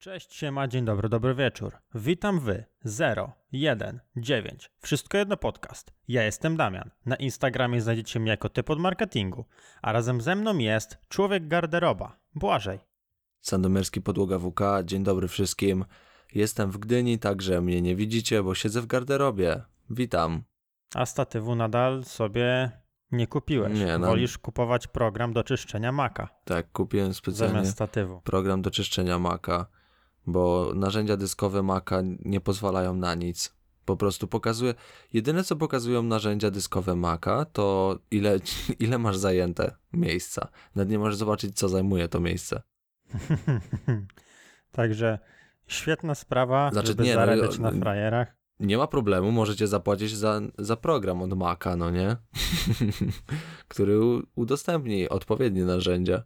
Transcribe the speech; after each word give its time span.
Cześć, 0.00 0.34
siema, 0.34 0.68
dzień 0.68 0.84
dobry, 0.84 1.08
dobry 1.08 1.34
wieczór. 1.34 1.72
Witam 1.94 2.40
wy, 2.40 2.64
0, 2.84 3.32
1, 3.52 4.00
9. 4.16 4.70
Wszystko 4.78 5.18
jedno 5.18 5.36
podcast. 5.36 5.92
Ja 6.08 6.22
jestem 6.22 6.56
Damian. 6.56 6.90
Na 7.06 7.16
Instagramie 7.16 7.80
znajdziecie 7.80 8.20
mnie 8.20 8.30
jako 8.30 8.48
typ 8.48 8.70
od 8.70 8.78
marketingu, 8.78 9.44
a 9.82 9.92
razem 9.92 10.20
ze 10.20 10.36
mną 10.36 10.58
jest 10.58 10.98
człowiek 11.08 11.48
garderoba, 11.48 12.16
Błażej. 12.34 12.78
Sandomierski 13.40 14.00
Podłoga 14.00 14.38
WK, 14.38 14.60
dzień 14.84 15.02
dobry 15.04 15.28
wszystkim. 15.28 15.84
Jestem 16.34 16.70
w 16.70 16.78
Gdyni, 16.78 17.18
także 17.18 17.60
mnie 17.60 17.82
nie 17.82 17.96
widzicie, 17.96 18.42
bo 18.42 18.54
siedzę 18.54 18.80
w 18.80 18.86
garderobie. 18.86 19.62
Witam. 19.90 20.42
A 20.94 21.06
statywu 21.06 21.54
nadal 21.54 22.04
sobie 22.04 22.70
nie 23.12 23.26
kupiłeś. 23.26 23.78
Nie, 23.78 23.98
no. 23.98 24.06
Wolisz 24.06 24.38
kupować 24.38 24.86
program 24.86 25.32
do 25.32 25.44
czyszczenia 25.44 25.92
maka 25.92 26.28
Tak, 26.44 26.72
kupiłem 26.72 27.14
specjalnie 27.14 27.54
zamiast 27.54 27.72
statywu. 27.72 28.20
program 28.20 28.62
do 28.62 28.70
czyszczenia 28.70 29.18
Maca, 29.18 29.66
bo 30.26 30.72
narzędzia 30.74 31.16
dyskowe 31.16 31.62
Maca 31.62 32.02
nie 32.24 32.40
pozwalają 32.40 32.94
na 32.94 33.14
nic. 33.14 33.54
Po 33.84 33.96
prostu 33.96 34.28
pokazuje, 34.28 34.74
jedyne 35.12 35.44
co 35.44 35.56
pokazują 35.56 36.02
narzędzia 36.02 36.50
dyskowe 36.50 36.96
Maca, 36.96 37.44
to 37.44 37.98
ile, 38.10 38.38
ile 38.78 38.98
masz 38.98 39.16
zajęte 39.16 39.76
miejsca. 39.92 40.48
Nawet 40.74 40.90
nie 40.90 40.98
możesz 40.98 41.16
zobaczyć, 41.16 41.56
co 41.56 41.68
zajmuje 41.68 42.08
to 42.08 42.20
miejsce. 42.20 42.62
Także 44.72 45.18
świetna 45.66 46.14
sprawa, 46.14 46.70
Znaczy, 46.72 46.88
żeby 46.88 47.02
nie, 47.02 47.14
no, 47.14 47.20
zarabiać 47.20 47.58
na 47.58 47.70
no, 47.70 47.80
frajerach. 47.80 48.36
Nie 48.60 48.78
ma 48.78 48.86
problemu, 48.86 49.30
możecie 49.30 49.66
zapłacić 49.66 50.16
za, 50.16 50.40
za 50.58 50.76
program 50.76 51.22
od 51.22 51.38
Maca, 51.38 51.76
no 51.76 51.90
nie? 51.90 52.16
Który 53.68 54.00
udostępni 54.34 55.08
odpowiednie 55.08 55.64
narzędzia, 55.64 56.22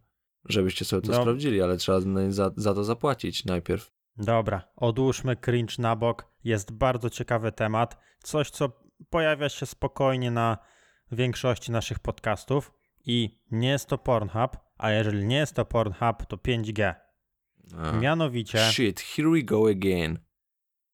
żebyście 0.49 0.85
sobie 0.85 1.03
to 1.03 1.13
No. 1.13 1.21
sprawdzili, 1.21 1.63
ale 1.63 1.77
trzeba 1.77 2.01
za, 2.29 2.51
za 2.57 2.75
to 2.75 2.85
zapłacić 2.85 3.45
najpierw. 3.45 3.93
Dobra, 4.17 4.63
odłóżmy 4.77 5.37
cringe 5.37 5.75
na 5.79 5.97
bok. 5.97 6.27
Jest 6.45 6.73
bardzo 6.73 7.11
ciekawy 7.11 7.53
temat. 7.53 7.99
Coś, 8.23 8.51
co 8.51 8.73
pojawia 9.11 9.49
się 9.49 9.67
spokojnie 9.67 10.31
na 10.31 10.59
większości 11.13 11.73
naszych 11.73 11.99
podcastów. 11.99 12.73
I 13.07 13.39
nie 13.51 13.69
jest 13.69 13.89
to 13.89 13.99
Pornhub, 13.99 14.57
a 14.79 14.91
jeżeli 14.91 15.25
nie 15.25 15.37
jest 15.37 15.55
to 15.55 15.65
Pornhub, 15.65 16.27
to 16.29 16.37
5G. 16.37 16.95
A. 17.79 17.93
Mianowicie, 17.93 18.59
Shit, 18.59 19.01
here 19.01 19.31
we 19.31 19.43
go 19.43 19.69
again. 19.69 20.19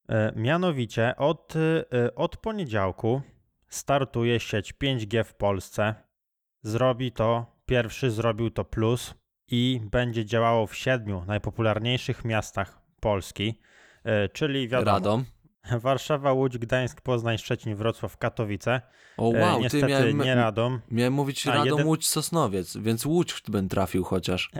e, 0.08 0.32
mianowicie 0.36 1.14
od, 1.16 1.54
e, 1.56 2.14
od 2.14 2.36
poniedziałku 2.36 3.22
startuje 3.68 4.40
sieć 4.40 4.72
5G 4.74 5.24
w 5.24 5.34
Polsce. 5.34 5.94
Zrobi 6.62 7.12
to, 7.12 7.46
pierwszy 7.66 8.10
zrobił 8.10 8.50
to 8.50 8.64
Plus 8.64 9.14
i 9.50 9.80
będzie 9.90 10.24
działało 10.24 10.66
w 10.66 10.76
siedmiu 10.76 11.24
najpopularniejszych 11.26 12.24
miastach 12.24 12.80
Polski, 13.00 13.60
e, 14.04 14.28
czyli 14.28 14.68
wiadomo, 14.68 14.92
Radom. 14.92 15.24
Warszawa, 15.82 16.32
Łódź, 16.32 16.58
Gdańsk, 16.58 17.00
Poznań, 17.00 17.38
Szczecin, 17.38 17.74
Wrocław, 17.74 18.16
Katowice. 18.16 18.80
O 19.16 19.32
E, 19.32 19.40
wow, 19.40 19.56
ty 19.56 19.62
niestety 19.62 19.86
miałem, 19.86 20.18
nie 20.18 20.34
Radom. 20.34 20.80
miałem 20.90 21.12
mówić 21.12 21.46
Radom, 21.46 21.66
jeden- 21.66 21.86
Łódź, 21.86 22.08
Sosnowiec, 22.08 22.76
więc 22.76 23.06
Łódź 23.06 23.42
bym 23.48 23.68
trafił 23.68 24.04
chociaż. 24.04 24.50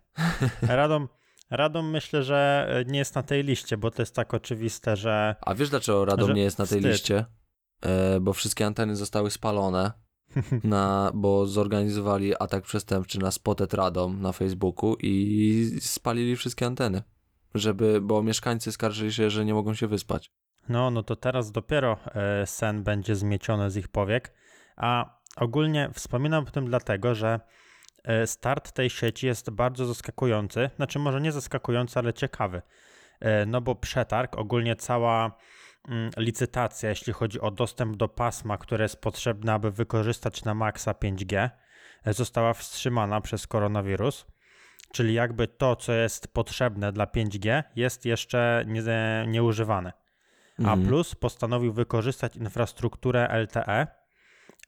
Radom, 0.62 1.08
Radom 1.50 1.90
myślę, 1.90 2.22
że 2.22 2.68
nie 2.86 2.98
jest 2.98 3.14
na 3.14 3.22
tej 3.22 3.44
liście, 3.44 3.76
bo 3.76 3.90
to 3.90 4.02
jest 4.02 4.14
tak 4.14 4.34
oczywiste, 4.34 4.96
że 4.96 5.36
A 5.40 5.54
wiesz 5.54 5.70
dlaczego 5.70 6.04
Radom 6.04 6.28
Że 6.28 6.34
nie 6.34 6.42
jest 6.42 6.58
na 6.58 6.66
tej 6.66 6.78
wstyd. 6.78 6.92
liście? 6.92 7.24
E, 7.82 8.20
bo 8.20 8.32
wszystkie 8.32 8.66
anteny 8.66 8.96
zostały 8.96 9.30
spalone, 9.30 9.92
na, 10.64 11.10
bo 11.14 11.46
zorganizowali 11.46 12.34
atak 12.38 12.64
przestępczy 12.64 13.18
na 13.18 13.30
Spotted 13.30 13.74
Radom 13.74 14.22
na 14.22 14.32
Facebooku 14.32 14.96
i 15.00 15.78
spalili 15.80 16.36
wszystkie 16.36 16.66
anteny. 16.66 17.02
Żeby, 17.54 18.00
bo 18.00 18.22
mieszkańcy 18.22 18.72
skarżyli 18.72 19.12
się, 19.12 19.30
że 19.30 19.44
nie 19.44 19.54
mogą 19.54 19.74
się 19.74 19.86
wyspać. 19.86 20.30
no, 20.68 20.90
no 20.90 21.02
to 21.02 21.16
teraz 21.16 21.52
dopiero 21.52 21.96
e, 22.14 22.46
sen 22.46 22.82
będzie 22.82 23.16
zmieciony 23.16 23.70
z 23.70 23.76
ich 23.76 23.88
powiek. 23.88 24.34
A 24.76 25.18
ogólnie 25.36 25.90
wspominam 25.94 26.44
o 26.48 26.50
tym 26.50 26.66
dlatego, 26.66 27.14
że 27.14 27.40
e, 28.04 28.26
start 28.26 28.72
tej 28.72 28.90
sieci 28.90 29.26
jest 29.26 29.50
bardzo 29.50 29.86
zaskakujący. 29.86 30.70
Znaczy, 30.76 30.98
może 30.98 31.20
nie 31.20 31.32
zaskakujący, 31.32 31.98
ale 31.98 32.12
ciekawy. 32.12 32.62
E, 33.20 33.46
No 33.46 33.60
bo 33.60 33.74
przetarg, 33.74 34.38
ogólnie 34.38 34.76
cała 34.76 35.36
licytacja, 36.16 36.88
jeśli 36.88 37.12
chodzi 37.12 37.40
o 37.40 37.50
dostęp 37.50 37.96
do 37.96 38.08
pasma, 38.08 38.58
które 38.58 38.84
jest 38.84 39.00
potrzebne, 39.00 39.52
aby 39.52 39.70
wykorzystać 39.70 40.44
na 40.44 40.54
maksa 40.54 40.92
5G, 40.92 41.50
e, 42.04 42.12
została 42.12 42.54
wstrzymana 42.54 43.20
przez 43.20 43.46
koronawirus. 43.46 44.26
Czyli 44.92 45.14
jakby 45.14 45.48
to, 45.48 45.76
co 45.76 45.92
jest 45.92 46.28
potrzebne 46.34 46.92
dla 46.92 47.06
5G, 47.06 47.62
jest 47.76 48.04
jeszcze 48.04 48.64
nie, 48.66 48.82
nieużywane. 49.28 49.92
A 50.58 50.62
Mhm. 50.62 50.86
Plus 50.86 51.14
postanowił 51.14 51.72
wykorzystać 51.72 52.36
infrastrukturę 52.36 53.28
LTE, 53.42 53.86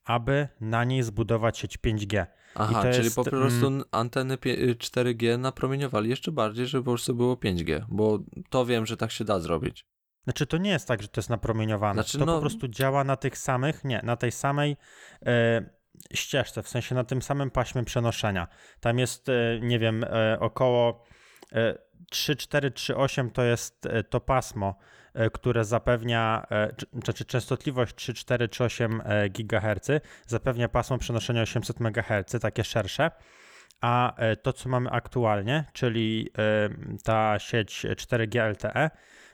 aby 0.04 0.48
na 0.60 0.84
niej 0.84 1.02
zbudować 1.02 1.58
sieć 1.58 1.78
5G. 1.78 2.26
Aha, 2.54 2.82
czyli 2.92 3.04
jest, 3.04 3.16
po 3.16 3.24
prostu 3.24 3.66
mm, 3.66 3.84
anteny 3.90 4.36
pie- 4.36 4.74
4G 4.74 5.38
napromieniowali 5.38 6.10
jeszcze 6.10 6.32
bardziej, 6.32 6.66
żeby 6.66 6.84
po 6.84 6.90
prostu 6.90 7.14
było 7.14 7.34
5G, 7.36 7.84
bo 7.88 8.18
to 8.50 8.66
wiem, 8.66 8.86
że 8.86 8.96
tak 8.96 9.10
się 9.10 9.24
da 9.24 9.40
zrobić. 9.40 9.86
Znaczy 10.24 10.46
to 10.46 10.56
nie 10.56 10.70
jest 10.70 10.88
tak, 10.88 11.02
że 11.02 11.08
to 11.08 11.20
jest 11.20 11.30
napromieniowane. 11.30 11.94
Znaczy, 12.02 12.18
to 12.18 12.24
no- 12.26 12.34
po 12.34 12.40
prostu 12.40 12.68
działa 12.68 13.04
na 13.04 13.16
tych 13.16 13.38
samych, 13.38 13.84
nie, 13.84 14.00
na 14.04 14.16
tej 14.16 14.32
samej 14.32 14.76
e, 15.26 15.62
ścieżce, 16.14 16.62
w 16.62 16.68
sensie 16.68 16.94
na 16.94 17.04
tym 17.04 17.22
samym 17.22 17.50
paśmie 17.50 17.84
przenoszenia. 17.84 18.48
Tam 18.80 18.98
jest, 18.98 19.28
e, 19.28 19.32
nie 19.60 19.78
wiem, 19.78 20.04
e, 20.04 20.36
około 20.40 21.04
e, 21.52 21.78
3438 22.10 23.30
to 23.30 23.42
jest 23.42 23.86
e, 23.86 24.02
to 24.04 24.20
pasmo, 24.20 24.74
e, 25.14 25.30
które 25.30 25.64
zapewnia, 25.64 26.46
e, 26.50 26.72
czy- 26.76 26.86
znaczy 27.04 27.24
częstotliwość 27.24 27.94
3438 27.94 29.02
e, 29.04 29.28
GHz 29.30 29.90
zapewnia 30.26 30.68
pasmo 30.68 30.98
przenoszenia 30.98 31.42
800 31.42 31.80
MHz, 31.80 32.40
takie 32.40 32.64
szersze. 32.64 33.10
A 33.80 34.16
e, 34.16 34.36
to, 34.36 34.52
co 34.52 34.68
mamy 34.68 34.90
aktualnie, 34.90 35.64
czyli 35.72 36.30
e, 36.38 36.68
ta 37.04 37.38
sieć 37.38 37.86
4G 37.96 38.40
LTE, 38.50 38.90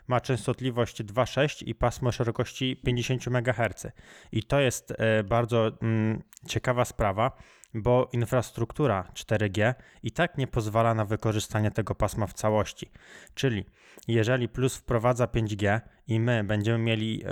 ma 0.08 0.20
częstotliwość 0.20 1.02
2,6 1.02 1.62
i 1.66 1.74
pasmo 1.74 2.12
szerokości 2.12 2.76
50 2.76 3.26
MHz. 3.26 3.86
I 4.32 4.42
to 4.42 4.60
jest 4.60 4.94
e, 4.98 5.24
bardzo 5.24 5.70
mm, 5.82 6.22
ciekawa 6.46 6.84
sprawa, 6.84 7.32
bo 7.74 8.08
infrastruktura 8.12 9.10
4G 9.14 9.74
i 10.02 10.12
tak 10.12 10.38
nie 10.38 10.46
pozwala 10.46 10.94
na 10.94 11.04
wykorzystanie 11.04 11.70
tego 11.70 11.94
pasma 11.94 12.26
w 12.26 12.32
całości. 12.32 12.90
Czyli 13.34 13.64
jeżeli 14.08 14.48
Plus 14.48 14.76
wprowadza 14.76 15.26
5G 15.26 15.80
i 16.06 16.20
my 16.20 16.44
będziemy 16.44 16.78
mieli, 16.78 17.22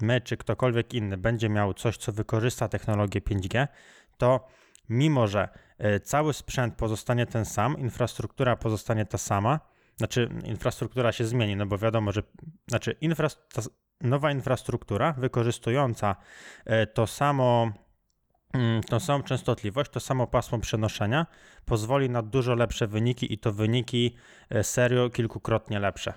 my 0.00 0.20
czy 0.20 0.36
ktokolwiek 0.36 0.94
inny 0.94 1.16
będzie 1.16 1.48
miał 1.48 1.74
coś, 1.74 1.96
co 1.96 2.12
wykorzysta 2.12 2.68
technologię 2.68 3.20
5G, 3.20 3.68
to 4.18 4.48
mimo, 4.88 5.26
że 5.26 5.48
e, 5.78 6.00
cały 6.00 6.32
sprzęt 6.32 6.74
pozostanie 6.74 7.26
ten 7.26 7.44
sam, 7.44 7.78
infrastruktura 7.78 8.56
pozostanie 8.56 9.06
ta 9.06 9.18
sama, 9.18 9.60
znaczy 9.96 10.28
infrastruktura 10.44 11.12
się 11.12 11.24
zmieni, 11.24 11.56
no 11.56 11.66
bo 11.66 11.78
wiadomo, 11.78 12.12
że 12.12 12.22
znaczy 12.66 12.96
s- 13.58 13.70
nowa 14.00 14.30
infrastruktura 14.32 15.12
wykorzystująca 15.12 16.16
e, 16.64 16.86
to 16.86 17.06
samo 17.06 17.72
mm, 18.52 18.82
tą 18.82 19.00
samą 19.00 19.22
częstotliwość, 19.22 19.90
to 19.90 20.00
samo 20.00 20.26
pasmo 20.26 20.58
przenoszenia 20.58 21.26
pozwoli 21.64 22.10
na 22.10 22.22
dużo 22.22 22.54
lepsze 22.54 22.86
wyniki 22.86 23.32
i 23.32 23.38
to 23.38 23.52
wyniki 23.52 24.16
e, 24.50 24.64
serio 24.64 25.10
kilkukrotnie 25.10 25.78
lepsze. 25.80 26.12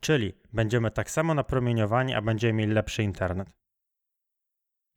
Czyli 0.00 0.32
będziemy 0.52 0.90
tak 0.90 1.10
samo 1.10 1.34
napromieniowani, 1.34 2.14
a 2.14 2.22
będziemy 2.22 2.52
mieli 2.52 2.72
lepszy 2.72 3.02
internet. 3.02 3.48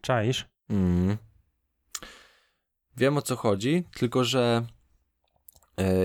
Czaisz? 0.02 0.46
Mm. 0.70 1.18
Wiem 2.98 3.18
o 3.18 3.22
co 3.22 3.36
chodzi, 3.36 3.84
tylko 3.96 4.24
że 4.24 4.66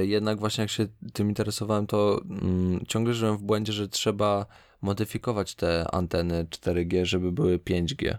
jednak 0.03 0.39
właśnie 0.39 0.63
jak 0.63 0.71
się 0.71 0.87
tym 1.13 1.29
interesowałem, 1.29 1.87
to 1.87 2.21
mm, 2.31 2.85
ciągle 2.89 3.15
żyłem 3.15 3.37
w 3.37 3.43
błędzie, 3.43 3.73
że 3.73 3.89
trzeba 3.89 4.47
modyfikować 4.83 5.55
te 5.55 5.95
anteny 5.95 6.45
4G, 6.45 7.05
żeby 7.05 7.33
były 7.33 7.59
5G. 7.59 8.17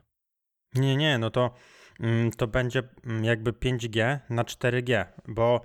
Nie, 0.76 0.98
nie, 0.98 1.18
no 1.18 1.30
to, 1.30 1.54
mm, 2.00 2.32
to 2.32 2.48
będzie 2.48 2.84
mm, 3.06 3.24
jakby 3.24 3.54
5G 3.54 4.20
na 4.30 4.44
4G, 4.44 5.06
bo 5.28 5.62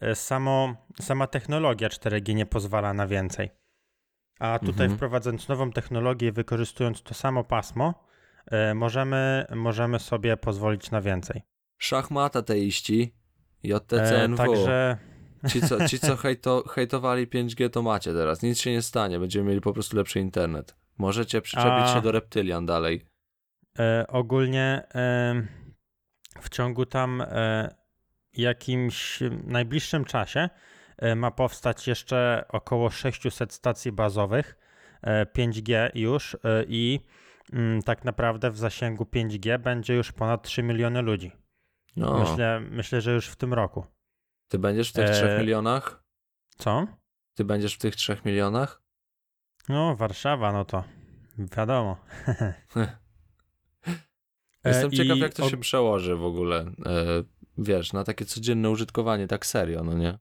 e, 0.00 0.14
samo, 0.14 0.74
sama 1.00 1.26
technologia 1.26 1.88
4G 1.88 2.34
nie 2.34 2.46
pozwala 2.46 2.94
na 2.94 3.06
więcej. 3.06 3.50
A 4.40 4.58
tutaj 4.58 4.84
Mhm. 4.86 4.96
wprowadzając 4.96 5.48
nową 5.48 5.70
technologię, 5.72 6.28
i 6.28 6.32
wykorzystując 6.32 7.02
to 7.02 7.14
samo 7.14 7.44
pasmo, 7.44 8.06
e, 8.46 8.74
możemy, 8.74 9.46
możemy 9.54 9.98
sobie 9.98 10.36
pozwolić 10.36 10.90
na 10.90 11.00
więcej. 11.00 11.42
Szachmat 11.78 12.36
ateiści, 12.36 13.14
E, 13.64 13.68
JTCNW. 13.68 14.36
Także 14.36 14.98
Ci, 15.48 15.60
co, 15.60 15.88
ci, 15.88 15.98
co 15.98 16.16
hejto, 16.16 16.64
hejtowali 16.68 17.26
5G, 17.26 17.70
to 17.70 17.82
macie 17.82 18.12
teraz. 18.12 18.42
Nic 18.42 18.58
się 18.58 18.72
nie 18.72 18.82
stanie, 18.82 19.18
będziemy 19.18 19.48
mieli 19.48 19.60
po 19.60 19.72
prostu 19.72 19.96
lepszy 19.96 20.20
internet. 20.20 20.76
Możecie 20.98 21.40
przyczepić 21.40 21.84
A- 21.84 21.94
się 21.94 22.02
do 22.02 22.12
reptylian 22.12 22.66
dalej. 22.66 23.06
E, 23.78 24.06
ogólnie 24.08 24.82
e, 24.94 25.42
w 26.40 26.48
ciągu 26.48 26.86
tam 26.86 27.20
e, 27.20 27.74
jakimś 28.32 29.18
najbliższym 29.44 30.04
czasie 30.04 30.48
e, 30.98 31.14
ma 31.14 31.30
powstać 31.30 31.88
jeszcze 31.88 32.44
około 32.48 32.90
600 32.90 33.52
stacji 33.52 33.92
bazowych 33.92 34.58
e, 35.02 35.26
5G 35.26 35.90
już 35.94 36.34
e, 36.34 36.38
i 36.68 37.00
mm, 37.52 37.82
tak 37.82 38.04
naprawdę 38.04 38.50
w 38.50 38.58
zasięgu 38.58 39.04
5G 39.04 39.58
będzie 39.58 39.94
już 39.94 40.12
ponad 40.12 40.42
3 40.42 40.62
miliony 40.62 41.02
ludzi. 41.02 41.32
No, 41.96 42.18
Myślę, 42.18 42.60
myślę, 42.60 43.00
że 43.00 43.12
już 43.12 43.28
w 43.28 43.36
tym 43.36 43.54
roku. 43.54 43.86
Ty 44.48 44.58
będziesz 44.58 44.90
w 44.90 44.92
tych 44.92 45.08
e, 45.08 45.12
3 45.12 45.36
milionach? 45.40 46.04
Co? 46.58 46.86
Ty 47.34 47.44
będziesz 47.44 47.74
w 47.74 47.78
tych 47.78 47.96
3 47.96 48.18
milionach? 48.24 48.82
No, 49.68 49.96
Warszawa, 49.96 50.52
no 50.52 50.64
to 50.64 50.84
wiadomo. 51.38 51.96
E, 54.64 54.68
Jestem 54.68 54.90
ciekaw, 54.90 55.16
i 55.16 55.20
jak 55.20 55.34
to 55.34 55.48
się 55.48 55.56
przełoży 55.56 56.16
w 56.16 56.24
ogóle, 56.24 56.58
e, 56.60 56.72
wiesz, 57.58 57.92
na 57.92 58.04
takie 58.04 58.24
codzienne 58.24 58.70
użytkowanie, 58.70 59.26
tak 59.26 59.46
serio, 59.46 59.84
no 59.84 59.92
nie? 59.92 60.18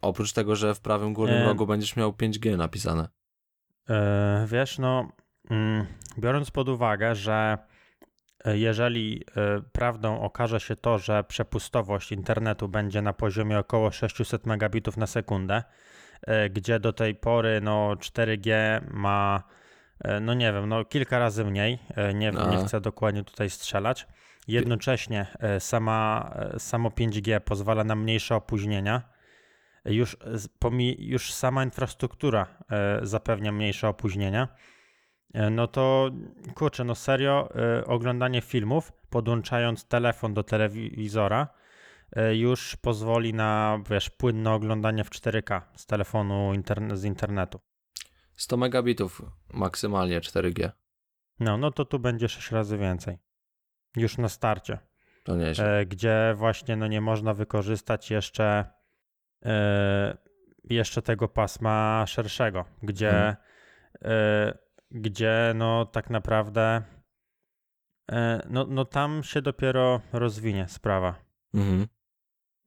Oprócz 0.00 0.32
tego, 0.32 0.56
że 0.56 0.74
w 0.74 0.80
prawym 0.80 1.12
górnym 1.12 1.42
E. 1.42 1.44
rogu 1.44 1.66
będziesz 1.66 1.96
miał 1.96 2.12
5G 2.12 2.56
napisane. 2.56 3.08
E, 3.88 4.46
Wiesz, 4.50 4.78
no, 4.78 5.12
mm, 5.50 5.86
biorąc 6.18 6.50
pod 6.50 6.68
uwagę, 6.68 7.14
że 7.14 7.58
e, 7.62 7.75
jeżeli 8.54 9.24
e, 9.36 9.62
prawdą 9.72 10.20
okaże 10.20 10.60
się 10.60 10.76
to, 10.76 10.98
że 10.98 11.24
przepustowość 11.24 12.12
internetu 12.12 12.68
będzie 12.68 13.02
na 13.02 13.12
poziomie 13.12 13.58
około 13.58 13.90
600 13.90 14.46
megabitów 14.46 14.96
na 14.96 15.06
sekundę, 15.06 15.62
e, 16.22 16.50
gdzie 16.50 16.80
do 16.80 16.92
tej 16.92 17.14
pory 17.14 17.60
no 17.60 17.94
4G 17.94 18.80
ma, 18.90 19.42
e, 20.04 20.20
no 20.20 20.34
nie 20.34 20.52
wiem, 20.52 20.68
no 20.68 20.84
kilka 20.84 21.18
razy 21.18 21.44
mniej, 21.44 21.78
e, 21.94 22.14
nie, 22.14 22.30
nie 22.30 22.58
A. 22.58 22.64
chcę 22.64 22.80
dokładnie 22.80 23.24
tutaj 23.24 23.50
strzelać. 23.50 24.06
Jednocześnie 24.48 25.26
e, 25.40 25.60
sama, 25.60 26.30
e, 26.54 26.58
samo 26.58 26.88
5G 26.88 27.40
pozwala 27.40 27.84
na 27.84 27.94
mniejsze 27.94 28.36
opóźnienia. 28.36 29.02
Już, 29.84 30.16
już 30.98 31.32
sama 31.32 31.64
infrastruktura 31.64 32.46
e, 32.70 33.00
zapewnia 33.02 33.52
mniejsze 33.52 33.88
opóźnienia. 33.88 34.48
E, 35.34 35.50
no 35.50 35.66
to 35.66 36.10
kurczę, 36.54 36.84
no 36.84 36.94
serio, 36.94 37.48
e, 37.54 37.84
oglądanie 37.84 38.40
filmów 38.40 38.92
podłączając 39.10 39.84
telefon 39.84 40.34
do 40.34 40.42
telewizora 40.42 41.48
e, 42.12 42.36
już 42.36 42.76
pozwoli 42.76 43.34
na, 43.34 43.80
wiesz, 43.90 44.10
płynne 44.10 44.52
oglądanie 44.52 45.04
w 45.04 45.10
4K 45.10 45.60
z 45.76 45.86
telefonu 45.86 46.54
interne, 46.54 46.96
z 46.96 47.04
internetu. 47.04 47.60
100 48.36 48.56
megabitów 48.56 49.22
maksymalnie 49.52 50.20
4G. 50.20 50.70
No, 51.40 51.58
no 51.58 51.70
to 51.70 51.84
tu 51.84 51.98
będzie 51.98 52.28
6 52.28 52.50
razy 52.50 52.78
więcej. 52.78 53.18
Już 53.96 54.18
na 54.18 54.28
starcie. 54.28 54.78
To 55.24 55.36
nieźle. 55.36 55.86
gdzie 55.86 56.34
właśnie 56.36 56.76
no, 56.76 56.86
nie 56.86 57.00
można 57.00 57.34
wykorzystać 57.34 58.10
jeszcze, 58.10 58.64
jeszcze 60.64 61.02
tego 61.02 61.28
pasma 61.28 62.04
szerszego, 62.06 62.64
gdzie, 62.82 63.08
Mhm. 63.08 63.36
Gdzie 64.90 65.52
no 65.54 65.84
tak 65.84 66.10
naprawdę 66.10 66.82
e, 68.10 68.46
no, 68.50 68.66
no 68.68 68.84
tam 68.84 69.22
się 69.22 69.42
dopiero 69.42 70.00
rozwinie 70.12 70.68
sprawa. 70.68 71.14
Mhm. 71.54 71.86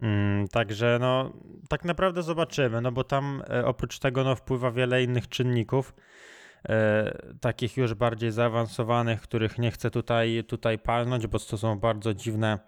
Mm, 0.02 0.48
także 0.48 0.98
no 1.02 1.34
tak 1.70 1.86
naprawdę 1.86 2.24
zobaczymy, 2.24 2.82
no 2.82 2.92
bo 2.92 3.04
tam 3.04 3.44
e, 3.50 3.66
oprócz 3.66 4.00
tego 4.00 4.24
no 4.24 4.36
wpływa 4.36 4.72
wiele 4.72 5.04
innych 5.04 5.30
czynników, 5.30 5.96
e, 6.70 7.12
takich 7.42 7.78
już 7.78 7.94
bardziej 7.94 8.32
zaawansowanych, 8.32 9.22
których 9.22 9.58
nie 9.58 9.72
chcę 9.72 9.92
tutaj, 9.92 10.44
tutaj 10.48 10.80
palnąć, 10.80 11.28
bo 11.28 11.40
to 11.40 11.58
są 11.58 11.80
bardzo 11.80 12.14
dziwne, 12.14 12.60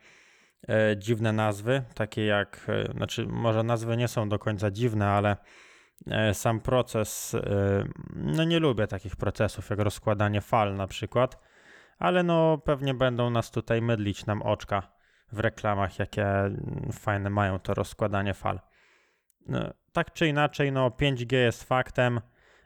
e, 0.70 0.96
dziwne 0.98 1.32
nazwy, 1.32 1.84
takie 1.94 2.26
jak, 2.26 2.66
e, 2.70 2.92
znaczy 2.92 3.28
może 3.28 3.64
nazwy 3.64 3.98
nie 3.98 4.08
są 4.08 4.30
do 4.30 4.40
końca 4.40 4.72
dziwne, 4.72 5.10
ale 5.10 5.38
sam 6.34 6.60
proces, 6.60 7.36
e, 7.36 7.84
no 8.16 8.44
nie 8.44 8.60
lubię 8.60 8.88
takich 8.88 9.16
procesów 9.16 9.70
jak 9.70 9.80
rozkładanie 9.80 10.42
fal 10.42 10.76
na 10.76 10.88
przykład, 10.88 11.40
ale 12.00 12.24
no 12.24 12.58
pewnie 12.58 12.94
będą 12.94 13.30
nas 13.30 13.52
tutaj 13.52 13.82
mydlić 13.82 14.26
nam 14.26 14.42
oczka 14.42 14.92
w 15.32 15.40
reklamach, 15.40 16.00
jakie 16.00 16.26
mm, 16.26 16.90
fajne 16.94 17.30
mają 17.30 17.60
to 17.60 17.74
rozkładanie 17.74 18.34
fal. 18.34 18.60
No, 19.46 19.74
tak 19.94 20.14
czy 20.14 20.28
inaczej, 20.28 20.72
no 20.72 20.90
5G 20.90 21.36
jest 21.36 21.64
faktem. 21.64 22.22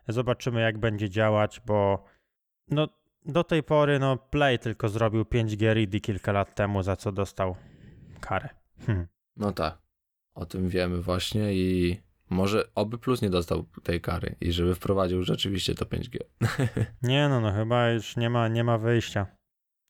Zobaczymy, 0.07 0.61
jak 0.61 0.77
będzie 0.77 1.09
działać, 1.09 1.61
bo 1.65 2.05
no, 2.67 2.87
do 3.25 3.43
tej 3.43 3.63
pory 3.63 3.99
no, 3.99 4.17
Play 4.17 4.59
tylko 4.59 4.89
zrobił 4.89 5.23
5G 5.23 5.73
ready 5.73 5.99
kilka 5.99 6.31
lat 6.31 6.55
temu, 6.55 6.83
za 6.83 6.95
co 6.95 7.11
dostał 7.11 7.55
karę. 8.19 8.49
Hmm. 8.85 9.07
No 9.37 9.51
tak. 9.51 9.77
O 10.35 10.45
tym 10.45 10.69
wiemy 10.69 11.01
właśnie 11.01 11.53
i 11.53 12.01
może 12.29 12.73
oby 12.75 12.97
Plus 12.97 13.21
nie 13.21 13.29
dostał 13.29 13.65
tej 13.83 14.01
kary 14.01 14.35
i 14.41 14.51
żeby 14.51 14.75
wprowadził 14.75 15.23
rzeczywiście 15.23 15.75
to 15.75 15.85
5G. 15.85 16.17
Nie 17.01 17.29
no, 17.29 17.41
no 17.41 17.51
chyba 17.51 17.89
już 17.89 18.17
nie 18.17 18.29
ma, 18.29 18.47
nie 18.47 18.63
ma 18.63 18.77
wyjścia. 18.77 19.27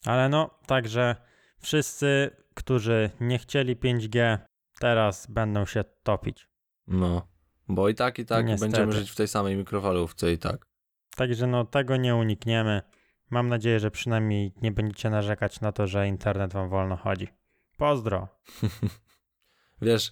Ale 0.06 0.30
no, 0.30 0.60
także 0.66 1.16
wszyscy, 1.60 2.30
którzy 2.54 3.10
nie 3.20 3.40
chcieli 3.40 3.76
5G, 3.76 4.38
teraz 4.80 5.28
będą 5.28 5.66
się 5.66 5.84
topić. 6.04 6.48
No. 6.88 7.28
Bo 7.68 7.90
i 7.90 7.96
tak, 7.96 8.20
i 8.20 8.26
tak 8.26 8.46
Niestety. 8.46 8.72
będziemy 8.72 8.92
żyć 8.92 9.12
w 9.12 9.16
tej 9.16 9.28
samej 9.28 9.56
mikrofalówce 9.56 10.32
i 10.32 10.38
tak. 10.38 10.66
Także 11.16 11.48
no 11.48 11.66
tego 11.66 11.98
nie 11.98 12.16
unikniemy. 12.16 12.82
Mam 13.30 13.50
nadzieję, 13.50 13.80
że 13.80 13.92
przynajmniej 13.92 14.54
nie 14.62 14.72
będziecie 14.72 15.10
narzekać 15.10 15.62
na 15.62 15.72
to, 15.72 15.88
że 15.88 16.08
internet 16.08 16.54
wam 16.54 16.70
wolno 16.70 16.96
chodzi. 16.96 17.28
Pozdro. 17.78 18.28
Wiesz, 19.82 20.12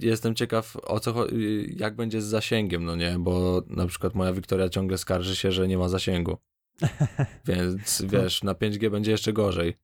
jestem 0.00 0.34
ciekaw 0.34 0.76
o 0.76 1.00
co, 1.00 1.28
y, 1.30 1.74
jak 1.76 1.96
będzie 1.96 2.22
z 2.22 2.24
zasięgiem, 2.24 2.84
no 2.84 2.96
nie? 2.96 3.16
Bo 3.18 3.62
na 3.66 3.86
przykład 3.86 4.14
moja 4.14 4.32
Wiktoria 4.32 4.68
ciągle 4.68 4.98
skarży 4.98 5.36
się, 5.36 5.52
że 5.52 5.68
nie 5.68 5.78
ma 5.78 5.88
zasięgu. 5.88 6.38
Więc 7.48 8.02
wiesz, 8.02 8.42
na 8.42 8.54
5G 8.54 8.90
będzie 8.90 9.10
jeszcze 9.10 9.32
gorzej. 9.32 9.78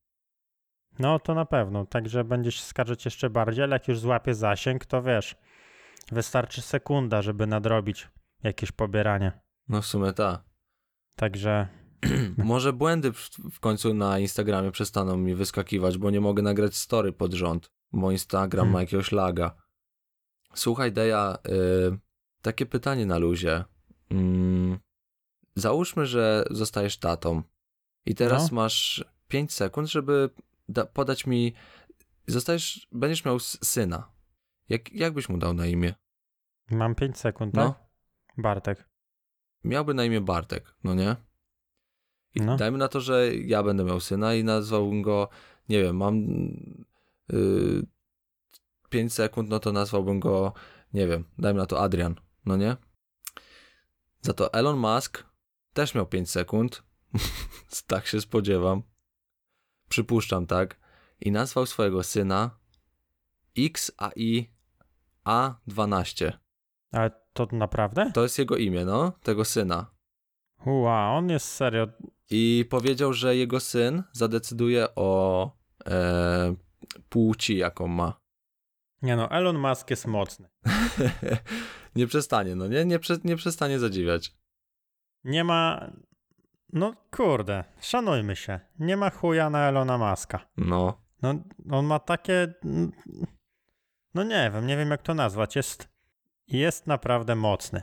No 0.99 1.19
to 1.19 1.35
na 1.35 1.45
pewno. 1.45 1.87
Także 1.87 2.25
będzie 2.25 2.53
się 2.53 2.63
skarżyć 2.63 3.05
jeszcze 3.05 3.31
bardziej, 3.31 3.65
ale 3.65 3.73
jak 3.73 3.89
już 3.89 3.99
złapie 3.99 4.35
zasięg, 4.35 4.87
to 4.87 5.03
wiesz, 5.03 5.37
wystarczy 6.13 6.63
sekunda, 6.63 7.23
żeby 7.23 7.47
nadrobić 7.47 8.09
jakieś 8.43 8.73
pobieranie. 8.73 9.33
No 9.69 9.83
w 9.83 9.87
sumie 9.87 10.13
ta. 10.13 10.45
Także 11.17 11.69
Może 12.37 12.73
błędy 12.73 13.13
w, 13.13 13.31
w 13.53 13.61
końcu 13.61 13.95
na 13.95 14.19
Instagramie 14.19 14.71
przestaną 14.71 15.17
mi 15.17 15.35
wyskakiwać, 15.35 15.99
bo 15.99 16.11
nie 16.11 16.21
mogę 16.21 16.43
nagrać 16.43 16.77
story 16.77 17.13
pod 17.13 17.35
rząd, 17.35 17.71
bo 17.93 18.11
Instagram 18.11 18.65
Hmm. 18.65 18.73
ma 18.73 18.81
jakiegoś 18.81 19.13
laga. 19.13 19.57
Słuchaj, 20.55 20.93
Deja, 20.93 21.39
y, 21.49 21.99
takie 22.43 22.67
pytanie 22.67 23.07
na 23.07 23.19
luzie. 23.19 23.65
Mm, 24.11 24.79
załóżmy, 25.55 26.07
że 26.07 26.45
zostajesz 26.51 26.99
tatą 26.99 27.43
i 28.07 28.15
teraz 28.15 28.51
No. 28.51 28.57
masz 28.57 29.05
5 29.29 29.53
sekund, 29.53 29.89
żeby 29.89 30.31
da, 30.69 30.87
podać 30.87 31.27
mi. 31.27 31.53
Zostajesz, 32.27 32.89
będziesz 32.93 33.25
miał 33.25 33.39
syna. 33.41 34.11
Jak, 34.69 34.93
jak 34.93 35.13
byś 35.15 35.29
mu 35.29 35.39
dał 35.39 35.55
na 35.55 35.67
imię? 35.67 35.95
mam 36.71 36.95
5 36.95 37.19
sekund, 37.19 37.55
tak? 37.55 37.65
No. 37.65 37.75
Bartek. 38.39 38.89
Miałby 39.65 39.95
na 39.95 40.05
imię 40.05 40.21
Bartek, 40.21 40.75
no 40.85 40.95
nie? 40.95 41.17
I 42.35 42.41
No. 42.41 42.57
dajmy 42.57 42.79
na 42.79 42.89
to, 42.89 43.01
że 43.01 43.35
ja 43.37 43.63
będę 43.63 43.85
miał 43.85 44.01
syna 44.01 44.35
i 44.35 44.45
nazwałbym 44.45 45.03
go, 45.03 45.29
nie 45.69 45.83
wiem, 45.83 45.97
mam 45.97 46.17
yy, 47.29 47.83
5 48.91 49.13
sekund, 49.13 49.49
no 49.49 49.59
to 49.59 49.73
nazwałbym 49.73 50.21
go, 50.21 50.53
nie 50.95 51.07
wiem, 51.07 51.25
dajmy 51.39 51.61
na 51.61 51.67
to 51.67 51.81
Adrian, 51.81 52.15
no 52.47 52.57
nie? 52.57 52.77
Za 54.21 54.33
to 54.33 54.53
Elon 54.53 54.79
Musk 54.79 55.25
też 55.73 55.95
miał 55.95 56.07
5 56.07 56.31
sekund, 56.31 56.83
tak 57.87 58.07
się 58.07 58.21
spodziewam, 58.21 58.83
przypuszczam 59.89 60.47
tak, 60.47 60.81
i 61.21 61.33
nazwał 61.33 61.67
swojego 61.67 62.03
syna 62.03 62.51
XAI 63.59 64.51
A12. 65.27 66.33
Ale 66.93 67.11
to 67.33 67.49
naprawdę? 67.53 68.11
To 68.15 68.23
jest 68.23 68.39
jego 68.39 68.57
imię, 68.57 68.85
no, 68.85 69.13
tego 69.23 69.45
syna. 69.45 69.91
Ua, 70.67 71.11
on 71.17 71.29
jest 71.29 71.47
serio. 71.47 71.87
I 72.31 72.65
powiedział, 72.71 73.13
że 73.13 73.37
jego 73.37 73.61
syn 73.61 74.03
zadecyduje 74.13 74.95
o 74.95 75.51
e, 75.87 76.55
płci, 77.09 77.57
jaką 77.57 77.87
ma. 77.87 78.20
Nie 79.03 79.17
no, 79.17 79.31
Elon 79.31 79.59
Musk 79.59 79.91
jest 79.91 80.07
mocny. 80.07 80.49
nie 81.97 82.07
przestanie, 82.07 82.57
no 82.57 82.69
nie? 82.69 82.85
Nie, 82.85 82.99
prze, 82.99 83.17
nie 83.25 83.37
przestanie 83.37 83.79
zadziwiać. 83.79 84.35
Nie 85.25 85.45
ma. 85.45 85.91
No 86.73 86.95
kurde, 87.11 87.65
szanujmy 87.81 88.37
się. 88.37 88.61
Nie 88.79 88.97
ma 88.97 89.11
chuja 89.11 89.51
na 89.51 89.69
Elona 89.69 89.99
Muska. 89.99 90.47
No. 90.57 91.03
No, 91.23 91.35
on 91.71 91.87
ma 91.87 91.99
takie. 91.99 92.55
No 94.15 94.25
nie 94.25 94.51
wiem, 94.55 94.67
nie 94.67 94.77
wiem 94.77 94.91
jak 94.91 95.03
to 95.03 95.15
nazwać. 95.15 95.57
Jest, 95.57 95.89
jest 96.49 96.87
naprawdę 96.87 97.35
mocny. 97.35 97.83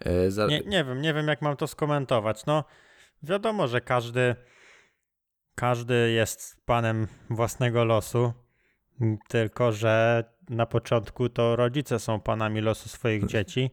E, 0.00 0.30
za, 0.30 0.46
Nie, 0.46 0.60
nie 0.60 0.84
wiem, 0.84 1.02
nie 1.02 1.14
wiem 1.14 1.28
jak 1.28 1.42
mam 1.42 1.56
to 1.56 1.66
skomentować. 1.66 2.46
No, 2.46 2.64
wiadomo, 3.22 3.68
że 3.68 3.80
każdy. 3.80 4.36
Każdy 5.54 6.12
jest 6.12 6.66
panem 6.66 7.06
własnego 7.30 7.84
losu. 7.84 8.32
Tylko, 9.28 9.72
że 9.72 10.24
na 10.48 10.66
początku 10.66 11.28
to 11.28 11.56
rodzice 11.56 11.98
są 11.98 12.20
panami 12.20 12.60
losu 12.60 12.88
swoich 12.88 13.26
dzieci 13.26 13.70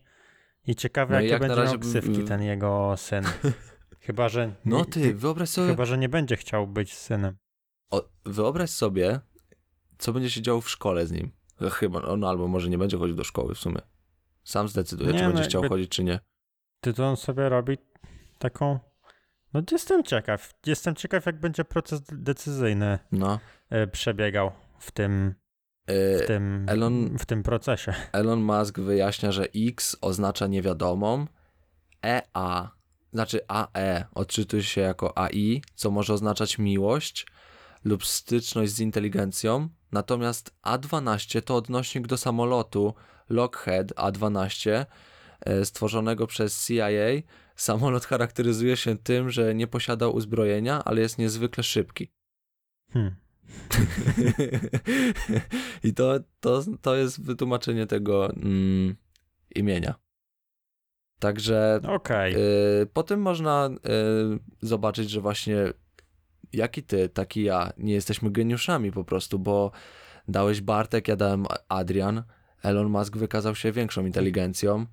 i 0.68 0.76
ciekawe, 0.76 1.14
No 1.14 1.20
jakie 1.22 1.32
jak 1.34 1.40
będzie 1.42 1.56
razie 1.56 1.72
miał 1.72 1.80
ksywki 1.80 2.24
ten 2.24 2.42
jego 2.42 2.98
syn. 2.98 3.24
Chyba, 4.06 4.30
że 4.30 4.56
No 4.66 4.78
nie, 4.78 4.86
ty, 4.86 5.14
wyobraź 5.16 5.50
sobie, 5.50 5.68
chyba, 5.68 5.86
że 5.86 5.98
nie 5.98 6.10
będzie 6.10 6.36
chciał 6.38 6.68
być 6.68 6.94
synem. 6.98 7.38
o, 7.90 8.10
wyobraź 8.26 8.70
sobie, 8.70 9.20
co 9.98 10.14
będzie 10.14 10.30
się 10.30 10.42
działo 10.42 10.62
w 10.62 10.70
szkole 10.70 11.08
z 11.08 11.12
nim. 11.12 11.32
Chyba, 11.72 12.02
on 12.02 12.24
albo 12.24 12.48
może 12.48 12.70
nie 12.70 12.78
będzie 12.78 12.98
chodził 12.98 13.16
do 13.16 13.24
szkoły 13.24 13.56
w 13.56 13.60
sumie. 13.60 13.82
Sam 14.44 14.68
zdecyduje, 14.68 15.12
Nie, 15.14 15.20
czy 15.20 15.24
no 15.26 15.32
będzie 15.32 15.44
chciał 15.50 15.64
chodzić, 15.70 15.90
czy 15.92 16.04
nie. 16.04 16.20
Ty 16.82 16.94
to 16.94 17.06
on 17.10 17.18
sobie 17.18 17.50
robi 17.50 17.78
taką. 18.40 18.80
No 19.54 19.62
jestem 19.72 20.04
ciekaw. 20.04 20.54
Jestem 20.66 20.96
ciekaw, 20.96 21.26
jak 21.26 21.40
będzie 21.40 21.66
proces 21.66 22.02
decyzyjny 22.12 23.00
No. 23.12 23.40
e, 23.70 23.88
przebiegał 23.88 24.52
w 24.82 24.92
tym, 24.92 25.36
w 25.88 26.22
E, 26.22 26.26
tym, 26.28 26.66
Elon- 26.70 27.18
w 27.18 27.26
tym 27.26 27.44
procesie. 27.44 27.94
Elon 28.12 28.42
Musk 28.42 28.80
wyjaśnia, 28.80 29.32
że 29.32 29.48
X 29.56 29.98
oznacza 30.02 30.48
niewiadomą, 30.48 31.28
EA, 32.06 32.72
znaczy 33.14 33.40
AE 33.48 34.06
odczytuje 34.16 34.64
się 34.64 34.82
jako 34.82 35.18
AI, 35.18 35.62
co 35.76 35.92
może 35.92 36.14
oznaczać 36.14 36.58
miłość 36.58 37.28
lub 37.84 38.06
styczność 38.06 38.72
z 38.72 38.80
inteligencją, 38.80 39.70
natomiast 39.92 40.56
A12 40.64 41.42
to 41.42 41.56
odnośnik 41.56 42.08
do 42.08 42.18
samolotu 42.18 42.94
Lockheed 43.30 43.94
A12 43.96 44.86
e, 45.42 45.66
stworzonego 45.66 46.28
przez 46.28 46.68
CIA. 46.68 47.22
Samolot 47.56 48.06
charakteryzuje 48.06 48.78
się 48.78 48.98
tym, 48.98 49.30
że 49.30 49.56
nie 49.56 49.68
posiada 49.68 50.08
uzbrojenia, 50.08 50.84
ale 50.84 51.02
jest 51.02 51.18
niezwykle 51.18 51.64
szybki. 51.64 52.12
Hmm. 52.94 53.16
I 55.84 55.94
to, 55.94 56.20
to, 56.40 56.64
to 56.82 56.96
jest 56.96 57.24
wytłumaczenie 57.24 57.88
tego 57.88 58.30
mm, 58.30 58.96
imienia. 59.56 59.96
Także 61.20 61.80
Okej. 61.88 62.36
y, 62.82 62.86
po 62.94 63.04
tym 63.04 63.22
można 63.22 63.70
y, 63.70 64.68
zobaczyć, 64.68 65.10
że 65.10 65.22
właśnie 65.22 65.74
jak 66.54 66.78
i 66.78 66.84
ty, 66.84 67.10
tak 67.10 67.38
i 67.38 67.44
ja, 67.44 67.74
nie 67.78 67.94
jesteśmy 67.94 68.32
geniuszami 68.32 68.92
po 68.92 69.04
prostu, 69.04 69.40
bo 69.40 69.72
dałeś 70.28 70.62
Bartek, 70.62 71.08
ja 71.08 71.16
dałem 71.16 71.46
Adrian, 71.70 72.24
Elon 72.64 72.90
Musk 72.90 73.18
wykazał 73.18 73.56
się 73.56 73.72
większą 73.72 74.06
inteligencją, 74.06 74.86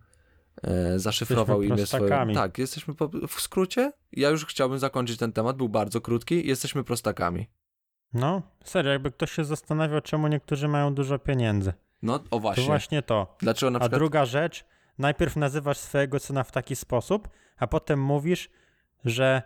y, 0.95 0.99
zaszyfrował 0.99 1.63
Jesteśmy 1.63 1.99
imię 1.99 2.09
swoje. 2.09 2.35
Tak, 2.35 2.59
jesteśmy 2.59 2.95
po, 2.95 3.11
w 3.29 3.41
skrócie. 3.41 3.93
Ja 4.13 4.31
już 4.31 4.47
chciałbym 4.47 4.79
zakończyć 4.79 5.19
ten 5.19 5.33
temat, 5.33 5.57
był 5.57 5.69
bardzo 5.69 6.01
krótki, 6.01 6.47
jesteśmy 6.49 6.85
prostakami. 6.85 7.47
No, 8.15 8.43
serio, 8.65 8.93
jakby 8.93 9.11
ktoś 9.11 9.33
się 9.33 9.45
zastanawiał, 9.45 10.01
czemu 10.01 10.29
niektórzy 10.29 10.69
mają 10.69 10.95
dużo 10.95 11.19
pieniędzy. 11.19 11.73
No, 12.03 12.15
o 12.15 12.19
To 12.19 12.39
właśnie. 12.39 12.65
właśnie 12.65 13.03
to. 13.03 13.37
Dlaczego 13.41 13.71
na 13.71 13.77
A 13.77 13.81
przykład 13.81 13.99
druga 14.01 14.25
rzecz, 14.25 14.65
najpierw 14.99 15.37
nazywasz 15.37 15.79
swojego 15.79 16.19
syna 16.19 16.45
w 16.45 16.53
taki 16.53 16.77
sposób, 16.77 17.29
a 17.57 17.67
potem 17.67 18.01
mówisz, 18.03 18.51
że, 19.05 19.43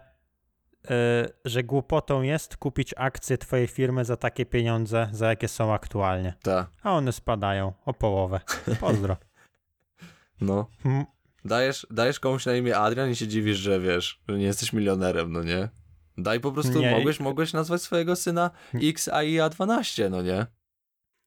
e, 0.91 1.29
że 1.45 1.63
głupotą 1.63 2.23
jest 2.23 2.57
kupić 2.57 2.95
akcje 2.97 3.39
twojej 3.39 3.67
firmy 3.67 4.05
za 4.05 4.17
takie 4.17 4.47
pieniądze, 4.47 5.09
za 5.13 5.27
jakie 5.29 5.49
są 5.49 5.75
aktualnie. 5.75 6.35
Ta, 6.43 6.67
A 6.83 6.93
one 6.93 7.13
spadają 7.13 7.73
o 7.85 7.95
połowę. 7.95 8.41
Pozdro. 8.81 9.17
no. 10.41 10.67
Mm, 10.85 11.05
Dajesz, 11.45 11.87
dajesz 11.91 12.21
komuś 12.21 12.47
na 12.47 12.55
imię 12.55 12.77
Adrian 12.79 13.11
i 13.11 13.17
się 13.17 13.29
dziwisz, 13.29 13.57
że 13.59 13.81
wiesz, 13.81 14.21
że 14.29 14.39
nie 14.39 14.45
jesteś 14.45 14.73
milionerem, 14.73 15.33
no 15.33 15.43
nie? 15.43 15.69
Daj 16.19 16.41
po 16.41 16.53
prostu, 16.53 16.81
Nie, 16.81 16.91
mogłeś, 16.91 17.21
mogłeś 17.21 17.53
nazwać 17.53 17.83
swojego 17.83 18.17
syna 18.17 18.51
XAIA12, 18.75 20.11
no 20.11 20.23
nie? 20.23 20.47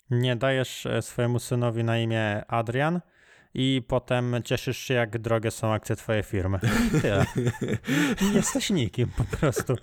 Nie 0.09 0.35
dajesz 0.35 0.85
e, 0.85 1.01
swojemu 1.01 1.39
synowi 1.39 1.83
na 1.83 1.97
imię 1.97 2.45
Adrian 2.47 3.01
i 3.53 3.81
potem 3.87 4.35
cieszysz 4.43 4.77
się, 4.77 4.93
jak 4.93 5.19
drogie 5.19 5.51
są 5.51 5.73
akcje 5.73 5.95
twojej 5.95 6.23
firmy. 6.23 6.59
Tyle. 7.01 7.25
Jesteś 8.33 8.69
nikim 8.69 9.07
po 9.17 9.37
prostu. 9.37 9.75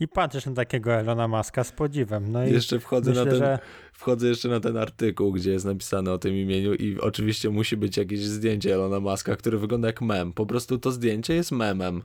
I 0.00 0.08
patrzysz 0.08 0.46
na 0.46 0.52
takiego 0.52 0.94
Elona 0.94 1.28
Muska 1.28 1.64
z 1.64 1.72
podziwem. 1.72 2.32
No 2.32 2.46
i 2.46 2.52
Jeszcze 2.52 2.80
wchodzę 2.80 3.10
myślę, 3.10 3.24
na 3.24 3.30
ten, 3.30 3.38
że 3.38 3.58
wchodzę 3.92 4.28
jeszcze 4.28 4.48
na 4.48 4.60
ten 4.60 4.76
artykuł, 4.76 5.32
gdzie 5.32 5.52
jest 5.52 5.64
napisane 5.64 6.12
o 6.12 6.18
tym 6.18 6.34
imieniu 6.34 6.74
i 6.74 7.00
oczywiście 7.00 7.50
musi 7.50 7.76
być 7.76 7.96
jakieś 7.96 8.20
zdjęcie 8.20 8.74
Elona 8.74 9.00
Muska, 9.00 9.36
który 9.36 9.58
wygląda 9.58 9.86
jak 9.86 10.02
mem. 10.02 10.32
Po 10.32 10.46
prostu 10.46 10.78
to 10.78 10.92
zdjęcie 10.92 11.34
jest 11.34 11.52
memem. 11.52 12.02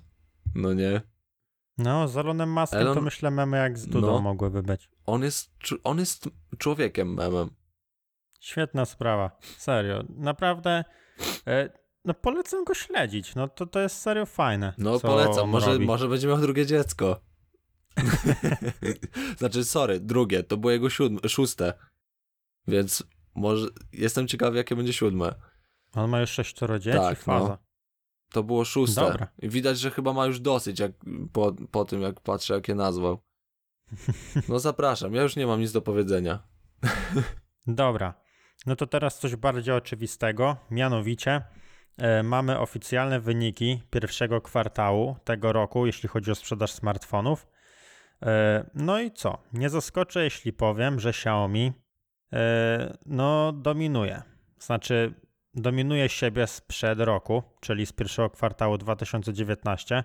No 0.55 0.73
nie? 0.73 1.01
No, 1.77 2.07
z 2.07 2.17
Elonem 2.17 2.51
Muskiem 2.51 2.79
to 2.79 2.85
Elon- 2.93 3.03
myślę 3.03 3.31
memy 3.31 3.57
jak 3.57 3.79
z 3.79 3.87
Dudą 3.87 4.07
No. 4.07 4.21
mogłyby 4.21 4.63
być. 4.63 4.89
On 5.05 5.23
jest, 5.23 5.51
on 5.83 5.99
jest 5.99 6.29
człowiekiem 6.57 7.13
memem. 7.13 7.49
Świetna 8.39 8.85
sprawa. 8.85 9.37
Serio. 9.57 10.03
Naprawdę 10.09 10.83
e, 11.47 11.69
no 12.05 12.13
polecam 12.13 12.63
go 12.63 12.73
śledzić. 12.73 13.35
No 13.35 13.47
to, 13.47 13.65
to 13.65 13.79
jest 13.79 13.99
serio 13.99 14.25
fajne. 14.25 14.73
No 14.77 14.99
polecam, 14.99 15.49
może, 15.49 15.73
robi. 15.73 15.85
może 15.85 16.07
będzie 16.07 16.27
miał 16.27 16.37
drugie 16.37 16.65
dziecko. 16.65 17.21
znaczy, 19.37 19.63
sorry, 19.65 19.99
drugie, 19.99 20.43
to 20.43 20.57
było 20.57 20.71
jego 20.71 20.89
siódme, 20.89 21.19
szóste. 21.29 21.73
Więc 22.67 23.03
może 23.35 23.67
jestem 23.93 24.27
ciekawy, 24.27 24.57
jakie 24.57 24.75
będzie 24.75 24.93
siódme. 24.93 25.35
On 25.93 26.09
ma 26.09 26.19
już 26.19 26.29
sześcioro 26.29 26.79
dzieci, 26.79 26.97
Tak, 26.97 27.27
no. 27.27 27.57
To 28.31 28.43
było 28.43 28.65
szóste. 28.65 29.01
Dobra. 29.01 29.27
Widać, 29.39 29.79
że 29.79 29.91
chyba 29.91 30.13
ma 30.13 30.25
już 30.25 30.39
dosyć, 30.39 30.79
jak 30.79 30.91
po, 31.33 31.53
po 31.71 31.85
tym, 31.85 32.01
jak 32.01 32.19
patrzę, 32.19 32.53
jakie 32.53 32.75
nazwał. 32.75 33.17
No 34.49 34.59
zapraszam, 34.59 35.13
ja 35.13 35.21
już 35.21 35.35
nie 35.35 35.47
mam 35.47 35.59
nic 35.61 35.71
do 35.71 35.81
powiedzenia. 35.81 36.39
Dobra. 37.67 38.13
No 38.65 38.75
to 38.75 38.87
teraz 38.87 39.19
coś 39.19 39.35
bardziej 39.35 39.75
oczywistego. 39.75 40.57
Mianowicie 40.71 41.41
e, 41.97 42.23
mamy 42.23 42.59
oficjalne 42.59 43.19
wyniki 43.19 43.81
pierwszego 43.89 44.41
kwartału 44.41 45.15
tego 45.23 45.53
roku, 45.53 45.85
jeśli 45.85 46.09
chodzi 46.09 46.31
o 46.31 46.35
sprzedaż 46.35 46.71
smartfonów. 46.71 47.47
E, 48.21 48.65
no 48.73 48.99
i 48.99 49.11
co? 49.11 49.37
Nie 49.53 49.69
zaskoczę, 49.69 50.23
jeśli 50.23 50.53
powiem, 50.53 50.99
że 50.99 51.09
Xiaomi 51.09 51.73
e, 52.33 52.97
no 53.05 53.51
dominuje. 53.51 54.21
Znaczy 54.59 55.13
dominuje 55.53 56.09
siebie 56.09 56.47
sprzed 56.47 56.99
roku, 56.99 57.43
czyli 57.59 57.85
z 57.85 57.93
pierwszego 57.93 58.29
kwartału 58.29 58.77
2019, 58.77 60.03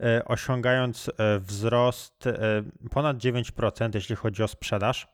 e, 0.00 0.24
osiągając 0.24 1.08
e, 1.08 1.38
wzrost 1.38 2.26
e, 2.26 2.62
ponad 2.90 3.16
9%, 3.16 3.94
jeśli 3.94 4.16
chodzi 4.16 4.42
o 4.42 4.48
sprzedaż. 4.48 5.08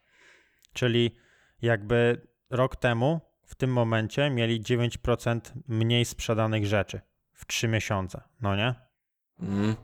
Czyli 0.73 1.17
jakby 1.63 2.27
rok 2.51 2.77
temu 2.77 3.21
w 3.45 3.55
tym 3.55 3.73
momencie 3.73 4.31
mieli 4.31 4.63
9% 4.63 5.41
mniej 5.69 6.05
sprzedanych 6.05 6.67
rzeczy 6.67 7.01
w 7.33 7.47
3 7.47 7.69
miesiące, 7.69 8.23
no 8.41 8.57
nie? 8.57 8.75
Mm. 9.41 9.77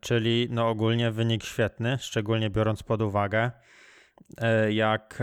Czyli 0.00 0.48
no 0.50 0.68
ogólnie 0.68 1.10
wynik 1.10 1.44
świetny, 1.44 1.98
szczególnie 2.00 2.50
biorąc 2.50 2.82
pod 2.82 3.02
uwagę, 3.02 3.50
jak, 4.70 5.18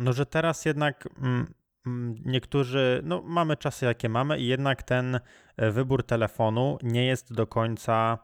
no 0.00 0.12
że 0.12 0.26
teraz 0.26 0.64
jednak 0.64 1.08
mm, 1.22 1.54
niektórzy, 2.24 3.00
no 3.04 3.22
mamy 3.22 3.56
czasy 3.56 3.84
jakie 3.84 4.08
mamy 4.08 4.38
i 4.38 4.46
jednak 4.46 4.82
ten 4.82 5.20
e, 5.56 5.70
wybór 5.70 6.02
telefonu 6.06 6.78
nie 6.82 7.06
jest 7.06 7.34
do 7.34 7.46
końca 7.46 8.18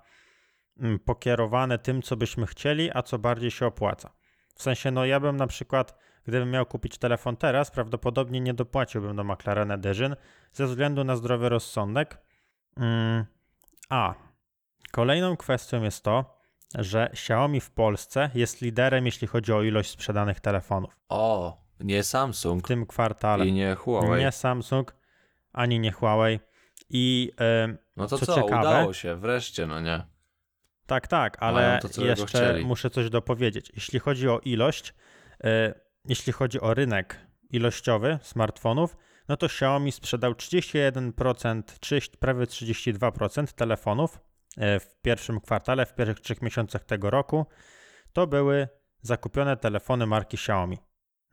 mm, 0.81 0.99
pokierowany 0.99 1.79
tym, 1.79 2.03
co 2.03 2.17
byśmy 2.17 2.47
chcieli, 2.47 2.91
a 2.95 3.03
co 3.03 3.19
bardziej 3.19 3.51
się 3.51 3.67
opłaca. 3.67 4.13
W 4.55 4.63
sensie, 4.63 4.91
no 4.91 5.05
ja 5.05 5.21
bym 5.21 5.37
na 5.37 5.47
przykład, 5.47 5.99
gdybym 6.25 6.51
miał 6.51 6.67
kupić 6.67 6.99
telefon 6.99 7.37
teraz, 7.37 7.71
prawdopodobnie 7.71 8.41
nie 8.41 8.55
dopłaciłbym 8.55 9.17
do 9.17 9.25
McLaren 9.25 9.71
Edition 9.71 10.17
ze 10.53 10.67
względu 10.67 11.05
na 11.05 11.17
zdrowy 11.17 11.49
rozsądek. 11.49 12.19
Mm, 12.77 13.25
a 13.89 14.15
kolejną 14.91 15.37
kwestią 15.37 15.83
jest 15.83 16.05
to, 16.05 16.43
że 16.75 17.11
Xiaomi 17.11 17.61
w 17.61 17.71
Polsce 17.71 18.31
jest 18.35 18.61
liderem, 18.61 19.07
jeśli 19.07 19.27
chodzi 19.27 19.53
o 19.53 19.63
ilość 19.63 19.91
sprzedanych 19.91 20.41
telefonów. 20.41 20.97
O, 21.09 21.62
nie 21.85 22.03
W 22.03 22.07
Samsung 22.07 22.69
tym 22.69 22.87
kwartale. 22.87 23.47
i 23.47 23.53
nie 23.53 23.75
Huawei. 23.75 24.21
Nie 24.21 24.33
Samsung, 24.33 24.95
ani 25.53 25.81
nie 25.81 25.93
Huawei. 25.93 26.41
I 26.91 27.33
em, 27.37 27.79
no 27.97 28.07
to 28.07 28.19
co 28.19 28.27
co, 28.27 28.35
ciekawe- 28.35 28.61
udało 28.61 28.93
się, 28.93 29.17
wreszcie, 29.17 29.67
no 29.67 29.81
nie? 29.81 30.07
Tak, 30.87 31.07
tak, 31.07 31.37
ale 31.41 31.81
to, 31.95 32.05
jeszcze 32.05 32.27
chcieli. 32.27 32.65
muszę 32.65 32.91
coś 32.91 33.11
dopowiedzieć. 33.11 33.73
Jeśli 33.75 33.99
chodzi 33.99 34.29
o 34.29 34.41
ilość, 34.45 34.95
e, 35.45 35.75
jeśli 36.05 36.33
chodzi 36.33 36.61
o 36.61 36.75
rynek 36.75 37.19
ilościowy 37.51 38.19
smartfonów, 38.23 38.97
no 39.29 39.37
to 39.37 39.47
Xiaomi 39.47 39.93
sprzedał 39.93 40.33
31%, 40.35 41.63
30, 41.81 42.17
prawie 42.19 42.47
32% 42.47 43.53
telefonów 43.53 44.21
e, 44.59 44.81
w 44.81 45.01
pierwszym 45.03 45.41
kwartale, 45.41 45.87
w 45.87 45.95
pierwszych 45.95 46.21
trzech 46.21 46.43
miesiącach 46.43 46.85
tego 46.85 47.11
roku. 47.11 47.47
To 48.13 48.27
były 48.27 48.69
zakupione 49.01 49.57
telefony 49.57 50.07
marki 50.07 50.37
Xiaomi. 50.37 50.79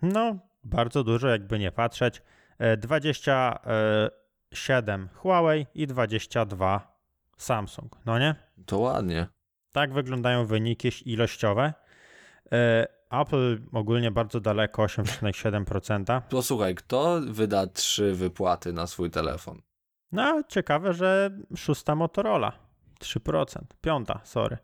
No, 0.02 0.40
bardzo 0.64 1.04
dużo, 1.04 1.28
jakby 1.28 1.60
nie 1.60 1.72
patrzeć. 1.72 2.22
E, 2.58 2.78
27 2.78 5.10
Huawei 5.14 5.66
i 5.74 5.88
22 5.88 7.00
Samsung, 7.38 7.98
no 8.06 8.20
nie? 8.20 8.36
To 8.66 8.80
ładnie. 8.80 9.28
Tak 9.72 9.94
wyglądają 9.94 10.46
wyniki 10.46 10.90
ilościowe. 11.06 11.74
E, 12.52 12.88
Apple 13.10 13.58
ogólnie 13.74 14.12
bardzo 14.12 14.40
daleko, 14.40 14.84
8,7%. 14.84 16.22
Posłuchaj, 16.22 16.76
kto 16.76 17.20
wyda 17.28 17.68
trzy 17.68 18.14
wypłaty 18.14 18.74
na 18.74 18.88
swój 18.88 19.10
telefon? 19.10 19.62
No, 20.12 20.44
ciekawe, 20.48 20.94
że 20.94 21.32
szósta 21.58 21.96
Motorola, 21.96 22.52
3%, 23.00 23.62
piąta, 23.82 24.20
sorry. 24.24 24.58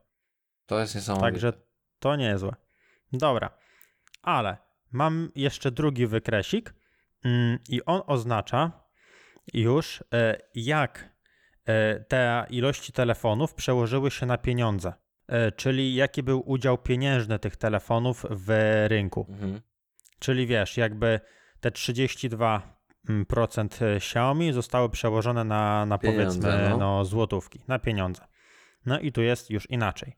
To 0.66 0.80
jest 0.80 0.96
niesamowite. 0.96 1.28
Także 1.28 1.54
to 2.00 2.16
niezłe. 2.16 2.56
Dobra, 3.14 3.50
ale 4.22 4.58
mam 4.96 5.32
jeszcze 5.36 5.72
drugi 5.72 6.08
wykresik 6.08 6.74
mm, 7.26 7.60
i 7.70 7.86
on 7.86 8.02
oznacza 8.08 8.72
już, 9.54 10.04
e, 10.14 10.38
jak 10.56 11.10
e, 11.66 12.00
te 12.00 12.46
ilości 12.50 12.94
telefonów 12.94 13.54
przełożyły 13.54 14.12
się 14.12 14.26
na 14.26 14.38
pieniądze. 14.38 14.94
E, 15.28 15.52
Czyli 15.52 15.96
jaki 15.96 16.24
był 16.24 16.50
udział 16.50 16.78
pieniężny 16.78 17.40
tych 17.40 17.56
telefonów 17.56 18.26
w 18.30 18.50
rynku. 18.88 19.26
Mhm. 19.30 19.62
Czyli 20.20 20.48
wiesz, 20.48 20.78
jakby 20.78 21.20
te 21.60 21.72
32% 21.72 22.62
Xiaomi 23.96 24.54
zostały 24.54 24.90
przełożone 24.90 25.44
na, 25.44 25.86
na 25.86 25.98
Pieniądze, 25.98 26.42
powiedzmy 26.42 26.70
no. 26.70 26.78
no, 26.78 27.06
złotówki, 27.06 27.62
na 27.68 27.80
pieniądze. 27.80 28.26
No 28.86 29.00
i 29.00 29.12
tu 29.12 29.22
jest 29.22 29.50
już 29.50 29.70
inaczej. 29.70 30.16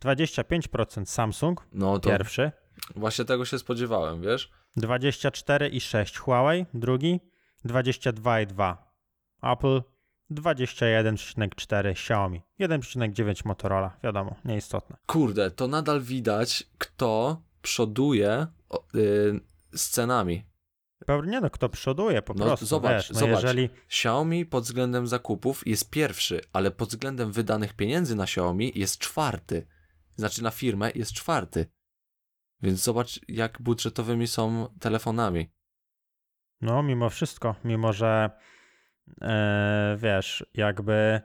25% 0.00 1.06
Samsung, 1.06 1.66
No 1.72 1.98
to 1.98 2.10
pierwszy, 2.10 2.52
właśnie 2.96 3.24
tego 3.24 3.44
się 3.44 3.58
spodziewałem, 3.58 4.22
wiesz? 4.22 4.50
24,6 4.78 6.18
Huawei, 6.18 6.66
drugi, 6.74 7.20
22,2 7.64 8.76
Apple, 9.42 9.82
21,4 10.30 11.90
Xiaomi, 11.90 12.42
1,9 12.60 13.46
Motorola, 13.46 13.96
wiadomo, 14.02 14.34
nieistotne. 14.44 14.96
Kurde, 15.06 15.50
to 15.50 15.68
nadal 15.68 16.00
widać, 16.00 16.64
kto 16.78 17.42
przoduje 17.62 18.46
o, 18.68 18.84
y, 18.94 19.40
z 19.74 19.88
cenami. 19.90 20.44
Pewnie 21.06 21.32
nie 21.32 21.40
no, 21.40 21.50
kto 21.50 21.68
przoduje 21.68 22.22
po 22.22 22.34
No, 22.34 22.44
prostu, 22.44 22.66
zobacz, 22.66 22.92
wiesz, 22.92 23.10
no 23.10 23.18
zobacz. 23.18 23.42
jeżeli... 23.42 23.68
Xiaomi 23.86 24.46
pod 24.46 24.64
względem 24.64 25.06
zakupów 25.06 25.66
jest 25.66 25.90
pierwszy, 25.90 26.40
ale 26.52 26.70
pod 26.70 26.88
względem 26.88 27.32
wydanych 27.32 27.74
pieniędzy 27.74 28.14
na 28.16 28.24
Xiaomi 28.24 28.72
jest 28.74 28.98
czwarty. 28.98 29.66
Znaczy 30.16 30.42
na 30.42 30.50
firmę 30.50 30.90
jest 30.94 31.12
czwarty. 31.12 31.66
Więc 32.62 32.84
zobacz, 32.84 33.20
jak 33.28 33.62
budżetowymi 33.62 34.26
są 34.26 34.68
telefonami. 34.80 35.50
No, 36.60 36.82
mimo 36.82 37.10
wszystko, 37.10 37.54
mimo 37.64 37.92
że 37.92 38.30
e, 39.22 39.96
wiesz, 40.00 40.46
jakby 40.54 41.20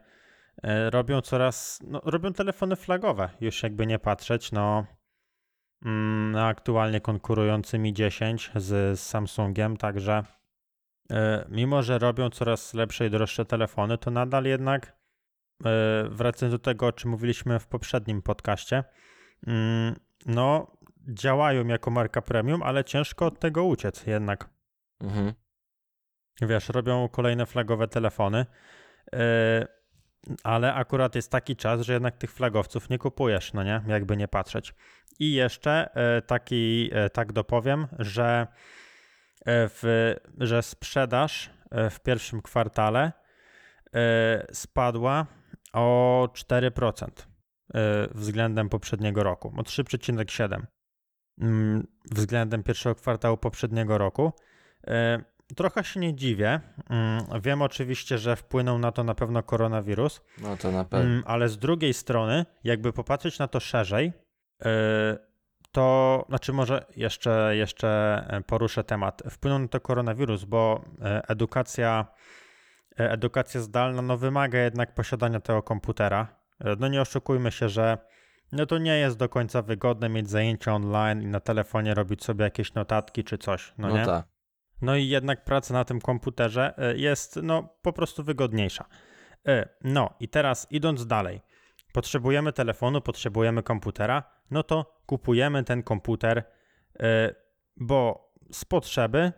e, 0.64 0.90
robią 0.90 1.22
coraz, 1.22 1.80
no, 1.88 2.02
robią 2.06 2.34
telefony 2.34 2.76
flagowe, 2.76 3.30
już 3.42 3.64
jakby 3.64 3.88
nie 3.88 4.00
patrzeć, 4.00 4.52
no, 4.52 4.86
mm, 5.86 6.36
aktualnie 6.36 7.02
konkurujący 7.02 7.80
Mi 7.80 7.94
10 7.94 8.52
z, 8.56 9.00
z 9.00 9.04
Samsungiem, 9.04 9.78
także 9.78 10.24
e, 11.12 11.46
mimo, 11.50 11.84
że 11.84 12.00
robią 12.00 12.30
coraz 12.30 12.74
lepsze 12.74 13.08
i 13.08 13.10
droższe 13.10 13.46
telefony, 13.46 13.98
to 13.98 14.12
nadal 14.12 14.46
jednak, 14.46 15.02
wracając 16.10 16.54
do 16.54 16.60
tego, 16.60 16.88
o 16.88 16.92
czym 16.92 17.12
mówiliśmy 17.12 17.60
w 17.60 17.68
poprzednim 17.68 18.22
podcaście, 18.22 18.84
mm, 19.48 19.96
no, 20.26 20.78
działają 21.08 21.68
jako 21.68 21.92
marka 21.92 22.22
premium, 22.22 22.64
ale 22.64 22.84
ciężko 22.84 23.26
od 23.26 23.40
tego 23.40 23.64
uciec 23.64 24.06
jednak 24.08 24.50
Mhm. 25.02 25.34
wiesz, 26.42 26.70
robią 26.70 27.10
kolejne 27.10 27.46
flagowe 27.46 27.88
telefony, 27.88 28.46
yy, 29.14 29.20
ale 30.44 30.74
akurat 30.74 31.16
jest 31.16 31.32
taki 31.32 31.56
czas, 31.56 31.82
że 31.82 31.94
jednak 31.94 32.18
tych 32.18 32.32
flagowców 32.34 32.90
nie 32.90 32.98
kupujesz, 32.98 33.54
no 33.54 33.64
nie, 33.64 33.82
jakby 33.88 34.18
nie 34.18 34.28
patrzeć. 34.28 34.74
I 35.20 35.34
jeszcze 35.34 35.90
yy, 35.96 36.22
taki, 36.22 36.90
yy, 36.94 37.10
tak 37.10 37.34
dopowiem, 37.34 37.88
że, 38.00 38.48
w, 39.46 40.14
że 40.38 40.64
sprzedaż 40.64 41.50
w 41.90 42.00
pierwszym 42.00 42.42
kwartale 42.42 43.12
spadła 44.52 45.26
o 45.74 46.28
4% 46.34 47.08
yy, 47.74 47.82
względem 48.12 48.70
poprzedniego 48.70 49.24
roku, 49.24 49.54
o 49.58 49.62
3,7% 49.62 50.54
mm, 50.54 50.68
względem 52.12 52.64
pierwszego 52.64 52.96
kwartału 52.96 53.38
poprzedniego 53.38 53.98
roku. 53.98 54.34
E, 54.88 55.24
Trochę 55.56 55.84
się 55.84 56.00
nie 56.00 56.16
dziwię. 56.16 56.60
Mm, 56.90 57.42
Wiem 57.42 57.62
oczywiście, 57.62 58.18
że 58.18 58.36
wpłynął 58.36 58.80
na 58.80 58.92
to 58.92 59.04
na 59.04 59.16
pewno 59.16 59.44
koronawirus, 59.44 60.22
No 60.38 60.58
to 60.58 60.72
na 60.72 60.86
pewno. 60.86 61.06
mm, 61.06 61.24
ale 61.26 61.50
z 61.50 61.58
drugiej 61.58 61.94
strony, 61.94 62.46
jakby 62.64 62.94
popatrzeć 62.94 63.40
na 63.40 63.48
to 63.48 63.60
szerzej, 63.60 64.14
e, 64.66 65.18
to 65.72 66.26
znaczy 66.30 66.54
może 66.54 66.86
jeszcze, 66.96 67.52
jeszcze 67.56 67.90
e, 68.30 68.42
poruszę 68.42 68.84
temat. 68.84 69.24
Wpłynął 69.30 69.60
na 69.60 69.68
to 69.68 69.80
koronawirus, 69.80 70.44
bo 70.44 70.86
edukacja, 71.28 72.06
edukacja 72.98 73.62
zdalna 73.62 74.02
no, 74.02 74.18
wymaga 74.18 74.60
jednak 74.60 74.94
posiadania 74.96 75.40
tego 75.40 75.64
komputera. 75.64 76.28
No 76.80 76.88
nie 76.88 77.02
oszukujmy 77.02 77.52
się, 77.52 77.70
że 77.70 77.98
no 78.52 78.66
to 78.66 78.78
nie 78.78 78.98
jest 78.98 79.18
do 79.18 79.30
końca 79.30 79.62
wygodne 79.62 80.10
mieć 80.10 80.30
zajęcia 80.30 80.76
online 80.76 81.22
i 81.22 81.26
na 81.28 81.40
telefonie 81.40 81.94
robić 81.94 82.24
sobie 82.24 82.44
jakieś 82.44 82.74
notatki 82.74 83.24
czy 83.24 83.38
coś, 83.38 83.74
no, 83.78 83.88
No, 83.88 83.98
nie? 83.98 84.06
tak. 84.06 84.26
No 84.82 84.96
i 84.96 85.08
jednak 85.08 85.44
praca 85.44 85.74
na 85.74 85.86
tym 85.86 86.02
komputerze 86.02 86.74
e, 86.78 86.98
jest 86.98 87.40
no 87.44 87.78
po 87.82 87.94
prostu 87.94 88.24
wygodniejsza. 88.24 88.86
E, 89.48 89.70
No 89.84 90.10
i 90.20 90.28
teraz 90.28 90.68
idąc 90.72 91.08
dalej, 91.08 91.42
potrzebujemy 91.94 92.54
telefonu, 92.54 93.02
potrzebujemy 93.02 93.64
komputera, 93.64 94.24
no 94.52 94.64
to 94.64 94.96
kupujemy 95.06 95.64
ten 95.64 95.84
komputer, 95.84 96.44
e, 97.00 97.36
bo 97.78 98.32
z 98.52 98.66
potrzeby, 98.66 99.32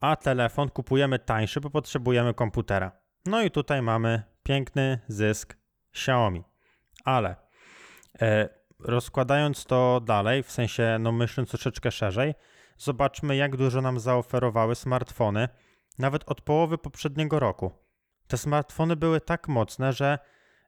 a 0.00 0.16
telefon 0.16 0.68
kupujemy 0.70 1.18
tańszy, 1.18 1.60
bo 1.60 1.70
potrzebujemy 1.70 2.34
komputera. 2.34 2.92
No 3.26 3.42
i 3.42 3.50
tutaj 3.50 3.82
mamy 3.82 4.22
piękny 4.42 4.98
zysk 5.08 5.56
Xiaomi. 5.92 6.44
Ale 7.04 7.36
rozkładając 8.78 9.64
to 9.64 10.00
dalej, 10.00 10.42
w 10.42 10.50
sensie 10.50 10.96
no 11.00 11.12
myśląc 11.12 11.50
troszeczkę 11.50 11.90
szerzej, 11.90 12.34
zobaczmy, 12.78 13.36
jak 13.36 13.56
dużo 13.56 13.80
nam 13.80 14.00
zaoferowały 14.00 14.74
smartfony, 14.74 15.48
nawet 15.98 16.22
od 16.26 16.40
połowy 16.40 16.78
poprzedniego 16.78 17.38
roku. 17.40 17.72
Te 18.28 18.38
smartfony 18.38 18.96
były 18.96 19.20
tak 19.20 19.48
mocne, 19.48 19.92
że 19.92 20.18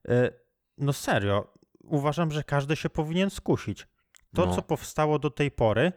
y, 0.09 0.33
no 0.78 0.92
serio, 0.92 1.52
uważam, 1.85 2.31
że 2.31 2.44
każdy 2.44 2.76
się 2.76 2.90
powinien 2.90 3.31
skusić. 3.31 3.88
To, 4.35 4.46
No. 4.46 4.55
co 4.55 4.62
powstało 4.62 5.18
do 5.18 5.31
tej 5.31 5.50
pory, 5.50 5.92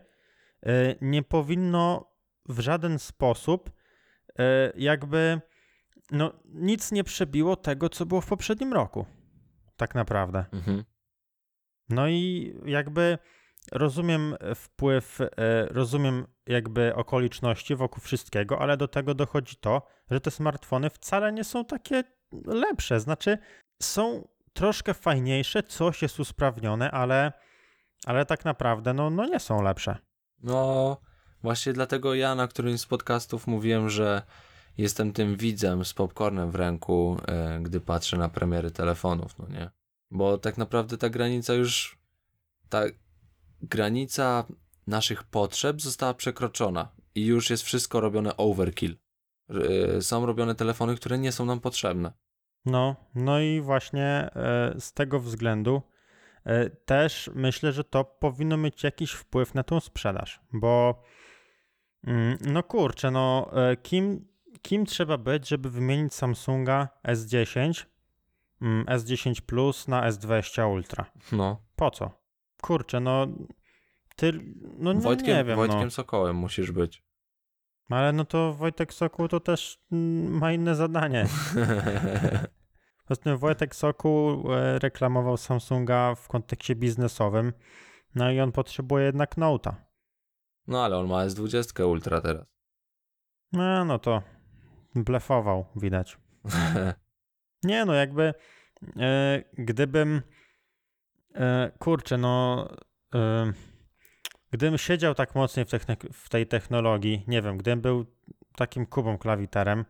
y, 0.68 0.96
nie 1.02 1.24
powinno 1.24 2.12
w 2.50 2.60
żaden 2.60 3.00
sposób 3.00 3.72
jakby 4.76 5.42
no, 6.12 6.34
nic 6.46 6.92
nie 6.92 7.04
przebiło 7.04 7.56
tego, 7.56 7.90
co 7.90 8.06
było 8.06 8.22
w 8.22 8.26
poprzednim 8.28 8.74
roku. 8.74 9.06
Tak 9.78 9.96
naprawdę. 9.96 10.46
Mhm. 10.52 10.84
No 11.90 12.08
i 12.08 12.54
jakby 12.66 13.18
rozumiem 13.72 14.36
wpływ, 14.56 15.22
e, 15.22 15.28
rozumiem 15.66 16.28
jakby 16.48 16.96
okoliczności 16.96 17.76
wokół 17.76 18.02
wszystkiego, 18.02 18.60
ale 18.60 18.78
do 18.78 18.88
tego 18.88 19.14
dochodzi 19.14 19.56
to, 19.56 19.88
że 20.12 20.22
te 20.22 20.32
smartfony 20.32 20.90
wcale 20.90 21.32
nie 21.32 21.44
są 21.44 21.66
takie 21.66 22.04
lepsze. 22.46 23.00
Znaczy, 23.00 23.38
są 23.82 24.28
troszkę 24.54 24.94
fajniejsze, 24.94 25.64
coś 25.64 26.02
jest 26.02 26.20
usprawnione, 26.20 26.92
ale, 26.92 27.34
ale 28.06 28.26
tak 28.26 28.46
naprawdę 28.46 28.94
no, 28.94 29.10
no 29.10 29.26
nie 29.26 29.40
są 29.40 29.62
lepsze. 29.62 29.98
No, 30.44 30.98
właśnie 31.44 31.74
dlatego 31.74 32.16
ja 32.16 32.36
na 32.36 32.48
którymś 32.48 32.82
z 32.82 32.86
podcastów 32.86 33.48
mówiłem, 33.48 33.90
że 33.90 34.22
jestem 34.78 35.14
tym 35.14 35.36
widzem 35.36 35.86
z 35.86 35.94
popcornem 35.94 36.52
w 36.52 36.56
ręku, 36.56 37.18
e, 37.28 37.60
gdy 37.62 37.80
patrzę 37.80 38.18
na 38.18 38.30
premiery 38.30 38.72
telefonów, 38.72 39.40
no 39.40 39.48
nie? 39.48 39.70
Bo 40.12 40.38
tak 40.38 40.58
naprawdę 40.58 40.98
ta 40.98 41.10
granica 41.10 41.54
już, 41.54 41.98
ta 42.70 42.84
granica 43.62 44.46
naszych 44.88 45.24
potrzeb 45.24 45.82
została 45.82 46.14
przekroczona 46.14 46.92
i 47.16 47.26
już 47.26 47.50
jest 47.50 47.64
wszystko 47.64 48.02
robione 48.02 48.38
overkill. 48.38 48.98
E, 49.50 50.02
Są 50.02 50.26
robione 50.26 50.56
telefony, 50.56 50.96
które 50.96 51.18
nie 51.18 51.32
są 51.32 51.46
nam 51.46 51.60
potrzebne. 51.60 52.14
No, 52.66 52.96
no 53.16 53.40
i 53.40 53.62
właśnie 53.62 54.06
e, 54.06 54.76
z 54.80 54.94
tego 54.94 55.20
względu 55.20 55.82
e, 56.44 56.70
też 56.70 57.30
myślę, 57.36 57.72
że 57.72 57.84
to 57.84 58.06
powinno 58.06 58.58
mieć 58.58 58.84
jakiś 58.84 59.12
wpływ 59.12 59.54
na 59.54 59.64
tą 59.64 59.80
sprzedaż, 59.80 60.42
bo 60.54 61.04
mm, 62.08 62.38
no 62.42 62.64
kurczę, 62.64 63.12
no 63.12 63.52
kim, 63.84 64.28
kim 64.62 64.86
trzeba 64.86 65.18
być, 65.18 65.48
żeby 65.48 65.70
wymienić 65.70 66.14
Samsunga 66.14 66.88
S10, 67.08 67.60
mm, 67.60 67.74
S10 68.88 69.42
Plus 69.42 69.88
na 69.88 70.10
S20 70.12 70.72
Ultra? 70.72 71.06
No, 71.32 71.62
Po 71.76 71.92
co? 71.92 72.12
Kurczę, 72.62 73.00
no 73.00 73.28
ty, 74.16 74.34
no 74.78 74.94
nie, 74.94 75.02
Wojtkiem, 75.02 75.38
nie 75.38 75.44
wiem, 75.44 75.56
Wojtkiem 75.56 75.84
no. 75.84 75.92
Sokołem 75.92 76.36
musisz 76.36 76.72
być. 76.72 77.04
Ale 77.90 78.12
no 78.12 78.26
to 78.26 78.54
Wojtek 78.54 78.94
Sokół 78.94 79.28
to 79.28 79.40
też 79.40 79.80
mm, 79.92 80.38
ma 80.38 80.52
inne 80.52 80.76
zadanie. 80.76 81.26
Ostatnio 83.10 83.38
Wojtek 83.38 83.76
Sokół 83.76 84.54
e, 84.54 84.80
reklamował 84.80 85.38
Samsunga 85.38 86.16
w 86.16 86.28
kontekście 86.28 86.76
biznesowym. 86.76 87.54
No 88.16 88.32
i 88.32 88.40
on 88.40 88.52
potrzebuje 88.52 89.06
jednak 89.06 89.38
Note'a. 89.38 89.74
No 90.68 90.84
ale 90.84 90.98
on 90.98 91.08
ma 91.08 91.26
S20 91.26 91.88
Ultra 91.88 92.22
teraz. 92.22 92.46
No, 93.52 93.86
no 93.86 94.00
to 94.00 94.22
blefował, 94.96 95.66
widać. 95.76 96.18
Nie, 97.64 97.86
no 97.86 97.94
jakby 97.94 98.34
gdybym 99.54 100.22
e, 101.36 101.72
kurczę, 101.80 102.18
no 102.18 102.68
e, 103.16 103.54
gdybym 104.52 104.78
siedział 104.78 105.16
tak 105.16 105.36
mocniej 105.36 105.66
w, 105.66 105.70
techni- 105.70 106.14
w 106.14 106.30
tej 106.30 106.48
technologii, 106.48 107.24
nie 107.28 107.42
wiem, 107.42 107.58
gdybym 107.58 107.82
był 107.82 108.06
takim 108.56 108.86
kubą 108.86 109.18
klawiterem, 109.18 109.86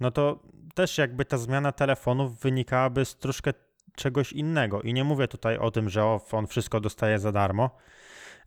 no 0.00 0.10
to 0.10 0.42
też 0.74 0.98
jakby 0.98 1.24
ta 1.24 1.38
zmiana 1.38 1.72
telefonów 1.72 2.40
wynikałaby 2.40 3.04
z 3.04 3.16
troszkę 3.16 3.52
czegoś 3.96 4.32
innego. 4.32 4.82
I 4.82 4.94
nie 4.94 5.04
mówię 5.04 5.28
tutaj 5.28 5.58
o 5.58 5.70
tym, 5.70 5.88
że 5.88 6.04
on 6.32 6.46
wszystko 6.46 6.80
dostaje 6.80 7.18
za 7.18 7.32
darmo, 7.32 7.70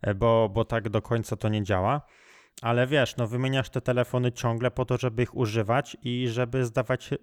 e, 0.02 0.14
bo, 0.14 0.48
bo 0.48 0.64
tak 0.64 0.88
do 0.88 1.02
końca 1.02 1.36
to 1.36 1.48
nie 1.48 1.62
działa. 1.62 2.00
Ale 2.62 2.86
wiesz, 2.86 3.16
no 3.16 3.26
wymieniasz 3.26 3.70
te 3.70 3.80
telefony 3.80 4.32
ciągle 4.32 4.70
po 4.70 4.84
to, 4.84 4.98
żeby 4.98 5.22
ich 5.22 5.36
używać 5.36 5.96
i 6.02 6.28
żeby 6.28 6.64
zdawać 6.64 7.12
e, 7.12 7.18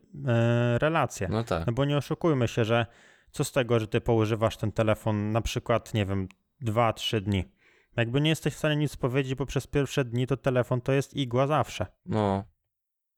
relacje. 0.80 1.28
No 1.32 1.44
tak. 1.44 1.68
No 1.68 1.74
bo 1.74 1.86
nie 1.86 1.98
oszukujmy 1.98 2.48
się, 2.48 2.66
że 2.66 2.86
co 3.32 3.44
z 3.44 3.52
tego, 3.52 3.80
że 3.80 3.88
ty 3.88 4.02
poużywasz 4.02 4.58
ten 4.58 4.72
telefon 4.72 5.32
na 5.32 5.42
przykład, 5.42 5.94
nie 5.94 6.06
wiem, 6.06 6.28
2-3 6.62 7.22
dni. 7.22 7.52
Jakby 7.98 8.22
nie 8.22 8.30
jesteś 8.30 8.54
w 8.54 8.58
stanie 8.58 8.76
nic 8.76 8.96
powiedzieć, 8.96 9.36
bo 9.36 9.46
przez 9.46 9.68
pierwsze 9.68 10.06
dni 10.06 10.28
to 10.28 10.38
telefon 10.38 10.82
to 10.82 10.92
jest 10.92 11.14
igła 11.14 11.48
zawsze. 11.48 11.86
No. 12.06 12.44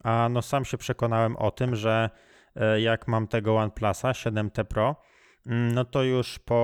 A 0.04 0.30
no 0.32 0.42
sam 0.42 0.66
się 0.66 0.78
przekonałem 0.78 1.38
o 1.38 1.52
tym, 1.52 1.76
że 1.76 2.10
e, 2.56 2.82
jak 2.82 3.08
mam 3.08 3.28
tego 3.28 3.58
OnePlusa 3.58 4.12
7T 4.12 4.64
Pro, 4.64 4.96
mm, 5.46 5.72
no 5.72 5.86
to 5.86 6.04
już 6.04 6.40
po, 6.40 6.56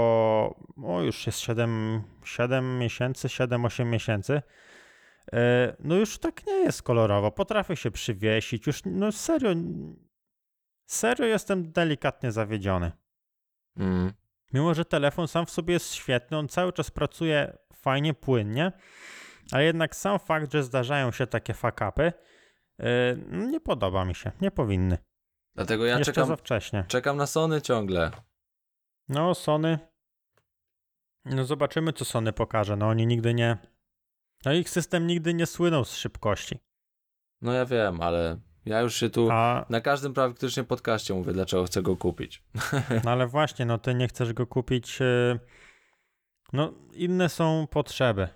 o 0.83 1.01
już 1.01 1.25
jest 1.25 1.39
7, 1.39 2.01
7 2.25 2.79
miesięcy, 2.79 3.27
7-8 3.27 3.86
miesięcy, 3.86 4.41
no 5.79 5.95
już 5.95 6.17
tak 6.17 6.45
nie 6.45 6.53
jest 6.53 6.83
kolorowo. 6.83 7.31
Potrafię 7.31 7.75
się 7.75 7.91
przywiesić, 7.91 8.67
już 8.67 8.81
no 8.85 9.11
serio, 9.11 9.49
serio 10.85 11.25
jestem 11.25 11.71
delikatnie 11.71 12.31
zawiedziony. 12.31 12.91
Mm. 13.77 14.13
Mimo, 14.53 14.73
że 14.73 14.85
telefon 14.85 15.27
sam 15.27 15.45
w 15.45 15.49
sobie 15.49 15.73
jest 15.73 15.93
świetny, 15.93 16.37
on 16.37 16.47
cały 16.47 16.73
czas 16.73 16.91
pracuje 16.91 17.57
fajnie, 17.73 18.13
płynnie, 18.13 18.71
ale 19.51 19.63
jednak 19.63 19.95
sam 19.95 20.19
fakt, 20.19 20.53
że 20.53 20.63
zdarzają 20.63 21.11
się 21.11 21.27
takie 21.27 21.53
fakapy, 21.53 22.13
yy, 22.79 22.85
nie 23.31 23.59
podoba 23.59 24.05
mi 24.05 24.15
się, 24.15 24.31
nie 24.41 24.51
powinny. 24.51 24.97
Dlatego 25.55 25.85
ja 25.85 25.97
Jeszcze 25.97 26.13
czekam, 26.13 26.27
za 26.27 26.35
wcześnie. 26.35 26.85
czekam 26.87 27.17
na 27.17 27.27
Sony 27.27 27.61
ciągle. 27.61 28.11
No, 29.09 29.35
Sony. 29.35 29.79
No, 31.25 31.45
zobaczymy, 31.45 31.93
co 31.93 32.05
Sony 32.05 32.33
pokaże. 32.33 32.75
No, 32.75 32.87
oni 32.87 33.07
nigdy 33.07 33.33
nie. 33.33 33.57
No, 34.47 34.53
ich 34.53 34.69
system 34.69 35.07
nigdy 35.07 35.33
nie 35.33 35.45
słynął 35.45 35.86
z 35.86 35.95
szybkości. 35.95 36.60
No 37.41 37.53
ja 37.53 37.65
wiem, 37.65 38.01
ale 38.01 38.39
ja 38.65 38.81
już 38.81 38.95
się 38.95 39.10
tu 39.10 39.27
A, 39.31 39.65
na 39.69 39.81
każdym 39.81 40.13
praktycznie 40.13 40.63
podcaście 40.63 41.13
mówię, 41.13 41.33
dlaczego 41.33 41.63
chcę 41.63 41.81
go 41.81 41.95
kupić. 41.95 42.43
no, 43.03 43.12
ale 43.12 43.27
właśnie, 43.27 43.65
no, 43.65 43.77
ty 43.77 43.93
nie 43.93 44.07
chcesz 44.07 44.33
go 44.33 44.47
kupić. 44.47 44.99
Yy, 44.99 45.39
no, 46.53 46.73
inne 46.93 47.29
są 47.29 47.67
potrzeby 47.71 48.27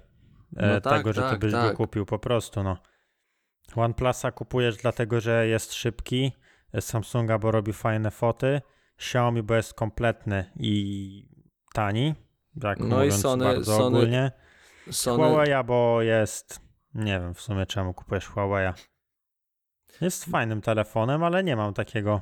e, 0.58 0.74
No 0.74 0.82
tak, 0.82 0.98
tego, 0.98 1.14
że 1.14 1.22
ty 1.22 1.30
tak, 1.30 1.40
byś 1.40 1.52
tak. 1.52 1.72
go 1.72 1.78
kupił 1.78 2.06
po 2.06 2.20
prostu, 2.20 2.64
no. 2.64 2.78
OnePlusa 3.76 4.32
kupujesz 4.32 4.78
dlatego, 4.78 5.20
że 5.20 5.48
jest 5.48 5.74
szybki, 5.74 6.32
Samsunga, 6.80 7.40
bo 7.40 7.52
robi 7.52 7.74
fajne 7.74 8.12
foty, 8.12 8.62
Xiaomi, 8.98 9.44
bo 9.44 9.56
jest 9.56 9.74
kompletny 9.74 10.52
i 10.56 11.26
tani, 11.74 12.16
tak 12.62 12.80
No 12.80 13.04
i 13.04 13.12
Sony- 13.12 13.64
Sony- 13.64 13.84
ogólnie. 13.84 14.32
Sony, 14.92 15.24
Huawei, 15.24 15.64
bo 15.66 16.02
jest. 16.02 16.60
Nie 16.94 17.20
wiem 17.20 17.34
w 17.34 17.42
sumie 17.42 17.66
czemu 17.66 17.94
kupujesz 17.94 18.28
Huawei. 18.28 18.74
Jest 20.02 20.26
fajnym 20.26 20.62
telefonem, 20.62 21.24
ale 21.24 21.44
nie 21.44 21.56
mam 21.56 21.74
takiego. 21.74 22.22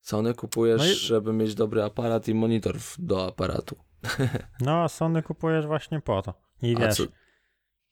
Sony 0.00 0.34
kupujesz, 0.34 0.78
No 0.78 0.86
i- 0.86 0.94
żeby 0.94 1.32
mieć 1.32 1.54
dobry 1.54 1.82
aparat 1.82 2.28
i 2.28 2.34
monitor 2.34 2.76
do 2.98 3.26
aparatu. 3.26 3.76
No, 4.60 4.82
a 4.82 4.88
Sony 4.88 5.22
kupujesz 5.22 5.66
właśnie 5.66 6.00
po 6.00 6.22
to. 6.22 6.34
I 6.62 6.76
wiesz, 6.76 6.96
co? 6.96 7.02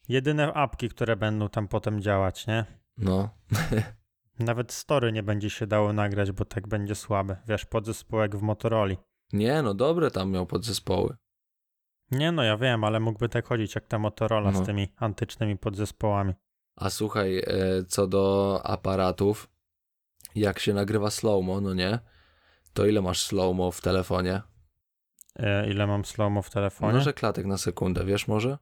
jedyne 0.09 0.53
apki, 0.55 0.88
które 0.88 1.16
będą 1.16 1.48
tam 1.48 1.68
potem 1.68 2.01
działać, 2.01 2.46
nie? 2.46 2.64
No. 2.96 3.31
Nawet 4.38 4.72
story 4.72 5.12
nie 5.12 5.22
będzie 5.22 5.51
się 5.51 5.66
dało 5.66 5.92
nagrać, 5.92 6.33
bo 6.33 6.44
tak 6.44 6.68
będzie 6.68 6.94
słabe. 6.94 7.37
Wiesz, 7.48 7.64
podzespołek 7.66 8.37
w 8.37 8.42
Motorola. 8.42 8.94
Nie, 9.33 9.62
no 9.62 9.75
dobre 9.75 10.11
tam 10.11 10.31
miał 10.31 10.46
podzespoły. 10.46 11.16
Nie 12.12 12.33
no, 12.33 12.42
ja 12.42 12.57
wiem, 12.57 12.85
ale 12.85 13.01
mógłby 13.01 13.29
tak 13.29 13.46
chodzić 13.46 13.75
jak 13.75 13.87
ta 13.87 13.98
Motorola 13.98 14.51
No. 14.51 14.62
z 14.62 14.66
tymi 14.66 14.88
antycznymi 14.96 15.57
podzespołami. 15.59 16.33
A 16.77 16.90
słuchaj, 16.90 17.38
e, 17.38 17.44
co 17.88 18.07
do 18.07 18.61
aparatów, 18.64 19.51
jak 20.35 20.59
się 20.59 20.75
nagrywa 20.75 21.11
slowmo, 21.11 21.61
no 21.61 21.75
nie? 21.75 21.98
To 22.72 22.87
ile 22.87 23.03
masz 23.03 23.22
slowmo 23.22 23.70
w 23.70 23.81
telefonie? 23.81 24.42
E, 25.37 25.70
ile 25.70 25.87
mam 25.87 26.05
slowmo 26.05 26.42
w 26.42 26.51
telefonie? 26.51 26.92
Może 26.92 27.12
klatek 27.12 27.46
na 27.46 27.59
sekundę, 27.59 28.05
wiesz 28.05 28.29
może? 28.29 28.59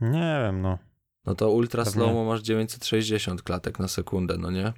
Nie 0.00 0.40
wiem, 0.44 0.62
no. 0.62 0.78
No 1.26 1.34
to 1.34 1.50
ultra 1.50 1.84
Pewnie. 1.84 2.00
slowmo 2.02 2.24
masz 2.24 2.42
960 2.42 3.42
klatek 3.42 3.78
na 3.78 3.88
sekundę, 3.88 4.36
no 4.38 4.50
nie? 4.50 4.72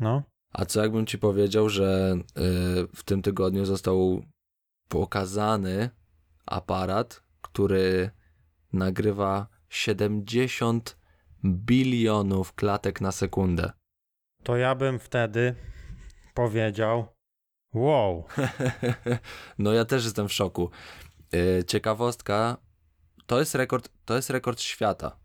No, 0.00 0.22
A 0.50 0.64
co 0.64 0.82
jakbym 0.82 1.06
ci 1.06 1.18
powiedział, 1.18 1.68
że 1.68 2.14
y, 2.18 2.22
w 2.96 3.02
tym 3.04 3.22
tygodniu 3.22 3.64
został 3.64 4.22
pokazany 4.88 5.90
aparat, 6.46 7.22
który 7.40 8.10
nagrywa 8.72 9.46
70 9.68 10.96
bilionów 11.44 12.54
klatek 12.54 13.00
na 13.00 13.12
sekundę. 13.12 13.72
to 14.42 14.56
ja 14.56 14.74
bym 14.74 14.98
wtedy 14.98 15.54
powiedział 16.34 17.06
wow. 17.74 18.24
no 19.58 19.72
ja 19.72 19.84
też 19.84 20.04
jestem 20.04 20.28
w 20.28 20.32
szoku. 20.32 20.70
Y, 21.34 21.64
Ciekawostka, 21.66 22.56
to 23.26 23.38
jest 23.38 23.54
rekord, 23.54 23.88
to 24.04 24.16
jest 24.16 24.30
rekord 24.30 24.60
świata. 24.60 25.18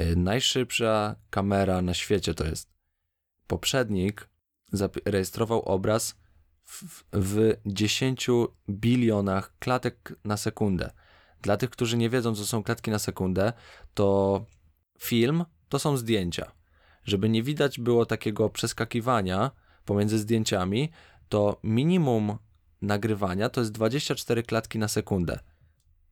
Y, 0.00 0.16
Najszybsza 0.16 1.16
kamera 1.30 1.82
na 1.82 1.94
świecie 1.94 2.34
to 2.34 2.44
jest. 2.44 2.70
Poprzednik 3.46 4.28
zapi- 4.72 5.00
rejestrował 5.10 5.62
obraz 5.62 6.16
w, 6.64 7.04
w 7.12 7.56
10 7.66 8.26
bilionach 8.68 9.52
klatek 9.58 10.12
na 10.24 10.36
sekundę. 10.36 10.90
Dla 11.42 11.56
tych, 11.56 11.70
którzy 11.70 11.96
nie 11.96 12.10
wiedzą, 12.10 12.34
co 12.34 12.46
są 12.46 12.62
klatki 12.62 12.90
na 12.90 12.98
sekundę, 12.98 13.52
to 13.94 14.46
film 14.98 15.44
to 15.68 15.78
są 15.78 15.96
zdjęcia. 15.96 16.52
Żeby 17.04 17.28
nie 17.28 17.42
widać 17.42 17.80
było 17.80 18.06
takiego 18.06 18.50
przeskakiwania 18.50 19.50
pomiędzy 19.84 20.18
zdjęciami, 20.18 20.90
to 21.28 21.60
minimum 21.62 22.38
nagrywania 22.82 23.48
to 23.48 23.60
jest 23.60 23.72
24 23.72 24.42
klatki 24.42 24.78
na 24.78 24.88
sekundę. 24.88 25.38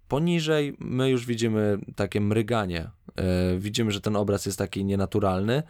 Poniżej 0.08 0.76
my 0.78 1.10
już 1.10 1.26
widzimy 1.26 1.78
takie 1.96 2.20
mryganie. 2.20 2.90
Yy, 3.16 3.58
widzimy, 3.58 3.92
że 3.92 4.00
ten 4.00 4.16
obraz 4.16 4.46
jest 4.46 4.58
taki 4.58 4.84
nienaturalny. 4.84 5.62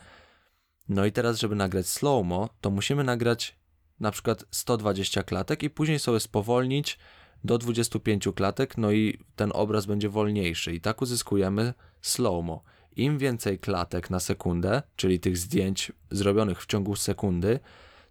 No 0.88 1.06
i 1.06 1.12
teraz, 1.12 1.38
żeby 1.38 1.54
nagrać 1.54 1.86
slow-mo, 1.86 2.48
to 2.60 2.70
musimy 2.70 3.04
nagrać 3.04 3.62
na 4.02 4.10
przykład 4.10 4.44
120 4.50 5.22
klatek 5.22 5.62
i 5.62 5.70
później 5.70 5.98
sobie 5.98 6.20
spowolnić 6.20 6.98
do 7.44 7.58
25 7.58 8.28
klatek, 8.34 8.78
no 8.78 8.92
i 8.92 9.18
ten 9.36 9.50
obraz 9.54 9.86
będzie 9.86 10.08
wolniejszy. 10.08 10.74
I 10.74 10.80
tak 10.80 11.02
uzyskujemy 11.02 11.74
slow-mo. 12.02 12.62
Im 12.96 13.18
więcej 13.18 13.58
klatek 13.58 14.10
na 14.10 14.20
sekundę, 14.20 14.82
czyli 14.96 15.20
tych 15.20 15.38
zdjęć 15.38 15.92
zrobionych 16.10 16.62
w 16.62 16.66
ciągu 16.66 16.96
sekundy, 16.96 17.60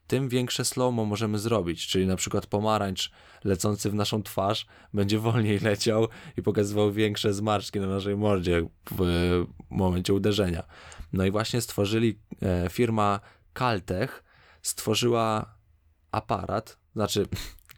tym 0.08 0.30
większe 0.30 0.66
slow-mo 0.66 1.06
możemy 1.06 1.40
zrobić, 1.40 1.88
czyli 1.88 2.08
na 2.08 2.16
przykład 2.16 2.48
pomarańcz 2.48 3.12
lecący 3.44 3.90
w 3.90 3.94
naszą 3.94 4.24
twarz 4.24 4.66
będzie 4.94 5.20
wolniej 5.20 5.60
leciał 5.70 6.08
i 6.38 6.42
pokazywał 6.42 6.92
większe 6.92 7.34
zmarszczki 7.34 7.80
na 7.80 7.88
naszej 7.88 8.18
mordzie 8.18 8.68
w 8.92 9.46
momencie 9.70 10.14
uderzenia. 10.14 10.64
No 11.14 11.26
i 11.26 11.32
właśnie 11.32 11.62
stworzyli, 11.62 12.20
e, 12.42 12.70
firma 12.70 13.20
Caltech 13.54 14.24
stworzyła 14.62 15.61
aparat, 16.12 16.78
znaczy 16.94 17.28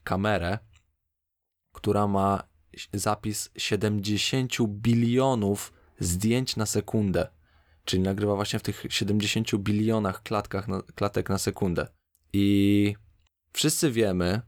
kamerę, 0.03 0.59
która 1.71 2.07
ma 2.07 2.43
zapis 2.93 3.49
70 3.57 4.67
bilionów 4.67 5.73
zdjęć 5.99 6.55
na 6.55 6.65
sekundę. 6.65 7.27
Czyli 7.85 8.03
nagrywa 8.03 8.35
właśnie 8.35 8.59
w 8.59 8.63
tych 8.63 8.85
70 8.89 9.55
bilionach 9.55 10.23
klatkach 10.23 10.67
na, 10.67 10.81
klatek 10.95 11.29
na 11.29 11.37
sekundę. 11.37 11.87
I 12.33 12.95
wszyscy 13.53 13.91
wiemy, 13.91 14.41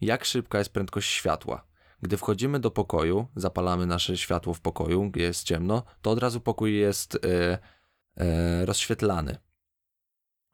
jak 0.00 0.24
szybka 0.24 0.58
jest 0.58 0.72
prędkość 0.72 1.10
światła. 1.10 1.68
Gdy 2.02 2.16
wchodzimy 2.16 2.60
do 2.60 2.70
pokoju, 2.70 3.26
zapalamy 3.36 3.86
nasze 3.86 4.16
światło 4.16 4.54
w 4.54 4.60
pokoju, 4.60 5.10
gdzie 5.10 5.22
jest 5.22 5.44
ciemno, 5.44 5.82
to 6.02 6.10
od 6.10 6.18
razu 6.18 6.40
pokój 6.40 6.78
jest 6.78 7.14
e, 7.14 7.58
e, 8.16 8.66
rozświetlany. 8.66 9.38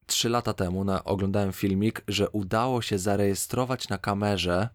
Trzy 0.07 0.29
lata 0.29 0.53
temu 0.53 0.85
na, 0.85 1.05
oglądałem 1.05 1.53
filmik, 1.53 2.03
że 2.09 2.31
udało 2.31 2.83
się 2.83 2.99
zarejestrować 2.99 3.89
na 3.89 3.99
kamerze 3.99 4.69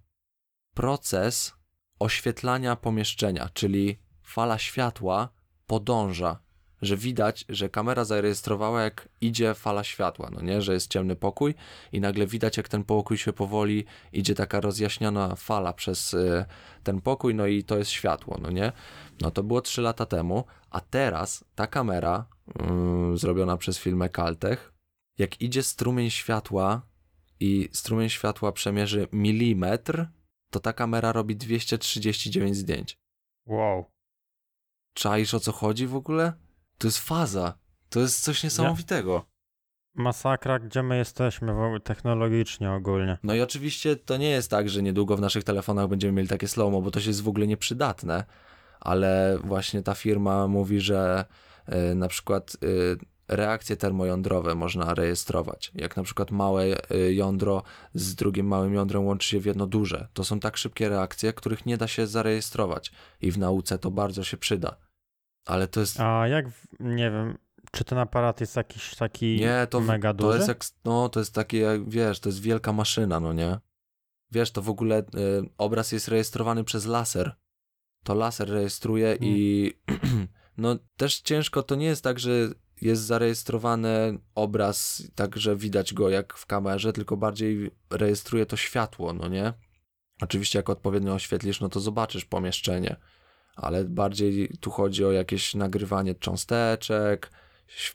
proces 0.73 1.53
oświetlania 1.99 2.75
pomieszczenia, 2.75 3.49
czyli 3.53 3.99
fala 4.23 4.57
światła 4.57 5.29
podąża, 5.67 6.39
że 6.81 6.97
widać, 6.97 7.45
że 7.49 7.69
kamera 7.69 8.05
zarejestrowała, 8.05 8.81
jak 8.83 9.09
idzie 9.21 9.53
fala 9.53 9.83
światła, 9.83 10.29
no 10.31 10.41
nie, 10.41 10.61
że 10.61 10.73
jest 10.73 10.91
ciemny 10.91 11.15
pokój 11.15 11.55
i 11.91 12.01
nagle 12.01 12.27
widać, 12.27 12.57
jak 12.57 12.69
ten 12.69 12.83
pokój 12.83 13.17
się 13.17 13.33
powoli 13.33 13.85
idzie 14.13 14.35
taka 14.35 14.61
rozjaśniona 14.61 15.35
fala 15.35 15.73
przez 15.73 16.13
y, 16.13 16.45
ten 16.83 17.01
pokój, 17.01 17.35
no 17.35 17.45
i 17.47 17.63
to 17.63 17.77
jest 17.77 17.91
światło, 17.91 18.37
no 18.41 18.51
nie? 18.51 18.71
No 19.21 19.31
to 19.31 19.43
było 19.43 19.61
3 19.61 19.81
lata 19.81 20.05
temu, 20.05 20.43
a 20.69 20.81
teraz 20.81 21.43
ta 21.55 21.67
kamera 21.67 22.25
y, 23.13 23.17
zrobiona 23.17 23.57
przez 23.57 23.79
firmę 23.79 24.09
Caltech, 24.09 24.73
jak 25.19 25.41
idzie 25.41 25.63
strumień 25.63 26.09
światła 26.09 26.81
i 27.39 27.69
strumień 27.71 28.09
światła 28.09 28.51
przemierzy 28.51 29.07
milimetr, 29.11 30.07
to 30.51 30.59
ta 30.59 30.73
kamera 30.73 31.11
robi 31.11 31.35
239 31.35 32.57
zdjęć. 32.57 32.97
Wow. 33.45 33.85
Czaisz 34.93 35.33
o 35.33 35.39
co 35.39 35.51
chodzi 35.51 35.87
w 35.87 35.95
ogóle? 35.95 36.33
To 36.77 36.87
jest 36.87 36.99
faza. 36.99 37.57
To 37.89 37.99
jest 37.99 38.23
coś 38.23 38.43
niesamowitego. 38.43 39.25
Masakra, 39.95 40.59
gdzie 40.59 40.83
my 40.83 40.97
jesteśmy 40.97 41.79
technologicznie 41.83 42.71
ogólnie. 42.71 43.17
No 43.23 43.35
i 43.35 43.41
oczywiście 43.41 43.95
to 43.95 44.17
nie 44.17 44.29
jest 44.29 44.51
tak, 44.51 44.69
że 44.69 44.83
niedługo 44.83 45.17
w 45.17 45.21
naszych 45.21 45.43
telefonach 45.43 45.87
będziemy 45.87 46.13
mieli 46.13 46.27
takie 46.27 46.47
slow-mo, 46.47 46.81
bo 46.81 46.91
to 46.91 46.99
się 46.99 47.09
jest 47.09 47.23
w 47.23 47.27
ogóle 47.27 47.47
nieprzydatne, 47.47 48.23
ale 48.79 49.39
właśnie 49.43 49.83
ta 49.83 49.93
firma 49.95 50.47
mówi, 50.47 50.79
że 50.79 51.25
y, 51.91 51.95
na 51.95 52.07
przykład 52.07 52.57
y, 52.63 52.97
reakcje 53.29 53.77
termojądrowe 53.77 54.55
można 54.55 54.93
rejestrować. 54.93 55.71
Jak 55.75 55.97
na 55.97 56.03
przykład 56.03 56.31
małe 56.31 56.65
y, 56.91 57.13
jądro 57.13 57.63
z 57.93 58.15
drugim 58.15 58.47
małym 58.47 58.73
jądrem 58.73 59.05
łączy 59.05 59.29
się 59.29 59.39
w 59.39 59.45
jedno 59.45 59.67
duże. 59.67 60.07
To 60.13 60.23
są 60.23 60.39
tak 60.39 60.57
szybkie 60.57 60.89
reakcje, 60.89 61.33
których 61.33 61.65
nie 61.65 61.77
da 61.77 61.87
się 61.87 62.07
zarejestrować 62.07 62.91
i 63.21 63.31
w 63.31 63.37
nauce 63.37 63.79
to 63.79 63.91
bardzo 63.91 64.23
się 64.23 64.37
przyda. 64.37 64.77
Ale 65.45 65.67
to 65.67 65.79
jest 65.79 65.99
A 65.99 66.27
jak, 66.27 66.45
nie 66.79 67.11
wiem, 67.11 67.37
czy 67.71 67.83
ten 67.83 67.97
aparat 67.97 68.41
jest 68.41 68.55
jakiś 68.55 68.95
taki 68.95 69.39
Nie, 69.39 69.67
to, 69.69 69.79
mega 69.79 70.13
duży? 70.13 70.29
to 70.29 70.35
jest 70.35 70.47
jak, 70.47 70.63
no 70.85 71.09
to 71.09 71.19
jest 71.19 71.33
takie, 71.33 71.57
jak, 71.57 71.89
wiesz, 71.89 72.19
to 72.19 72.29
jest 72.29 72.41
wielka 72.41 72.73
maszyna, 72.73 73.19
no 73.19 73.33
nie? 73.33 73.59
Wiesz, 74.31 74.51
to 74.51 74.61
w 74.61 74.69
ogóle 74.69 74.99
y, 74.99 75.03
obraz 75.57 75.91
jest 75.91 76.07
rejestrowany 76.07 76.63
przez 76.63 76.85
laser. 76.85 77.35
To 78.03 78.13
laser 78.13 78.49
rejestruje 78.49 79.17
i 79.21 79.73
no 80.57 80.77
też 80.97 81.21
ciężko, 81.21 81.63
to 81.63 81.75
nie 81.75 81.85
jest 81.85 82.03
tak, 82.03 82.19
że 82.19 82.31
jest 82.81 83.01
zarejestrowany 83.01 84.19
obraz 84.35 85.03
tak, 85.15 85.37
że 85.37 85.55
widać 85.55 85.93
go 85.93 86.09
jak 86.09 86.33
w 86.33 86.45
kamerze, 86.45 86.93
tylko 86.93 87.17
bardziej 87.17 87.71
rejestruje 87.89 88.45
to 88.45 88.57
światło, 88.57 89.13
no 89.13 89.27
nie? 89.27 89.53
Oczywiście 90.21 90.59
jak 90.59 90.69
odpowiednio 90.69 91.13
oświetlisz, 91.13 91.61
no 91.61 91.69
to 91.69 91.79
zobaczysz 91.79 92.25
pomieszczenie, 92.25 92.95
ale 93.55 93.85
bardziej 93.85 94.57
tu 94.59 94.71
chodzi 94.71 95.05
o 95.05 95.11
jakieś 95.11 95.55
nagrywanie 95.55 96.15
cząsteczek, 96.15 97.31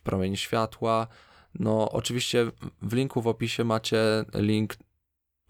promieni 0.03 0.37
światła. 0.37 1.07
No, 1.55 1.90
oczywiście 1.90 2.51
w 2.83 2.92
linku 2.92 3.23
w 3.23 3.27
opisie 3.27 3.64
macie 3.64 4.25
link. 4.35 4.77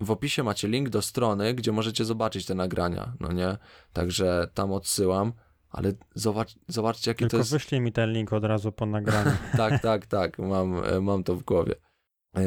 W 0.00 0.10
opisie 0.10 0.42
macie 0.42 0.68
link 0.68 0.88
do 0.88 1.02
strony, 1.02 1.54
gdzie 1.54 1.72
możecie 1.72 2.04
zobaczyć 2.04 2.46
te 2.46 2.54
nagrania, 2.54 3.12
no 3.20 3.32
nie? 3.32 3.56
Także 3.92 4.48
tam 4.54 4.72
odsyłam, 4.72 5.32
ale 5.74 5.92
zobacz, 6.14 6.54
zobaczcie, 6.68 7.10
jakie 7.10 7.18
Tylko 7.18 7.30
to 7.30 7.36
jest. 7.36 7.50
wyślij 7.50 7.80
mi 7.80 7.92
ten 7.92 8.12
link 8.12 8.32
od 8.32 8.44
razu 8.44 8.72
po 8.72 8.86
nagraniu. 8.86 9.30
Tak, 9.56 9.82
tak, 9.82 10.06
tak, 10.06 10.38
mam, 10.38 10.84
e, 10.84 11.00
mam 11.00 11.24
to 11.24 11.34
w 11.36 11.42
głowie. 11.42 11.74
E, 12.36 12.42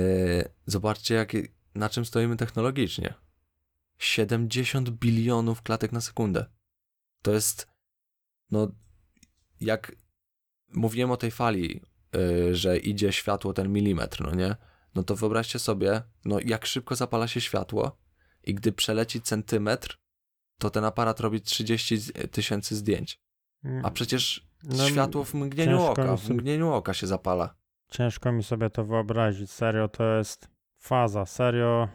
Zobaczcie, 0.65 1.15
jakie, 1.15 1.47
na 1.75 1.89
czym 1.89 2.05
stoimy 2.05 2.37
technologicznie. 2.37 3.13
70 3.97 4.89
bilionów 4.89 5.61
klatek 5.61 5.91
na 5.91 6.01
sekundę. 6.01 6.45
To 7.21 7.31
jest, 7.33 7.67
no, 8.51 8.71
jak 9.61 9.95
mówiłem 10.73 11.11
o 11.11 11.17
tej 11.17 11.31
fali, 11.31 11.81
y, 12.15 12.55
że 12.55 12.77
idzie 12.77 13.11
światło 13.13 13.53
ten 13.53 13.73
milimetr, 13.73 14.21
no 14.21 14.35
nie? 14.35 14.55
No 14.95 15.03
to 15.03 15.15
wyobraźcie 15.15 15.59
sobie, 15.59 16.01
no 16.25 16.39
jak 16.45 16.65
szybko 16.65 16.95
zapala 16.95 17.27
się 17.27 17.41
światło 17.41 17.97
i 18.43 18.53
gdy 18.55 18.71
przeleci 18.71 19.21
centymetr, 19.21 19.99
to 20.59 20.69
ten 20.69 20.83
aparat 20.85 21.19
robi 21.19 21.41
30 21.41 21.97
z- 21.97 22.31
tysięcy 22.31 22.75
zdjęć. 22.75 23.19
A 23.83 23.91
przecież 23.91 24.47
No, 24.63 24.87
światło 24.89 25.23
w 25.23 25.33
mgnieniu 25.33 25.81
oka, 25.83 26.17
w 26.17 26.29
mgnieniu 26.29 26.71
oka 26.73 26.93
się 26.93 27.07
zapala. 27.07 27.55
Ciężko 27.91 28.31
mi 28.31 28.43
sobie 28.43 28.69
to 28.69 28.85
wyobrazić. 28.85 29.51
Serio, 29.51 29.87
to 29.87 30.17
jest 30.17 30.47
faza. 30.77 31.25
Serio, 31.25 31.87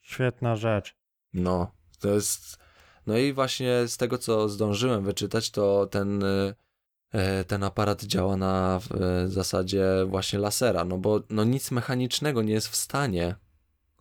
świetna 0.00 0.56
rzecz. 0.56 0.96
No, 1.32 1.72
to 2.00 2.08
jest. 2.08 2.58
No 3.06 3.16
i 3.18 3.32
właśnie 3.32 3.88
z 3.88 3.96
tego, 3.96 4.18
co 4.18 4.48
zdążyłem 4.48 5.04
wyczytać, 5.04 5.50
to 5.50 5.86
ten, 5.86 6.22
y, 6.22 6.54
e, 7.12 7.44
ten 7.44 7.62
aparat 7.64 8.02
działa 8.02 8.36
na 8.36 8.80
e, 9.00 9.28
zasadzie 9.28 9.84
właśnie 10.06 10.38
lasera, 10.38 10.84
no 10.84 10.98
bo 10.98 11.20
no 11.30 11.44
nic 11.44 11.70
mechanicznego 11.70 12.42
nie 12.42 12.52
jest 12.52 12.68
w 12.68 12.76
stanie 12.76 13.34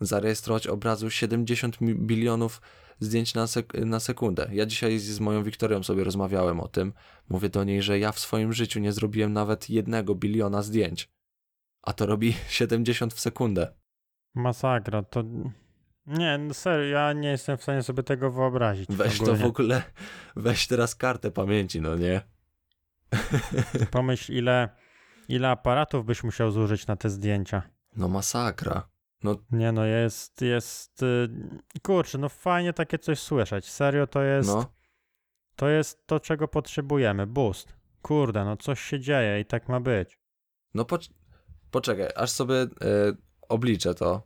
zarejestrować 0.01 0.67
obrazu 0.67 1.09
70 1.09 1.81
mi- 1.81 1.95
bilionów 1.95 2.61
zdjęć 2.99 3.33
na, 3.33 3.45
sek- 3.45 3.85
na 3.85 3.99
sekundę. 3.99 4.49
Ja 4.53 4.65
dzisiaj 4.65 4.99
z 4.99 5.19
moją 5.19 5.43
Wiktorią 5.43 5.83
sobie 5.83 6.03
rozmawiałem 6.03 6.59
o 6.59 6.67
tym. 6.67 6.93
Mówię 7.29 7.49
do 7.49 7.63
niej, 7.63 7.81
że 7.81 7.99
ja 7.99 8.11
w 8.11 8.19
swoim 8.19 8.53
życiu 8.53 8.79
nie 8.79 8.91
zrobiłem 8.91 9.33
nawet 9.33 9.69
jednego 9.69 10.15
biliona 10.15 10.61
zdjęć. 10.61 11.09
A 11.81 11.93
to 11.93 12.05
robi 12.05 12.35
70 12.49 13.13
w 13.13 13.19
sekundę. 13.19 13.73
Masakra, 14.35 15.03
to... 15.03 15.23
Nie, 16.05 16.37
no 16.37 16.53
serio, 16.53 16.85
ja 16.85 17.13
nie 17.13 17.29
jestem 17.29 17.57
w 17.57 17.63
stanie 17.63 17.83
sobie 17.83 18.03
tego 18.03 18.31
wyobrazić. 18.31 18.87
Weź 18.89 19.17
to 19.17 19.23
ogólnie. 19.23 19.43
w 19.43 19.45
ogóle, 19.45 19.83
weź 20.35 20.67
teraz 20.67 20.95
kartę 20.95 21.31
pamięci, 21.31 21.81
no 21.81 21.95
nie? 21.95 22.21
Pomyśl, 23.91 24.33
ile, 24.33 24.69
ile 25.27 25.49
aparatów 25.49 26.05
byś 26.05 26.23
musiał 26.23 26.51
zużyć 26.51 26.87
na 26.87 26.95
te 26.95 27.09
zdjęcia. 27.09 27.61
No 27.95 28.07
masakra. 28.07 28.89
No 29.23 29.35
Nie 29.51 29.71
no, 29.71 29.85
jest, 29.85 30.41
jest... 30.41 31.03
y, 31.03 31.29
Kurczę, 31.83 32.17
no 32.17 32.29
fajnie 32.29 32.73
takie 32.73 32.99
coś 32.99 33.19
słyszeć. 33.19 33.69
Serio, 33.69 34.07
to 34.07 34.21
jest... 34.23 34.49
no, 34.49 34.65
To 35.55 35.69
jest 35.69 36.07
to, 36.07 36.19
czego 36.19 36.47
potrzebujemy. 36.47 37.27
Boost. 37.27 37.73
Kurde, 38.01 38.45
no 38.45 38.57
coś 38.57 38.79
się 38.81 38.99
dzieje 38.99 39.39
i 39.39 39.45
tak 39.45 39.69
ma 39.69 39.79
być. 39.79 40.19
no 40.73 40.83
pocz- 40.85 41.09
poczekaj, 41.71 42.07
aż 42.15 42.29
sobie 42.31 42.55
e, 42.55 42.67
obliczę 43.49 43.93
to. 43.95 44.21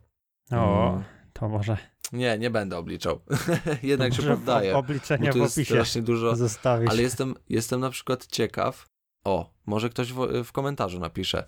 O, 0.52 0.88
Mm. 0.90 1.04
to 1.32 1.48
może... 1.48 1.76
Nie, 2.12 2.38
nie 2.38 2.50
będę 2.50 2.78
obliczał. 2.78 3.20
Jednak 3.82 4.14
to 4.14 4.22
się 4.22 4.28
poddaję. 4.28 4.76
Obliczenia 4.76 5.26
Bo 5.26 5.32
tu 5.32 5.38
w 5.38 5.42
jest 5.42 5.54
opisie 5.58 5.74
strasznie 5.74 6.02
dużo. 6.02 6.36
zostawić. 6.36 6.90
Ale 6.90 7.02
jestem, 7.02 7.34
jestem 7.48 7.80
na 7.80 7.90
przykład 7.90 8.26
ciekaw. 8.26 8.86
O, 9.24 9.50
może 9.66 9.88
ktoś 9.90 10.12
w, 10.12 10.44
w 10.44 10.52
komentarzu 10.52 11.00
napisze. 11.00 11.46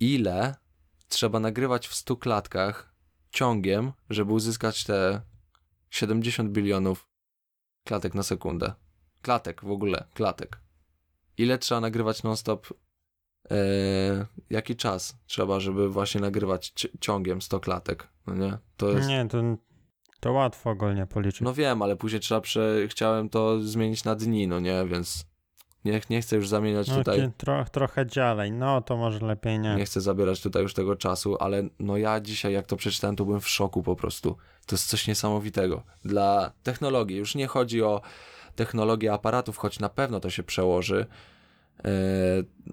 Ile 0.00 0.54
trzeba 1.14 1.40
nagrywać 1.40 1.88
w 1.88 1.94
100 1.94 2.16
klatkach 2.16 2.94
ciągiem, 3.30 3.92
żeby 4.10 4.32
uzyskać 4.32 4.84
te 4.84 5.20
70 5.90 6.50
bilionów 6.50 7.08
klatek 7.84 8.14
na 8.14 8.22
sekundę? 8.22 8.72
Klatek 9.22 9.64
w 9.64 9.70
ogóle, 9.70 10.04
klatek. 10.14 10.60
Ile 11.38 11.58
trzeba 11.58 11.80
nagrywać 11.80 12.22
non-stop? 12.22 12.66
E, 13.50 13.56
jaki 14.50 14.76
czas 14.76 15.16
trzeba, 15.26 15.60
żeby 15.60 15.88
właśnie 15.88 16.20
nagrywać 16.20 16.68
ci- 16.68 16.98
ciągiem 17.00 17.42
100 17.42 17.60
klatek? 17.60 18.08
No 18.26 18.34
nie? 18.34 18.58
To 18.76 18.88
jest. 18.90 19.08
Nie, 19.08 19.26
to, 19.28 19.42
to 20.20 20.32
łatwo 20.32 20.70
ogólnie 20.70 21.06
policzyć. 21.06 21.40
No 21.40 21.54
wiem, 21.54 21.82
ale 21.82 21.96
później 21.96 22.20
trzeba 22.20 22.40
prze... 22.40 22.88
Chciałem 22.88 23.28
to 23.28 23.62
zmienić 23.62 24.04
na 24.04 24.14
dni, 24.14 24.48
no 24.48 24.60
nie, 24.60 24.84
więc 24.86 25.26
nie, 25.84 26.00
nie 26.10 26.22
chcę 26.22 26.36
już 26.36 26.48
zamieniać 26.48 26.88
No, 26.88 26.96
tutaj, 26.96 27.30
tro, 27.36 27.64
trochę 27.64 28.06
dzielej, 28.06 28.52
no 28.52 28.80
to 28.80 28.96
może 28.96 29.26
lepiej 29.26 29.58
nie. 29.58 29.74
nie 29.74 29.84
chcę 29.84 30.00
zabierać 30.00 30.42
tutaj 30.42 30.62
już 30.62 30.74
tego 30.74 30.96
czasu, 30.96 31.36
ale 31.40 31.62
no 31.78 31.96
ja 31.96 32.20
dzisiaj 32.20 32.52
jak 32.52 32.66
to 32.66 32.76
przeczytałem, 32.76 33.16
to 33.16 33.24
byłem 33.24 33.40
w 33.40 33.48
szoku 33.48 33.82
po 33.82 33.96
prostu. 33.96 34.36
To 34.66 34.74
jest 34.74 34.86
coś 34.88 35.08
niesamowitego. 35.08 35.82
Dla 36.04 36.52
technologii, 36.62 37.16
już 37.16 37.34
nie 37.34 37.46
chodzi 37.46 37.82
o 37.82 38.00
technologię 38.56 39.12
aparatów, 39.12 39.56
choć 39.56 39.80
na 39.80 39.88
pewno 39.88 40.20
to 40.20 40.30
się 40.30 40.42
przełoży, 40.42 41.06
e, 41.84 41.90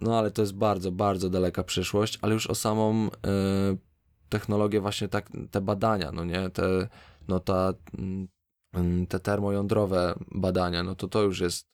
no 0.01 0.19
ale 0.19 0.31
to 0.31 0.41
jest 0.41 0.55
bardzo, 0.55 0.91
bardzo 0.91 1.29
daleka 1.29 1.63
przyszłość, 1.63 2.19
ale 2.21 2.33
już 2.33 2.47
o 2.47 2.55
samą 2.55 3.05
e, 3.05 3.09
technologię 4.29 4.81
właśnie 4.81 5.07
tak, 5.07 5.29
te 5.51 5.61
badania, 5.61 6.11
no 6.11 6.25
nie, 6.25 6.49
te, 6.49 6.87
no 7.27 7.39
ta, 7.39 7.73
mm, 8.73 9.07
te 9.07 9.19
termojądrowe 9.19 10.13
badania, 10.31 10.83
no 10.83 10.95
to 10.95 11.07
to 11.07 11.21
już 11.21 11.39
jest 11.39 11.71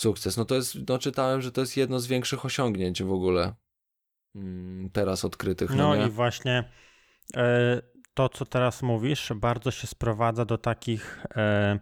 sukces. 0.00 0.36
No 0.36 0.44
to 0.44 0.54
jest, 0.54 0.88
no 0.88 0.98
czytałem, 0.98 1.42
że 1.42 1.52
to 1.52 1.60
jest 1.60 1.76
jedno 1.76 2.00
z 2.00 2.06
większych 2.06 2.44
osiągnięć 2.44 3.02
w 3.02 3.12
ogóle 3.12 3.54
mm, 4.34 4.90
teraz 4.90 5.24
odkrytych, 5.24 5.70
no, 5.70 5.76
No 5.96 6.06
i 6.06 6.10
właśnie 6.10 6.64
e, 7.36 7.82
to, 8.14 8.28
co 8.28 8.46
teraz 8.46 8.82
mówisz, 8.82 9.32
bardzo 9.36 9.70
się 9.70 9.86
sprowadza 9.86 10.44
do 10.44 10.58
takich, 10.58 11.26
e, 11.36 11.78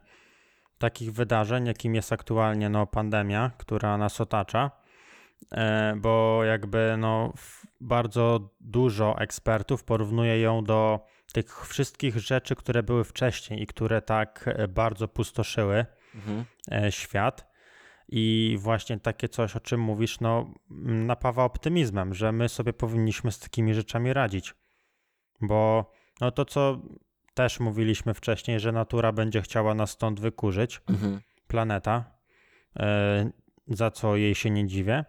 takich 0.79 1.13
wydarzeń, 1.13 1.67
jakim 1.67 1.95
jest 1.95 2.13
aktualnie 2.13 2.69
no, 2.69 2.87
pandemia, 2.87 3.51
która 3.59 3.99
nas 3.99 4.21
otacza. 4.21 4.71
e, 5.53 5.95
bo 5.97 6.45
jakby 6.45 6.95
no 6.99 7.33
bardzo 7.81 8.51
dużo 8.61 9.19
ekspertów 9.19 9.85
porównuje 9.85 10.41
ją 10.41 10.65
do 10.65 11.01
tych 11.33 11.67
wszystkich 11.67 12.19
rzeczy, 12.19 12.57
które 12.57 12.83
były 12.83 13.05
wcześniej 13.05 13.63
i 13.63 13.67
które 13.67 14.03
tak 14.03 14.57
bardzo 14.69 15.09
pustoszyły 15.09 15.87
Mhm. 16.15 16.45
świat. 16.91 17.56
I 18.09 18.57
właśnie 18.61 19.01
takie 19.01 19.29
coś, 19.29 19.57
o 19.57 19.61
czym 19.61 19.81
mówisz, 19.81 20.21
no, 20.21 20.55
m, 20.71 21.07
napawa 21.07 21.45
optymizmem, 21.45 22.15
że 22.15 22.33
my 22.33 22.49
sobie 22.49 22.73
powinniśmy 22.73 23.33
z 23.33 23.39
takimi 23.39 23.75
rzeczami 23.75 24.13
radzić. 24.13 24.55
Bo 25.41 25.91
no 26.21 26.31
to, 26.31 26.45
co 26.45 26.81
też 27.35 27.61
mówiliśmy 27.61 28.15
wcześniej, 28.15 28.61
że 28.61 28.73
natura 28.73 29.13
będzie 29.13 29.43
chciała 29.43 29.75
nas 29.75 29.91
stąd 29.91 30.21
wykurzyć, 30.21 30.81
Mhm. 30.89 31.21
planeta, 31.47 32.05
e, 32.77 33.31
za 33.69 33.91
co 33.91 34.17
jej 34.17 34.35
się 34.35 34.51
nie 34.51 34.67
dziwię, 34.67 35.05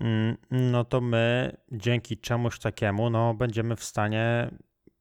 mm, 0.00 0.36
no 0.50 0.84
to 0.84 1.00
my 1.00 1.56
dzięki 1.72 2.18
czemuś 2.18 2.58
takiemu, 2.58 3.10
no, 3.10 3.34
będziemy 3.34 3.76
w 3.76 3.84
stanie 3.84 4.50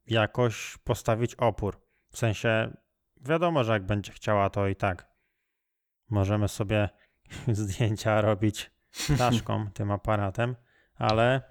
jakoś 0.08 0.78
postawić 0.84 1.36
opór. 1.36 1.82
W 2.12 2.18
sensie, 2.18 2.78
wiadomo, 3.22 3.63
że 3.63 3.74
jak 3.74 3.86
będzie 3.86 4.12
chciała, 4.12 4.50
to 4.50 4.68
i 4.68 4.76
tak 4.76 5.08
możemy 6.10 6.48
sobie 6.48 6.89
zdjęcia 7.48 8.22
robić 8.22 8.72
ptaszką, 9.15 9.65
tym 9.74 9.92
aparatem, 9.92 10.56
ale, 10.96 11.42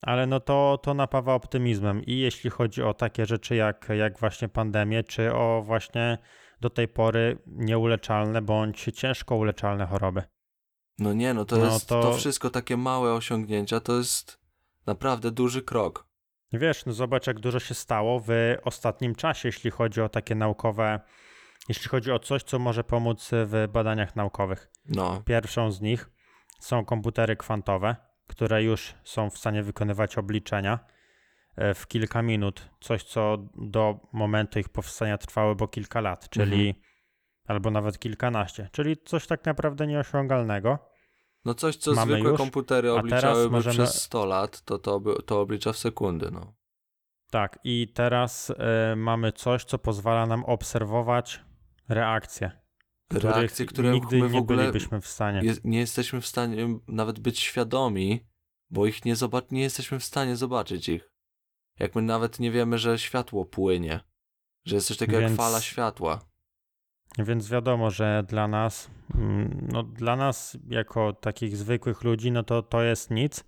ale 0.00 0.26
no 0.26 0.40
to, 0.40 0.78
to 0.82 0.94
napawa 0.94 1.34
optymizmem. 1.34 2.04
I 2.04 2.18
jeśli 2.18 2.50
chodzi 2.50 2.82
o 2.82 2.94
takie 2.94 3.26
rzeczy 3.26 3.56
jak, 3.56 3.88
jak 3.98 4.18
właśnie 4.18 4.48
pandemię, 4.48 5.04
czy 5.04 5.34
o 5.34 5.62
właśnie 5.64 6.18
do 6.60 6.70
tej 6.70 6.88
pory 6.88 7.38
nieuleczalne 7.46 8.42
bądź 8.42 8.90
ciężko 8.94 9.36
uleczalne 9.36 9.86
choroby. 9.86 10.22
No 10.98 11.12
nie, 11.12 11.34
no 11.34 11.44
to 11.44 11.56
No 11.56 11.64
jest 11.64 11.88
to... 11.88 12.02
to- 12.02 12.14
wszystko 12.14 12.50
takie 12.50 12.76
małe 12.76 13.12
osiągnięcia, 13.12 13.80
to 13.80 13.96
jest 13.98 14.40
naprawdę 14.86 15.30
duży 15.30 15.62
krok. 15.62 16.08
Wiesz, 16.52 16.86
no 16.86 16.92
zobacz, 16.92 17.26
jak 17.26 17.40
dużo 17.40 17.58
się 17.60 17.74
stało 17.74 18.20
w 18.20 18.30
ostatnim 18.64 19.14
czasie, 19.14 19.48
jeśli 19.48 19.70
chodzi 19.70 20.00
o 20.00 20.08
takie 20.08 20.34
naukowe, 20.34 21.00
jeśli 21.68 21.88
chodzi 21.88 22.12
o 22.12 22.18
coś, 22.18 22.42
co 22.42 22.58
może 22.58 22.84
pomóc 22.84 23.30
w 23.32 23.68
badaniach 23.72 24.16
naukowych. 24.16 24.70
No, 24.88 25.22
Pierwszą 25.26 25.72
z 25.72 25.80
nich 25.80 26.10
są 26.60 26.84
komputery 26.84 27.36
kwantowe, 27.36 27.96
które 28.26 28.62
już 28.62 28.94
są 29.04 29.30
w 29.30 29.38
stanie 29.38 29.62
wykonywać 29.62 30.18
obliczenia 30.18 30.78
e, 31.56 31.74
w 31.74 31.86
kilka 31.86 32.22
minut. 32.22 32.70
Coś, 32.80 33.02
co 33.04 33.36
do 33.54 34.00
momentu 34.12 34.58
ich 34.58 34.68
powstania 34.68 35.18
trwało 35.18 35.54
bo 35.54 35.68
kilka 35.68 36.00
lat, 36.00 36.28
czyli 36.30 36.82
albo 37.46 37.70
nawet 37.70 37.98
kilkanaście, 37.98 38.68
czyli 38.72 38.96
coś 38.96 39.26
tak 39.26 39.44
naprawdę 39.44 39.86
nieosiągalnego. 39.86 40.78
no 41.44 41.54
coś, 41.54 41.76
co 41.76 41.94
Mamy 41.94 42.12
zwykłe 42.12 42.30
już, 42.30 42.38
komputery 42.40 42.92
obliczałyby 42.92 43.50
możemy- 43.50 43.74
przez 43.74 44.02
100 44.02 44.24
lat, 44.26 44.62
to 44.62 44.78
to, 44.78 45.00
to 45.26 45.40
oblicza 45.40 45.72
w 45.72 45.76
sekundy, 45.76 46.30
no. 46.30 46.54
Tak, 47.30 47.58
i 47.64 47.92
teraz 47.94 48.52
e, 48.58 48.96
mamy 48.96 49.32
coś, 49.32 49.64
co 49.64 49.78
pozwala 49.78 50.26
nam 50.26 50.44
obserwować 50.44 51.40
reakcje, 51.88 52.50
Reakcje, 53.12 53.66
które 53.66 53.90
nigdy 53.90 54.18
my 54.18 54.28
w 54.28 54.32
nie 54.32 54.38
ogóle 54.38 54.58
bylibyśmy 54.58 55.00
w 55.00 55.06
stanie. 55.06 55.42
nie 55.64 55.78
jesteśmy 55.78 56.20
w 56.20 56.26
stanie 56.26 56.78
nawet 56.88 57.18
być 57.20 57.38
świadomi, 57.40 58.26
bo 58.70 58.86
ich 58.86 59.04
nie, 59.04 59.16
zobac- 59.16 59.52
nie 59.52 59.62
jesteśmy 59.62 59.98
w 59.98 60.04
stanie 60.04 60.36
zobaczyć 60.36 60.88
ich. 60.88 61.10
Jak 61.78 61.94
my 61.94 62.02
nawet 62.02 62.40
nie 62.40 62.50
wiemy, 62.50 62.78
że 62.78 62.98
światło 62.98 63.44
płynie, 63.44 64.00
że 64.64 64.74
jest 64.74 64.88
coś 64.88 64.96
takiego 64.96 65.20
jak 65.20 65.28
Więc- 65.30 65.36
fala 65.36 65.60
światła. 65.60 66.20
Więc 67.18 67.48
wiadomo, 67.48 67.90
że 67.90 68.24
dla 68.28 68.48
nas, 68.48 68.90
mm, 69.14 69.68
no 69.72 69.82
dla 69.82 70.16
nas 70.16 70.58
jako 70.68 71.12
takich 71.12 71.56
zwykłych 71.56 72.04
ludzi, 72.04 72.32
no 72.32 72.42
to 72.42 72.62
to 72.62 72.82
jest 72.82 73.10
nic, 73.10 73.44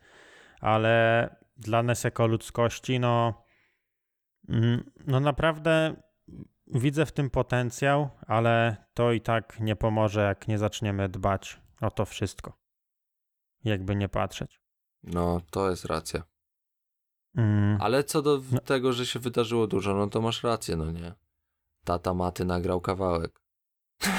ale 0.60 1.36
dla 1.56 1.82
nas 1.82 2.04
jako 2.04 2.26
ludzkości, 2.26 3.00
no, 3.00 3.44
mm, 4.48 4.90
no 5.06 5.20
naprawdę 5.20 6.02
widzę 6.74 7.06
w 7.06 7.12
tym 7.12 7.30
potencjał, 7.30 8.10
ale 8.26 8.76
to 8.94 9.12
i 9.12 9.20
tak 9.20 9.60
nie 9.60 9.76
pomoże, 9.76 10.20
jak 10.20 10.48
nie 10.48 10.58
zaczniemy 10.58 11.08
dbać 11.08 11.60
o 11.80 11.90
to 11.90 12.04
wszystko. 12.04 12.58
Jakby 13.64 13.96
nie 13.96 14.08
patrzeć. 14.08 14.60
No, 15.02 15.40
to 15.50 15.70
jest 15.70 15.84
racja. 15.84 16.22
Mm, 17.36 17.78
Ale 17.80 18.04
co 18.04 18.22
do 18.22 18.40
No. 18.52 18.60
tego, 18.60 18.92
że 18.92 19.06
się 19.06 19.18
wydarzyło 19.18 19.66
dużo, 19.66 19.94
no 19.94 20.06
to 20.06 20.20
masz 20.20 20.42
rację, 20.42 20.76
no 20.76 20.90
nie. 20.90 21.12
Tata 21.84 22.14
Maty 22.14 22.44
nagrał 22.44 22.80
kawałek. 22.80 23.40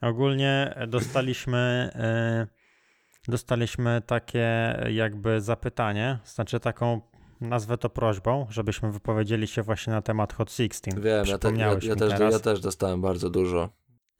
Ogólnie 0.00 0.74
dostaliśmy, 0.88 1.90
e, 1.94 2.46
dostaliśmy 3.28 4.02
takie 4.06 4.76
jakby 4.90 5.40
zapytanie, 5.40 6.18
znaczy 6.24 6.60
taką 6.60 7.00
nazwę 7.40 7.78
to 7.78 7.90
prośbą, 7.90 8.46
żebyśmy 8.50 8.92
wypowiedzieli 8.92 9.46
się 9.46 9.62
właśnie 9.62 9.92
na 9.92 10.02
temat 10.02 10.32
Hot 10.32 10.52
16. 10.52 10.90
Wiem, 10.96 11.26
ja, 11.26 11.38
te, 11.38 11.52
ja, 11.52 11.76
ja, 11.82 11.96
też, 11.96 12.20
ja 12.20 12.38
też 12.38 12.60
dostałem 12.60 13.00
bardzo 13.00 13.30
dużo. 13.30 13.68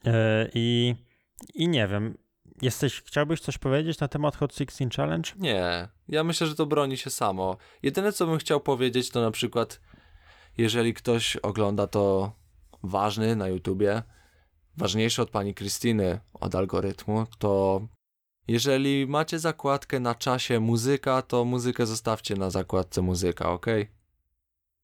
E, 0.07 0.49
I, 0.55 0.95
I 1.55 1.69
nie 1.69 1.89
wiem, 1.89 2.19
jesteś, 2.63 3.03
chciałbyś 3.03 3.41
coś 3.41 3.59
powiedzieć 3.59 4.01
na 4.01 4.09
temat 4.09 4.37
Hot 4.37 4.55
16 4.55 4.89
Challenge? 4.97 5.31
Nie, 5.37 5.89
ja 6.09 6.25
myślę, 6.25 6.47
że 6.47 6.55
to 6.55 6.67
broni 6.67 6.97
się 6.97 7.11
samo. 7.11 7.57
Jedyne, 7.83 8.13
co 8.13 8.27
bym 8.27 8.39
chciał 8.39 8.61
powiedzieć, 8.61 9.11
to 9.11 9.21
na 9.21 9.31
przykład, 9.31 9.81
jeżeli 10.59 10.95
ktoś 10.95 11.37
ogląda 11.37 11.87
to 11.87 12.33
ważny 12.83 13.37
na 13.37 13.49
YouTubie, 13.49 14.03
ważniejszy 14.77 15.23
od 15.23 15.31
pani 15.31 15.55
Krystyny, 15.55 16.21
od 16.33 16.55
algorytmu, 16.55 17.27
to 17.39 17.81
jeżeli 18.53 19.07
macie 19.07 19.39
zakładkę 19.39 20.01
na 20.01 20.15
czasie 20.15 20.61
muzyka, 20.61 21.23
to 21.23 21.45
muzykę 21.45 21.87
zostawcie 21.87 22.35
na 22.37 22.51
zakładce 22.51 23.03
muzyka, 23.03 23.53
ok? 23.53 23.67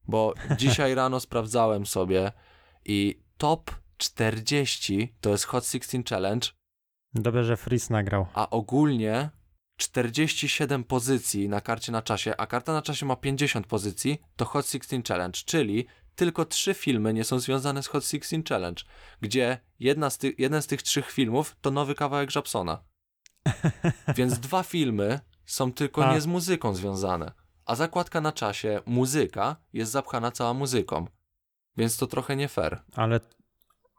Bo 0.08 0.34
dzisiaj 0.60 0.94
rano 0.94 1.20
sprawdzałem 1.20 1.86
sobie 1.86 2.32
i 2.84 3.22
top 3.38 3.70
40 3.96 5.14
to 5.20 5.30
jest 5.30 5.44
Hot 5.44 5.66
16 5.66 6.02
Challenge, 6.08 6.48
Dobrze, 7.14 7.44
że 7.44 7.56
Freeze 7.56 7.92
nagrał. 7.92 8.26
a 8.34 8.50
ogólnie 8.50 9.30
47 9.78 10.84
pozycji 10.84 11.48
na 11.48 11.60
karcie 11.60 11.92
na 11.92 12.02
czasie, 12.02 12.36
a 12.36 12.46
karta 12.46 12.72
na 12.72 12.82
czasie 12.82 13.06
ma 13.06 13.16
50 13.16 13.66
pozycji, 13.66 14.18
to 14.36 14.44
Hot 14.44 14.66
16 14.70 15.02
Challenge, 15.08 15.38
czyli 15.44 15.86
tylko 16.14 16.44
trzy 16.44 16.74
filmy 16.74 17.14
nie 17.14 17.24
są 17.24 17.38
związane 17.38 17.82
z 17.82 17.86
Hot 17.86 18.04
16 18.04 18.42
Challenge, 18.48 18.82
gdzie 19.20 19.58
jedna 19.80 20.10
z 20.10 20.18
ty- 20.18 20.34
jeden 20.38 20.62
z 20.62 20.66
tych 20.66 20.82
trzech 20.82 21.10
filmów 21.10 21.56
to 21.60 21.70
nowy 21.70 21.94
kawałek 21.94 22.34
Japsona. 22.36 22.84
Więc 24.16 24.38
dwa 24.38 24.62
filmy 24.62 25.20
są 25.46 25.72
tylko 25.72 26.06
A. 26.06 26.14
nie 26.14 26.20
z 26.20 26.26
muzyką 26.26 26.74
związane, 26.74 27.32
a 27.66 27.74
zakładka 27.74 28.20
na 28.20 28.32
czasie 28.32 28.80
muzyka 28.86 29.56
jest 29.72 29.92
zapchana 29.92 30.30
cała 30.30 30.54
muzyką. 30.54 31.06
Więc 31.76 31.96
to 31.96 32.06
trochę 32.06 32.36
nie 32.36 32.48
fair. 32.48 32.78
Ale, 32.96 33.20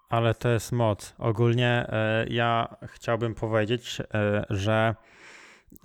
ale 0.10 0.36
to 0.36 0.50
jest 0.50 0.72
moc. 0.72 1.16
Ogólnie 1.18 1.86
e, 1.90 2.26
ja 2.30 2.76
chciałbym 2.88 3.36
powiedzieć, 3.36 4.02
e, 4.14 4.46
że 4.50 4.96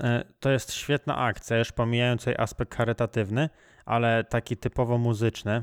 e, 0.00 0.24
to 0.40 0.50
jest 0.50 0.72
świetna 0.72 1.16
akcja, 1.16 1.58
już 1.58 1.72
pomijając 1.72 2.26
jej 2.26 2.36
aspekt 2.38 2.74
charytatywny, 2.74 3.48
ale 3.84 4.24
taki 4.24 4.56
typowo 4.56 4.98
muzyczny, 4.98 5.62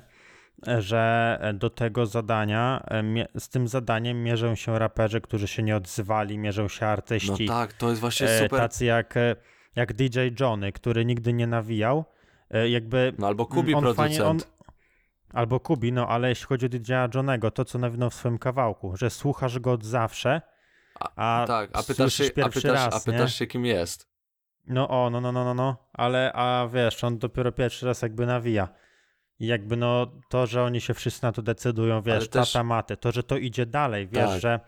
że 0.80 1.40
do 1.54 1.70
tego 1.70 2.06
zadania, 2.06 2.84
e, 3.36 3.40
z 3.40 3.50
tym 3.50 3.68
zadaniem 3.68 4.24
mierzą 4.24 4.56
się 4.56 4.80
raperzy, 4.80 5.22
którzy 5.22 5.48
się 5.48 5.64
nie 5.64 5.76
odzywali, 5.76 6.38
mierzą 6.38 6.68
się 6.68 6.86
No 6.86 6.92
artyści, 6.92 7.46
tak, 7.48 7.74
to 7.74 7.90
jest 7.90 8.02
właśnie 8.02 8.28
e, 8.30 8.40
super. 8.44 8.60
tacy 8.60 8.86
jak, 8.86 9.18
e, 9.18 9.36
jak 9.76 9.94
DJ 9.94 10.20
Johnny, 10.40 10.72
który 10.72 11.06
nigdy 11.06 11.34
nie 11.34 11.48
nawijał, 11.48 12.06
e, 12.52 12.70
jakby 12.70 13.14
No 13.18 13.28
albo 13.28 13.46
Kubi 13.46 13.74
on 13.74 13.82
producent. 13.84 14.10
fajnie- 14.12 14.26
on- 14.26 14.40
Albo 15.34 15.60
Kubi, 15.60 15.92
no 15.92 16.08
ale 16.08 16.30
jeśli 16.30 16.46
chodzi 16.46 16.66
o 16.66 16.70
DJ-a 16.70 17.10
Johnego, 17.16 17.52
to 17.52 17.66
co 17.66 17.80
nawinął 17.80 18.10
w 18.10 18.14
swoim 18.14 18.38
kawałku, 18.38 18.98
że 18.98 19.10
słuchasz 19.10 19.60
go 19.60 19.72
od 19.72 19.86
zawsze, 19.86 20.42
a, 21.16 21.44
Tak, 21.48 21.70
a 21.74 21.84
pytasz, 21.84 22.14
się, 22.14 22.24
a, 22.24 22.30
pierwszy 22.30 22.62
pytasz, 22.62 22.86
raz, 22.86 23.08
a 23.08 23.12
pytasz 23.12 23.36
się, 23.36 23.48
kim 23.48 23.66
jest. 23.66 24.10
No 24.68 24.90
o, 24.90 25.10
no, 25.10 25.22
no, 25.22 25.32
no, 25.32 25.44
no, 25.44 25.54
no, 25.54 25.78
ale 25.94 26.32
a 26.34 26.68
wiesz, 26.74 27.04
on 27.04 27.18
dopiero 27.18 27.52
pierwszy 27.52 27.86
raz 27.86 28.02
jakby 28.02 28.26
nawija. 28.26 28.68
I 29.40 29.48
jakby 29.48 29.78
no 29.78 30.12
to, 30.30 30.46
że 30.48 30.64
oni 30.64 30.82
się 30.82 30.94
wszyscy 30.94 31.24
na 31.24 31.32
to 31.32 31.42
decydują, 31.42 32.02
wiesz, 32.02 32.16
Ale 32.18 32.28
też- 32.28 32.52
tata 32.52 32.64
maty, 32.64 32.98
to, 32.98 33.12
że 33.12 33.24
to 33.24 33.38
idzie 33.38 33.66
dalej, 33.66 34.08
wiesz, 34.08 34.30
Tak. 34.30 34.40
że 34.42 34.60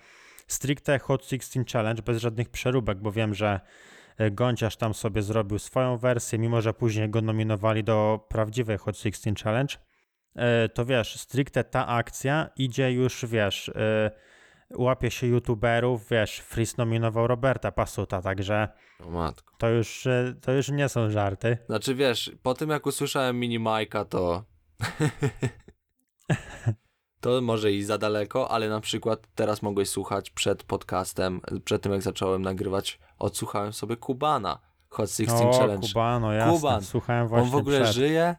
stricte 0.47 0.99
Hot 0.99 1.25
16 1.25 1.63
Challenge 1.73 2.01
bez 2.03 2.17
żadnych 2.21 2.49
przeróbek, 2.49 2.97
bo 2.97 3.11
wiem, 3.11 3.33
że 3.33 3.59
e, 4.17 4.31
Gąciarz 4.31 4.75
tam 4.77 4.93
sobie 4.93 5.21
zrobił 5.21 5.59
swoją 5.59 5.97
wersję, 5.97 6.39
mimo 6.39 6.61
że 6.61 6.73
później 6.73 7.09
go 7.09 7.21
nominowali 7.21 7.83
do 7.83 8.25
prawdziwej 8.29 8.77
Hot 8.77 8.97
16 8.97 9.33
Challenge, 9.43 9.75
e, 10.35 10.69
to 10.69 10.85
wiesz, 10.85 11.19
stricte 11.19 11.63
ta 11.63 11.87
akcja 11.87 12.49
idzie 12.55 12.91
już, 12.91 13.25
wiesz, 13.25 13.69
e, 13.69 14.11
łapie 14.75 15.11
się 15.11 15.27
youtuberów, 15.27 16.09
wiesz, 16.09 16.39
Fris 16.39 16.77
nominował 16.77 17.27
Roberta 17.27 17.71
Pasuta, 17.71 18.21
także 18.21 18.69
O 19.05 19.09
matko. 19.09 19.53
to 19.57 19.69
już, 19.69 20.07
to 20.41 20.51
już 20.51 20.69
nie 20.69 20.89
są 20.89 21.09
żarty. 21.09 21.57
Znaczy 21.65 21.95
wiesz, 21.95 22.31
po 22.43 22.53
tym 22.53 22.69
jak 22.69 22.85
usłyszałem 22.85 23.39
mini 23.39 23.59
Majka, 23.59 24.05
to... 24.05 24.50
to 27.21 27.41
może 27.41 27.71
i 27.71 27.83
za 27.83 27.97
daleko, 27.97 28.51
ale 28.51 28.69
na 28.69 28.81
przykład 28.81 29.27
teraz 29.35 29.61
mogłeś 29.61 29.89
słuchać 29.89 30.29
przed 30.29 30.63
podcastem, 30.63 31.41
przed 31.65 31.81
tym 31.81 31.91
jak 31.91 32.01
zacząłem 32.01 32.41
nagrywać, 32.41 32.99
odsłuchałem 33.19 33.73
sobie 33.73 33.97
Kubana, 33.97 34.59
Hot 34.89 35.09
16 35.11 35.47
O, 35.49 35.53
Challenge. 35.53 35.87
Kubano, 35.87 36.33
jasne. 36.33 36.53
Kuban. 36.53 36.81
Słuchałem 36.81 37.27
właśnie 37.27 37.45
On 37.45 37.51
w 37.51 37.55
ogóle 37.55 37.81
przed. 37.81 37.95
żyje? 37.95 38.35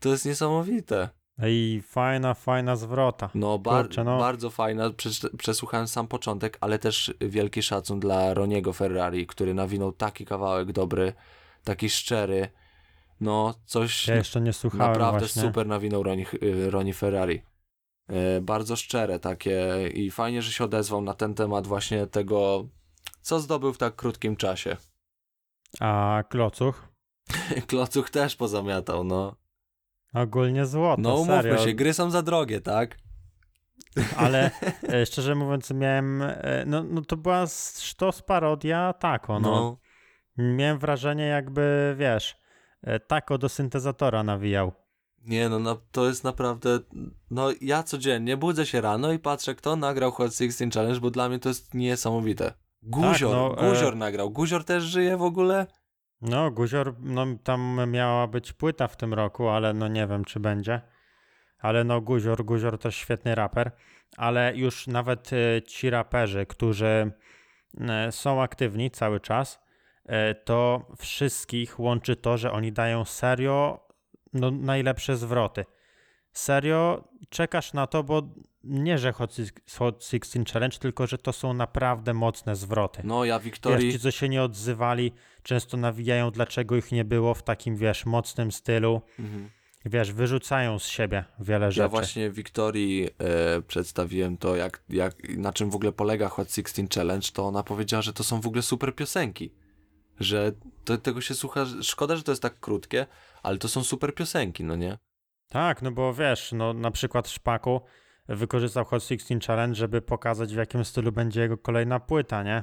To 0.00 0.08
jest 0.08 0.26
niesamowite. 0.26 1.08
I 1.46 1.82
fajna, 1.86 2.34
fajna 2.34 2.76
zwrota. 2.76 3.30
No, 3.34 3.58
bar- 3.58 3.84
Kurczę, 3.84 4.04
no. 4.04 4.18
bardzo 4.18 4.50
fajna. 4.50 4.90
Prze- 4.90 5.36
przesłuchałem 5.36 5.88
sam 5.88 6.08
początek, 6.08 6.58
ale 6.60 6.78
też 6.78 7.14
wielki 7.20 7.62
szacun 7.62 8.00
dla 8.00 8.34
Roniego 8.34 8.72
Ferrari, 8.72 9.26
który 9.26 9.54
nawinął 9.54 9.92
taki 9.92 10.26
kawałek 10.26 10.72
dobry, 10.72 11.12
taki 11.64 11.90
szczery. 11.90 12.48
No, 13.20 13.54
coś 13.64 14.08
Ja 14.08 14.14
jeszcze 14.14 14.40
nie 14.40 14.52
słuchałem 14.52 14.92
naprawdę 14.92 15.18
właśnie. 15.18 15.42
super 15.42 15.66
nawinął 15.66 16.02
Roni, 16.02 16.26
y, 16.42 16.70
Roni 16.70 16.92
Ferrari. 16.92 17.42
E, 18.08 18.40
Bardzo 18.40 18.76
szczere 18.76 19.18
takie 19.20 19.88
i 19.94 20.10
fajnie, 20.10 20.42
że 20.42 20.52
się 20.52 20.64
odezwał 20.64 21.00
na 21.02 21.14
ten 21.14 21.34
temat 21.34 21.66
właśnie 21.66 22.06
tego, 22.06 22.68
co 23.20 23.40
zdobył 23.40 23.72
w 23.72 23.78
tak 23.78 23.96
krótkim 23.96 24.36
czasie. 24.36 24.76
A 25.80 26.22
Klocuch? 26.28 26.88
Klocuch 27.68 28.10
też 28.10 28.36
pozamiatał, 28.36 29.04
no. 29.04 29.36
Ogólnie 30.14 30.66
złoto, 30.66 31.02
No 31.02 31.14
umówmy 31.14 31.34
serio. 31.42 31.58
się, 31.58 31.72
gry 31.72 31.94
są 31.94 32.10
za 32.10 32.22
drogie, 32.22 32.60
tak? 32.60 32.98
Ale 34.16 34.50
e, 34.88 35.06
szczerze 35.06 35.34
mówiąc 35.34 35.70
miałem, 35.70 36.22
e, 36.22 36.64
no, 36.66 36.82
no 36.84 37.02
to 37.02 37.16
była 37.16 37.44
sztos 37.80 38.22
parodia 38.22 38.92
tako, 38.92 39.40
no. 39.40 39.50
No, 39.50 39.78
Miałem 40.56 40.78
wrażenie 40.78 41.24
jakby, 41.26 41.94
wiesz, 41.98 42.36
tako 43.06 43.38
do 43.38 43.48
syntezatora 43.48 44.22
nawijał. 44.22 44.72
Nie 45.24 45.48
no, 45.48 45.58
no, 45.58 45.80
to 45.92 46.06
jest 46.06 46.24
naprawdę, 46.24 46.78
no 47.30 47.48
ja 47.60 47.82
codziennie 47.82 48.36
budzę 48.36 48.66
się 48.66 48.80
rano 48.80 49.12
i 49.12 49.18
patrzę, 49.18 49.54
kto 49.54 49.76
nagrał 49.76 50.12
Hot 50.12 50.34
16 50.34 50.68
Challenge, 50.74 51.00
bo 51.00 51.10
dla 51.10 51.28
mnie 51.28 51.38
to 51.38 51.48
jest 51.48 51.74
niesamowite. 51.74 52.52
Guzior, 52.82 53.30
no, 53.30 53.58
e- 53.58 53.70
Guzior 53.70 53.96
nagrał. 53.96 54.30
Guzior 54.30 54.64
też 54.64 54.84
żyje 54.84 55.16
w 55.16 55.22
ogóle? 55.22 55.66
No, 56.20 56.50
Guzior, 56.50 56.94
no 57.00 57.26
tam 57.44 57.90
miała 57.90 58.26
być 58.26 58.52
płyta 58.52 58.88
w 58.88 58.96
tym 58.96 59.14
roku, 59.14 59.48
ale 59.48 59.74
no 59.74 59.88
nie 59.88 60.06
wiem, 60.06 60.24
czy 60.24 60.40
będzie. 60.40 60.80
Ale 61.58 61.84
no 61.84 62.00
Guzior, 62.00 62.44
Guzior 62.44 62.78
też 62.78 62.96
świetny 62.96 63.34
raper, 63.34 63.70
ale 64.16 64.56
już 64.56 64.86
nawet 64.86 65.30
e, 65.32 65.62
ci 65.62 65.90
raperzy, 65.90 66.46
którzy 66.46 67.12
e, 67.80 68.12
są 68.12 68.42
aktywni 68.42 68.90
cały 68.90 69.20
czas, 69.20 69.54
e, 69.56 69.67
to 70.44 70.86
wszystkich 70.98 71.80
łączy 71.80 72.16
to, 72.16 72.38
że 72.38 72.52
oni 72.52 72.72
dają 72.72 73.04
serio 73.04 73.80
no, 74.32 74.50
najlepsze 74.50 75.16
zwroty. 75.16 75.64
Serio 76.32 77.08
czekasz 77.28 77.72
na 77.72 77.86
to, 77.86 78.02
bo 78.02 78.22
nie, 78.64 78.98
że 78.98 79.12
Hot 79.12 79.32
Six- 79.32 79.78
Hot 79.78 80.04
16 80.04 80.44
Challenge, 80.52 80.78
tylko 80.78 81.06
że 81.06 81.18
to 81.18 81.32
są 81.32 81.54
naprawdę 81.54 82.14
mocne 82.14 82.56
zwroty. 82.56 83.02
No 83.04 83.24
ja 83.24 83.38
Wiesz, 83.38 83.44
Wiktorii, 83.44 83.92
ci, 83.92 83.98
co 83.98 84.10
się 84.10 84.28
nie 84.28 84.42
odzywali, 84.42 85.12
często 85.42 85.76
nawijają, 85.76 86.30
dlaczego 86.30 86.76
ich 86.76 86.92
nie 86.92 87.04
było 87.04 87.34
w 87.34 87.42
takim, 87.42 87.76
wiesz, 87.76 88.06
mocnym 88.06 88.52
stylu. 88.52 89.02
mhm. 89.18 89.50
Wiesz, 89.84 90.12
wyrzucają 90.12 90.78
z 90.78 90.86
siebie 90.86 91.24
wiele 91.40 91.72
rzeczy. 91.72 91.80
ja 91.82 91.88
właśnie 91.88 92.30
Wiktorii 92.30 93.08
e, 93.18 93.62
przedstawiłem 93.62 94.36
to, 94.36 94.56
jak, 94.56 94.82
jak, 94.88 95.28
na 95.28 95.52
czym 95.52 95.70
w 95.70 95.74
ogóle 95.74 95.92
polega 95.92 96.28
Hot 96.28 96.54
16 96.54 96.86
Challenge, 96.94 97.28
to 97.32 97.46
ona 97.46 97.62
powiedziała, 97.62 98.02
że 98.02 98.12
to 98.12 98.24
są 98.24 98.40
w 98.40 98.46
ogóle 98.46 98.62
super 98.62 98.94
piosenki. 98.94 99.50
Że 100.20 100.52
to, 100.84 100.98
tego 100.98 101.20
się 101.20 101.34
słucha, 101.34 101.64
szkoda, 101.82 102.16
że 102.16 102.22
to 102.22 102.32
jest 102.32 102.42
tak 102.42 102.60
krótkie, 102.60 103.06
ale 103.42 103.58
to 103.58 103.68
są 103.68 103.84
super 103.84 104.14
piosenki, 104.14 104.64
no 104.64 104.76
nie? 104.76 104.98
Tak, 105.48 105.82
no 105.82 105.90
bo 105.90 106.14
wiesz, 106.14 106.52
no 106.52 106.72
na 106.72 106.90
przykład 106.90 107.28
Szpaku 107.28 107.80
wykorzystał 108.28 108.84
Hot 108.84 109.02
16 109.04 109.38
Challenge, 109.46 109.74
żeby 109.74 110.02
pokazać, 110.02 110.54
w 110.54 110.56
jakim 110.56 110.84
stylu 110.84 111.12
będzie 111.12 111.40
jego 111.40 111.58
kolejna 111.58 112.00
płyta, 112.00 112.42
nie? 112.42 112.62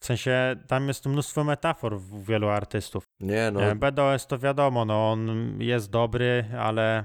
W 0.00 0.06
sensie, 0.06 0.56
tam 0.66 0.88
jest 0.88 1.06
mnóstwo 1.06 1.44
metafor 1.44 2.00
w 2.00 2.26
wielu 2.26 2.48
artystów. 2.48 3.04
Nie 3.20 3.50
no, 3.50 3.60
No. 3.60 3.76
BDOS 3.76 4.26
to 4.26 4.38
wiadomo, 4.38 4.84
no 4.84 5.12
on 5.12 5.54
jest 5.60 5.90
dobry, 5.90 6.44
ale 6.58 7.04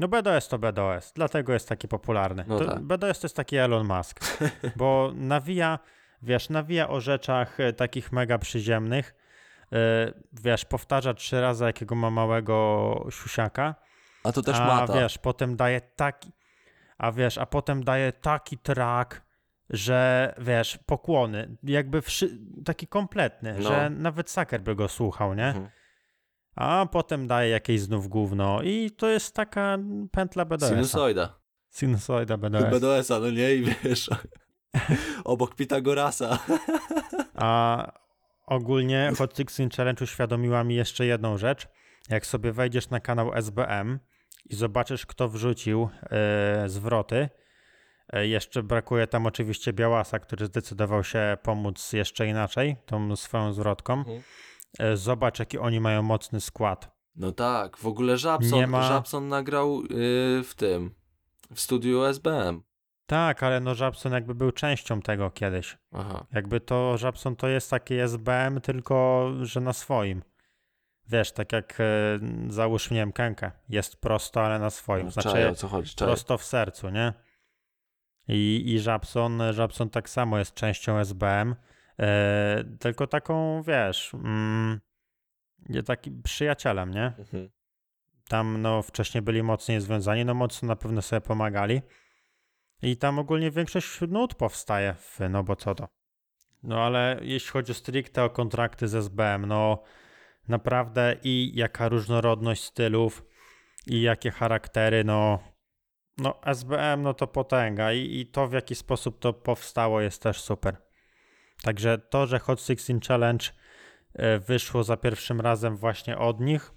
no 0.00 0.08
BDOS 0.08 0.48
to 0.48 0.58
BDOS, 0.58 1.12
dlatego 1.14 1.52
jest 1.52 1.68
taki 1.68 1.88
popularny. 1.88 2.44
No 2.48 2.58
to 2.58 2.64
tak. 2.64 2.80
BDOS 2.82 3.20
to 3.20 3.24
jest 3.24 3.36
taki 3.36 3.56
Elon 3.56 3.86
Musk, 3.86 4.40
bo 4.76 5.12
nawija, 5.14 5.78
wiesz, 6.22 6.48
nawija 6.48 6.88
o 6.88 7.00
rzeczach 7.00 7.60
e, 7.60 7.72
takich 7.72 8.12
mega 8.12 8.38
przyziemnych, 8.38 9.08
e, 9.08 9.23
wiesz, 10.32 10.64
powtarza 10.64 11.14
trzy 11.14 11.40
razy, 11.40 11.64
jakiego 11.64 11.94
ma 11.94 12.10
małego 12.10 13.06
siusiaka, 13.10 13.74
a 14.24 14.32
to 14.32 14.42
też 14.42 14.56
a 14.56 14.66
mata. 14.66 14.92
wiesz, 14.94 15.18
potem 15.18 15.56
daje 15.56 15.80
taki, 15.80 16.32
a 16.98 17.12
wiesz, 17.12 17.38
a 17.38 17.46
potem 17.46 17.84
daje 17.84 18.12
taki 18.12 18.58
track, 18.58 19.22
że 19.70 20.34
wiesz, 20.38 20.78
pokłony, 20.86 21.56
jakby 21.62 22.02
wszy, 22.02 22.38
taki 22.64 22.86
kompletny, 22.86 23.54
No. 23.58 23.68
że 23.68 23.90
nawet 23.90 24.30
Saker 24.30 24.60
by 24.60 24.74
go 24.74 24.88
słuchał, 24.88 25.34
nie? 25.34 25.46
Mhm. 25.46 25.68
A 26.56 26.86
potem 26.92 27.26
daje 27.26 27.50
jakieś 27.50 27.80
znów 27.80 28.08
gówno 28.08 28.62
i 28.62 28.90
to 28.90 29.08
jest 29.08 29.34
taka 29.34 29.78
pętla 30.12 30.44
BDS. 30.44 30.68
Sinusoida. 30.68 31.38
Sinusoida 31.70 32.36
BDS. 32.36 32.64
BDS-a, 32.80 33.20
no 33.20 33.30
nie? 33.30 33.54
I 33.54 33.62
wiesz, 33.84 34.10
obok 35.24 35.54
Pitagorasa. 35.54 36.38
A 37.34 37.86
ogólnie 38.46 39.12
Hot 39.18 39.36
16 39.36 39.68
Challenge 39.76 40.04
uświadomiła 40.04 40.64
mi 40.64 40.74
jeszcze 40.74 41.06
jedną 41.06 41.38
rzecz. 41.38 41.68
Jak 42.10 42.26
sobie 42.26 42.52
wejdziesz 42.52 42.90
na 42.90 43.00
kanał 43.00 43.34
SBM 43.34 43.98
i 44.44 44.54
zobaczysz, 44.54 45.06
kto 45.06 45.28
wrzucił 45.28 45.88
e, 46.02 46.68
zwroty, 46.68 47.28
e, 48.12 48.26
jeszcze 48.26 48.62
brakuje 48.62 49.06
tam 49.06 49.26
oczywiście 49.26 49.72
Białasa, 49.72 50.18
który 50.18 50.46
zdecydował 50.46 51.04
się 51.04 51.36
pomóc 51.42 51.92
jeszcze 51.92 52.26
inaczej, 52.26 52.76
tą 52.86 53.16
swoją 53.16 53.52
zwrotką. 53.52 53.98
Mhm. 53.98 54.22
E, 54.78 54.96
zobacz, 54.96 55.38
jaki 55.38 55.58
oni 55.58 55.80
mają 55.80 56.02
mocny 56.02 56.40
skład. 56.40 56.94
No 57.16 57.32
tak, 57.32 57.76
w 57.76 57.86
ogóle 57.86 58.18
Żabson, 58.18 58.66
ma- 58.66 58.88
Żabson 58.88 59.28
nagrał 59.28 59.82
yy, 59.82 60.42
w 60.44 60.52
tym, 60.56 60.94
w 61.54 61.60
studiu 61.60 62.04
SBM. 62.04 62.62
Tak, 63.06 63.42
ale 63.42 63.60
no 63.60 63.74
Żabson 63.74 64.12
jakby 64.12 64.34
był 64.34 64.52
częścią 64.52 65.02
tego 65.02 65.30
kiedyś. 65.30 65.78
Aha. 65.92 66.26
Jakby 66.32 66.60
to 66.60 66.98
Żabson 66.98 67.36
to 67.36 67.48
jest 67.48 67.70
taki 67.70 67.94
SBM, 67.94 68.60
tylko 68.60 69.30
że 69.42 69.60
na 69.60 69.72
swoim. 69.72 70.22
Wiesz, 71.08 71.32
tak 71.32 71.52
jak 71.52 71.80
e, 71.80 71.84
załóż, 72.48 72.90
nie 72.90 72.96
wiem, 72.96 73.12
Kenkę. 73.12 73.50
Jest 73.68 73.96
prosto, 73.96 74.44
ale 74.44 74.58
na 74.58 74.70
swoim. 74.70 75.10
Czaję, 75.10 75.22
Znaczy 75.22 75.48
o 75.48 75.54
co 75.54 75.68
chodzi, 75.68 75.94
czaję. 75.94 76.08
prosto 76.08 76.38
w 76.38 76.44
sercu, 76.44 76.90
nie? 76.90 77.12
I, 78.28 78.62
i 78.66 78.80
Żabson, 78.80 79.42
Żabson 79.52 79.90
tak 79.90 80.08
samo 80.10 80.38
jest 80.38 80.54
częścią 80.54 80.98
SBM, 80.98 81.56
e, 82.00 82.64
tylko 82.80 83.06
taką, 83.06 83.62
wiesz, 83.62 84.14
mm, 84.14 84.80
nie 85.68 85.82
takim 85.82 86.22
przyjacielem, 86.22 86.90
nie? 86.90 87.12
Mhm. 87.18 87.48
Tam 88.28 88.62
no 88.62 88.82
wcześniej 88.82 89.22
byli 89.22 89.42
mocniej 89.42 89.80
związani, 89.80 90.24
no 90.24 90.34
mocno 90.34 90.68
na 90.68 90.76
pewno 90.76 91.02
sobie 91.02 91.20
pomagali. 91.20 91.82
I 92.84 92.96
tam 92.96 93.18
ogólnie 93.18 93.50
większość 93.50 94.00
nut 94.08 94.34
powstaje 94.34 94.94
w 94.94 95.20
no 95.30 95.44
bo 95.44 95.56
co 95.56 95.74
to. 95.74 95.88
No 96.62 96.82
ale 96.82 97.18
jeśli 97.22 97.50
chodzi 97.50 97.74
stricte 97.74 98.24
o 98.24 98.30
kontrakty 98.30 98.88
z 98.88 98.94
SBM, 98.94 99.46
no 99.46 99.82
naprawdę 100.48 101.16
i 101.22 101.52
jaka 101.54 101.88
różnorodność 101.88 102.64
stylów 102.64 103.24
i 103.86 104.02
jakie 104.02 104.30
charaktery, 104.30 105.04
no 105.04 105.38
no 106.18 106.40
SBM 106.44 107.02
no 107.02 107.14
to 107.14 107.26
potęga 107.26 107.92
i, 107.92 108.20
i 108.20 108.26
to 108.26 108.46
w 108.48 108.52
jaki 108.52 108.74
sposób 108.74 109.18
to 109.18 109.32
powstało 109.32 110.00
jest 110.00 110.22
też 110.22 110.40
super. 110.40 110.76
Także 111.62 111.98
to, 111.98 112.26
że 112.26 112.38
Hot 112.38 112.60
16 112.60 112.98
Challenge 113.08 113.46
e, 114.14 114.38
wyszło 114.38 114.84
za 114.84 114.96
pierwszym 114.96 115.40
razem 115.40 115.76
właśnie 115.76 116.18
od 116.18 116.40
nich, 116.40 116.72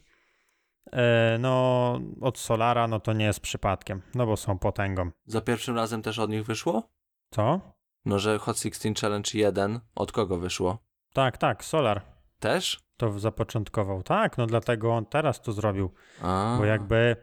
no 1.39 1.99
od 2.21 2.37
Solara, 2.37 2.87
no 2.87 2.99
to 2.99 3.13
nie 3.13 3.25
jest 3.25 3.39
przypadkiem, 3.39 4.01
no 4.15 4.25
bo 4.25 4.37
są 4.37 4.59
potęgą. 4.59 5.11
Za 5.25 5.41
pierwszym 5.41 5.75
razem 5.75 6.01
też 6.01 6.19
od 6.19 6.29
nich 6.29 6.45
wyszło? 6.45 6.89
Co? 7.29 7.61
No, 8.05 8.19
że 8.19 8.39
Hot 8.39 8.59
16 8.59 8.93
Challenge 9.01 9.29
1 9.33 9.79
od 9.95 10.11
kogo 10.11 10.37
wyszło? 10.37 10.77
Tak, 11.13 11.37
tak, 11.37 11.63
Solar 11.63 12.01
Też? 12.39 12.79
to 12.97 13.19
zapoczątkował. 13.19 14.03
Tak, 14.03 14.37
no 14.37 14.45
dlatego 14.45 14.93
on 14.93 15.05
teraz 15.05 15.41
to 15.41 15.51
zrobił, 15.51 15.93
A, 16.21 16.55
bo 16.59 16.65
jakby 16.65 17.15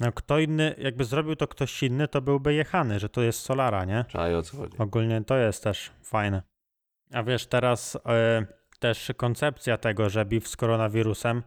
no 0.00 0.12
kto 0.12 0.38
inny, 0.38 0.74
jakby 0.78 1.04
zrobił 1.04 1.36
to 1.36 1.48
ktoś 1.48 1.82
inny, 1.82 2.08
to 2.08 2.22
byłby 2.22 2.54
jechany, 2.54 2.98
że 2.98 3.08
to 3.08 3.22
jest 3.22 3.40
Solara, 3.40 3.84
nie? 3.84 4.04
Czaję, 4.08 4.38
o 4.38 4.42
co 4.42 4.56
chodzi. 4.56 4.78
Ogólnie 4.78 5.24
to 5.24 5.36
jest 5.36 5.64
też 5.64 5.92
fajne. 6.02 6.42
A 7.12 7.22
wiesz, 7.22 7.46
teraz 7.46 7.98
e, 8.06 8.46
też 8.78 9.12
koncepcja 9.16 9.78
tego, 9.78 10.10
że 10.10 10.24
beef 10.24 10.48
z 10.48 10.56
koronawirusem 10.56 11.38
e, 11.38 11.42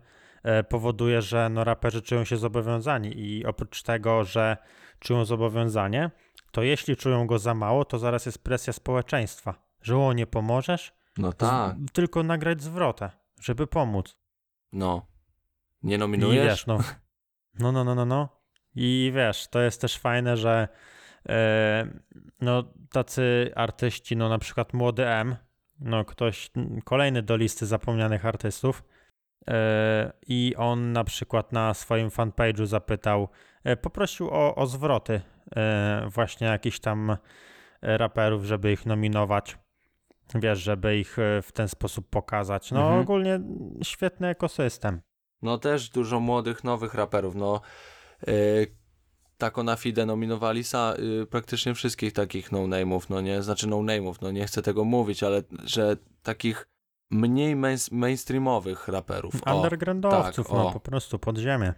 powoduje, 0.70 1.22
że 1.22 1.50
no, 1.50 1.64
raperzy 1.64 2.02
czują 2.02 2.24
się 2.24 2.38
zobowiązani 2.38 3.20
i 3.20 3.46
oprócz 3.46 3.84
tego, 3.84 4.24
że 4.24 4.58
czują 5.00 5.26
zobowiązanie, 5.26 6.12
to 6.52 6.64
jeśli 6.64 6.96
czują 6.96 7.28
go 7.28 7.40
za 7.40 7.54
mało, 7.54 7.86
to 7.86 8.00
zaraz 8.00 8.26
jest 8.26 8.44
presja 8.44 8.74
społeczeństwa, 8.74 9.54
że 9.82 9.98
o 9.98 10.14
nie 10.14 10.28
pomożesz, 10.28 10.94
No 11.18 11.32
Z- 11.32 11.36
tak, 11.36 11.76
tylko 11.94 12.24
nagrać 12.24 12.62
zwrotę, 12.64 13.10
żeby 13.42 13.68
pomóc. 13.68 14.18
no. 14.72 15.06
Nie 15.84 15.96
I 15.96 16.00
nominujesz? 16.00 16.46
wiesz, 16.46 16.68
no, 16.68 16.78
no, 17.60 17.72
no, 17.72 17.84
no, 17.84 17.96
no, 17.96 18.06
no. 18.06 18.30
I 18.76 19.12
wiesz, 19.16 19.48
to 19.48 19.62
jest 19.62 19.82
też 19.82 19.98
fajne, 19.98 20.38
że 20.38 20.68
e, 21.30 21.88
no, 22.42 22.64
tacy 22.92 23.52
artyści, 23.56 24.16
no 24.18 24.30
na 24.30 24.38
przykład 24.40 24.74
Młody 24.74 25.08
M, 25.08 25.36
no 25.80 26.06
ktoś, 26.06 26.52
kolejny 26.84 27.22
do 27.24 27.36
listy 27.38 27.66
zapomnianych 27.66 28.26
artystów, 28.26 28.84
e, 28.84 28.95
i 30.28 30.54
on 30.58 30.92
na 30.92 31.04
przykład 31.04 31.52
na 31.52 31.74
swoim 31.74 32.10
fanpage'u 32.10 32.66
zapytał, 32.66 33.30
e, 33.64 33.78
poprosił 33.78 34.30
o, 34.30 34.56
o 34.56 34.68
zwroty 34.68 35.22
e, 35.56 36.08
właśnie 36.10 36.48
jakichś 36.48 36.80
tam 36.80 37.10
e, 37.10 37.18
raperów, 37.98 38.44
żeby 38.46 38.72
ich 38.72 38.86
nominować. 38.86 39.58
Wiesz, 40.36 40.60
żeby 40.60 40.98
ich 40.98 41.20
e, 41.20 41.42
w 41.42 41.52
ten 41.52 41.68
sposób 41.68 42.10
pokazać. 42.10 42.72
No 42.72 42.82
Mhm. 42.82 43.02
ogólnie 43.02 43.40
świetny 43.84 44.28
ekosystem. 44.28 45.02
No 45.42 45.58
też 45.58 45.90
dużo 45.90 46.20
młodych, 46.20 46.64
nowych 46.64 46.94
raperów, 46.94 47.36
no 47.36 47.62
yy, 48.28 48.68
Tako 49.38 49.64
na 49.64 49.76
Fide 49.76 50.06
nominowali 50.06 50.64
sa, 50.64 50.96
yy, 50.96 51.26
praktycznie 51.26 51.74
wszystkich 51.74 52.14
takich 52.14 52.52
no-name'ów, 52.52 53.10
no 53.10 53.22
nie, 53.22 53.44
znaczy 53.44 53.68
no-name'ów, 53.68 54.16
no 54.22 54.32
nie 54.32 54.46
chcę 54.46 54.62
tego 54.62 54.84
mówić, 54.84 55.24
ale 55.24 55.44
że 55.64 55.98
takich 56.24 56.68
mniej 57.12 57.56
main, 57.56 57.78
mainstreamowych 57.92 58.88
raperów, 58.88 59.34
o, 59.46 59.56
Undergroundowców, 59.56 60.48
tak, 60.48 60.56
no 60.58 60.72
po 60.72 60.80
prostu 60.80 61.20
pod 61.20 61.38
ziemię. 61.38 61.74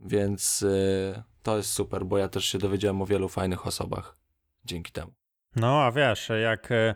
więc 0.00 0.60
yy, 0.60 1.22
to 1.42 1.56
jest 1.56 1.72
super, 1.72 2.04
bo 2.06 2.18
ja 2.18 2.28
też 2.28 2.44
się 2.44 2.58
dowiedziałem 2.58 3.02
o 3.02 3.06
wielu 3.06 3.28
fajnych 3.28 3.66
osobach 3.66 4.16
dzięki 4.64 4.92
temu. 4.92 5.12
No 5.56 5.82
a 5.82 5.92
wiesz, 5.92 6.30
jak 6.42 6.72
e, 6.72 6.94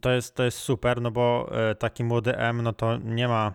to 0.00 0.10
jest, 0.10 0.34
to 0.34 0.42
jest 0.44 0.58
super, 0.58 1.00
no 1.02 1.10
bo 1.10 1.50
e, 1.70 1.74
taki 1.74 2.04
młody 2.04 2.36
M, 2.36 2.62
no 2.62 2.72
to 2.72 2.96
nie 2.96 3.28
ma. 3.28 3.52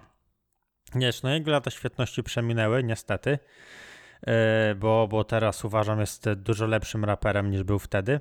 Wiesz, 0.95 1.23
no 1.23 1.29
jego 1.29 1.51
lata 1.51 1.69
świetności 1.71 2.23
przeminęły, 2.23 2.83
niestety, 2.83 3.39
e, 4.27 4.75
bo, 4.75 5.07
bo 5.07 5.23
teraz 5.23 5.65
uważam 5.65 5.99
jest 5.99 6.29
dużo 6.33 6.65
lepszym 6.67 7.05
raperem 7.05 7.51
niż 7.51 7.63
był 7.63 7.79
wtedy. 7.79 8.19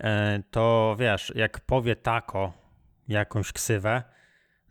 E, 0.00 0.42
To 0.50 0.96
wiesz, 0.98 1.32
jak 1.36 1.60
powie 1.60 1.96
tako 1.96 2.52
jakąś 3.08 3.52
ksywę, 3.52 4.02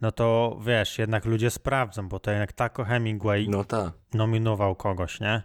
no 0.03 0.11
to 0.11 0.57
wiesz, 0.65 0.97
jednak 0.97 1.25
ludzie 1.25 1.49
sprawdzą, 1.49 2.09
bo 2.09 2.19
to 2.19 2.31
jednak 2.31 2.53
tako 2.53 2.83
Hemingway 2.83 3.49
No 3.49 3.63
tak, 3.63 3.93
nominował 4.13 4.75
kogoś, 4.75 5.19
nie? 5.19 5.43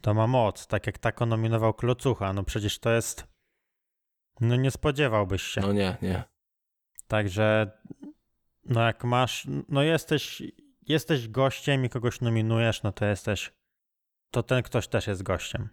To 0.00 0.14
ma 0.14 0.26
moc, 0.26 0.66
tak 0.66 0.86
jak 0.86 0.98
tako 0.98 1.26
nominował 1.26 1.74
Klocucha, 1.74 2.32
no 2.32 2.44
przecież 2.44 2.78
to 2.78 2.90
jest. 2.90 3.26
No 4.40 4.56
nie 4.56 4.70
spodziewałbyś 4.70 5.42
się. 5.42 5.60
no 5.60 5.72
nie, 5.72 5.96
nie. 6.02 6.24
Także, 7.08 7.70
no 8.64 8.80
jak 8.80 9.04
masz, 9.04 9.46
no 9.68 9.82
jesteś, 9.82 10.42
jesteś 10.82 11.28
gościem 11.28 11.84
i 11.84 11.88
kogoś 11.88 12.20
nominujesz, 12.20 12.82
no 12.82 12.92
to 12.92 13.04
jesteś, 13.04 13.52
to 14.30 14.42
ten 14.42 14.62
ktoś 14.62 14.88
też 14.88 15.06
jest 15.06 15.22
gościem. 15.22 15.68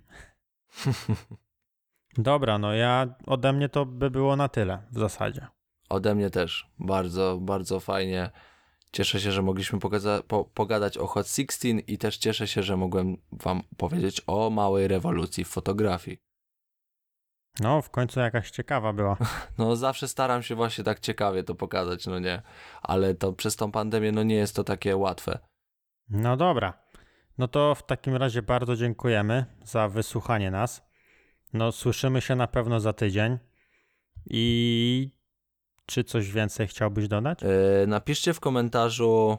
Dobra, 2.17 2.57
no 2.57 2.73
ja, 2.73 3.15
ode 3.25 3.53
mnie 3.53 3.69
to 3.69 3.85
by 3.85 4.09
było 4.09 4.35
na 4.35 4.49
tyle 4.49 4.83
w 4.91 4.99
zasadzie. 4.99 5.47
Ode 5.91 6.15
mnie 6.15 6.29
też. 6.29 6.67
Bardzo, 6.79 7.37
bardzo 7.41 7.79
fajnie. 7.79 8.29
Cieszę 8.91 9.19
się, 9.19 9.31
że 9.31 9.41
mogliśmy 9.41 9.79
po- 10.27 10.45
pogadać 10.45 10.97
o 10.97 11.07
Hot 11.07 11.27
16 11.27 11.69
i 11.69 11.97
też 11.97 12.17
cieszę 12.17 12.47
się, 12.47 12.63
że 12.63 12.77
mogłem 12.77 13.17
wam 13.31 13.63
powiedzieć 13.77 14.21
o 14.27 14.49
małej 14.49 14.87
rewolucji 14.87 15.43
w 15.43 15.47
fotografii. 15.47 16.17
No, 17.59 17.81
w 17.81 17.89
końcu 17.89 18.19
jakaś 18.19 18.51
ciekawa 18.51 18.93
była. 18.93 19.17
No 19.57 19.75
zawsze 19.75 20.07
staram 20.07 20.43
się 20.43 20.55
właśnie 20.55 20.83
tak 20.83 20.99
ciekawie 20.99 21.43
to 21.43 21.55
pokazać, 21.55 22.07
no 22.07 22.19
nie. 22.19 22.41
Ale 22.81 23.15
to 23.15 23.33
przez 23.33 23.55
tą 23.55 23.71
pandemię, 23.71 24.11
no 24.11 24.23
nie 24.23 24.35
jest 24.35 24.55
to 24.55 24.63
takie 24.63 24.97
łatwe. 24.97 25.39
No 26.09 26.37
dobra. 26.37 26.73
No 27.37 27.47
to 27.47 27.75
w 27.75 27.85
takim 27.85 28.15
razie 28.15 28.41
bardzo 28.41 28.75
dziękujemy 28.75 29.45
za 29.63 29.87
wysłuchanie 29.87 30.51
nas. 30.51 30.81
No, 31.53 31.71
słyszymy 31.71 32.21
się 32.21 32.35
na 32.35 32.47
pewno 32.47 32.79
za 32.79 32.93
tydzień. 32.93 33.37
I 34.25 35.20
czy 35.85 36.03
coś 36.03 36.31
więcej 36.31 36.67
chciałbyś 36.67 37.07
dodać? 37.07 37.41
Yy, 37.41 37.87
napiszcie 37.87 38.33
w 38.33 38.39
komentarzu, 38.39 39.37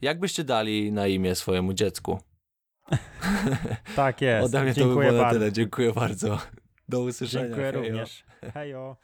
jak 0.00 0.20
byście 0.20 0.44
dali 0.44 0.92
na 0.92 1.06
imię 1.06 1.34
swojemu 1.34 1.72
dziecku. 1.72 2.18
Tak 3.96 4.20
jest. 4.22 4.46
Ode 4.46 4.62
mnie 4.62 4.74
to 4.74 4.80
by 4.80 4.84
Dziękuję 4.86 5.08
było 5.08 5.18
na 5.18 5.24
bardzo. 5.24 5.38
tyle. 5.38 5.52
Dziękuję 5.52 5.92
bardzo. 5.92 6.38
Do 6.88 7.00
usłyszenia. 7.00 7.44
Dziękuję 7.44 7.72
Hejo. 7.72 7.82
również. 7.82 8.24
Hejo. 8.54 8.96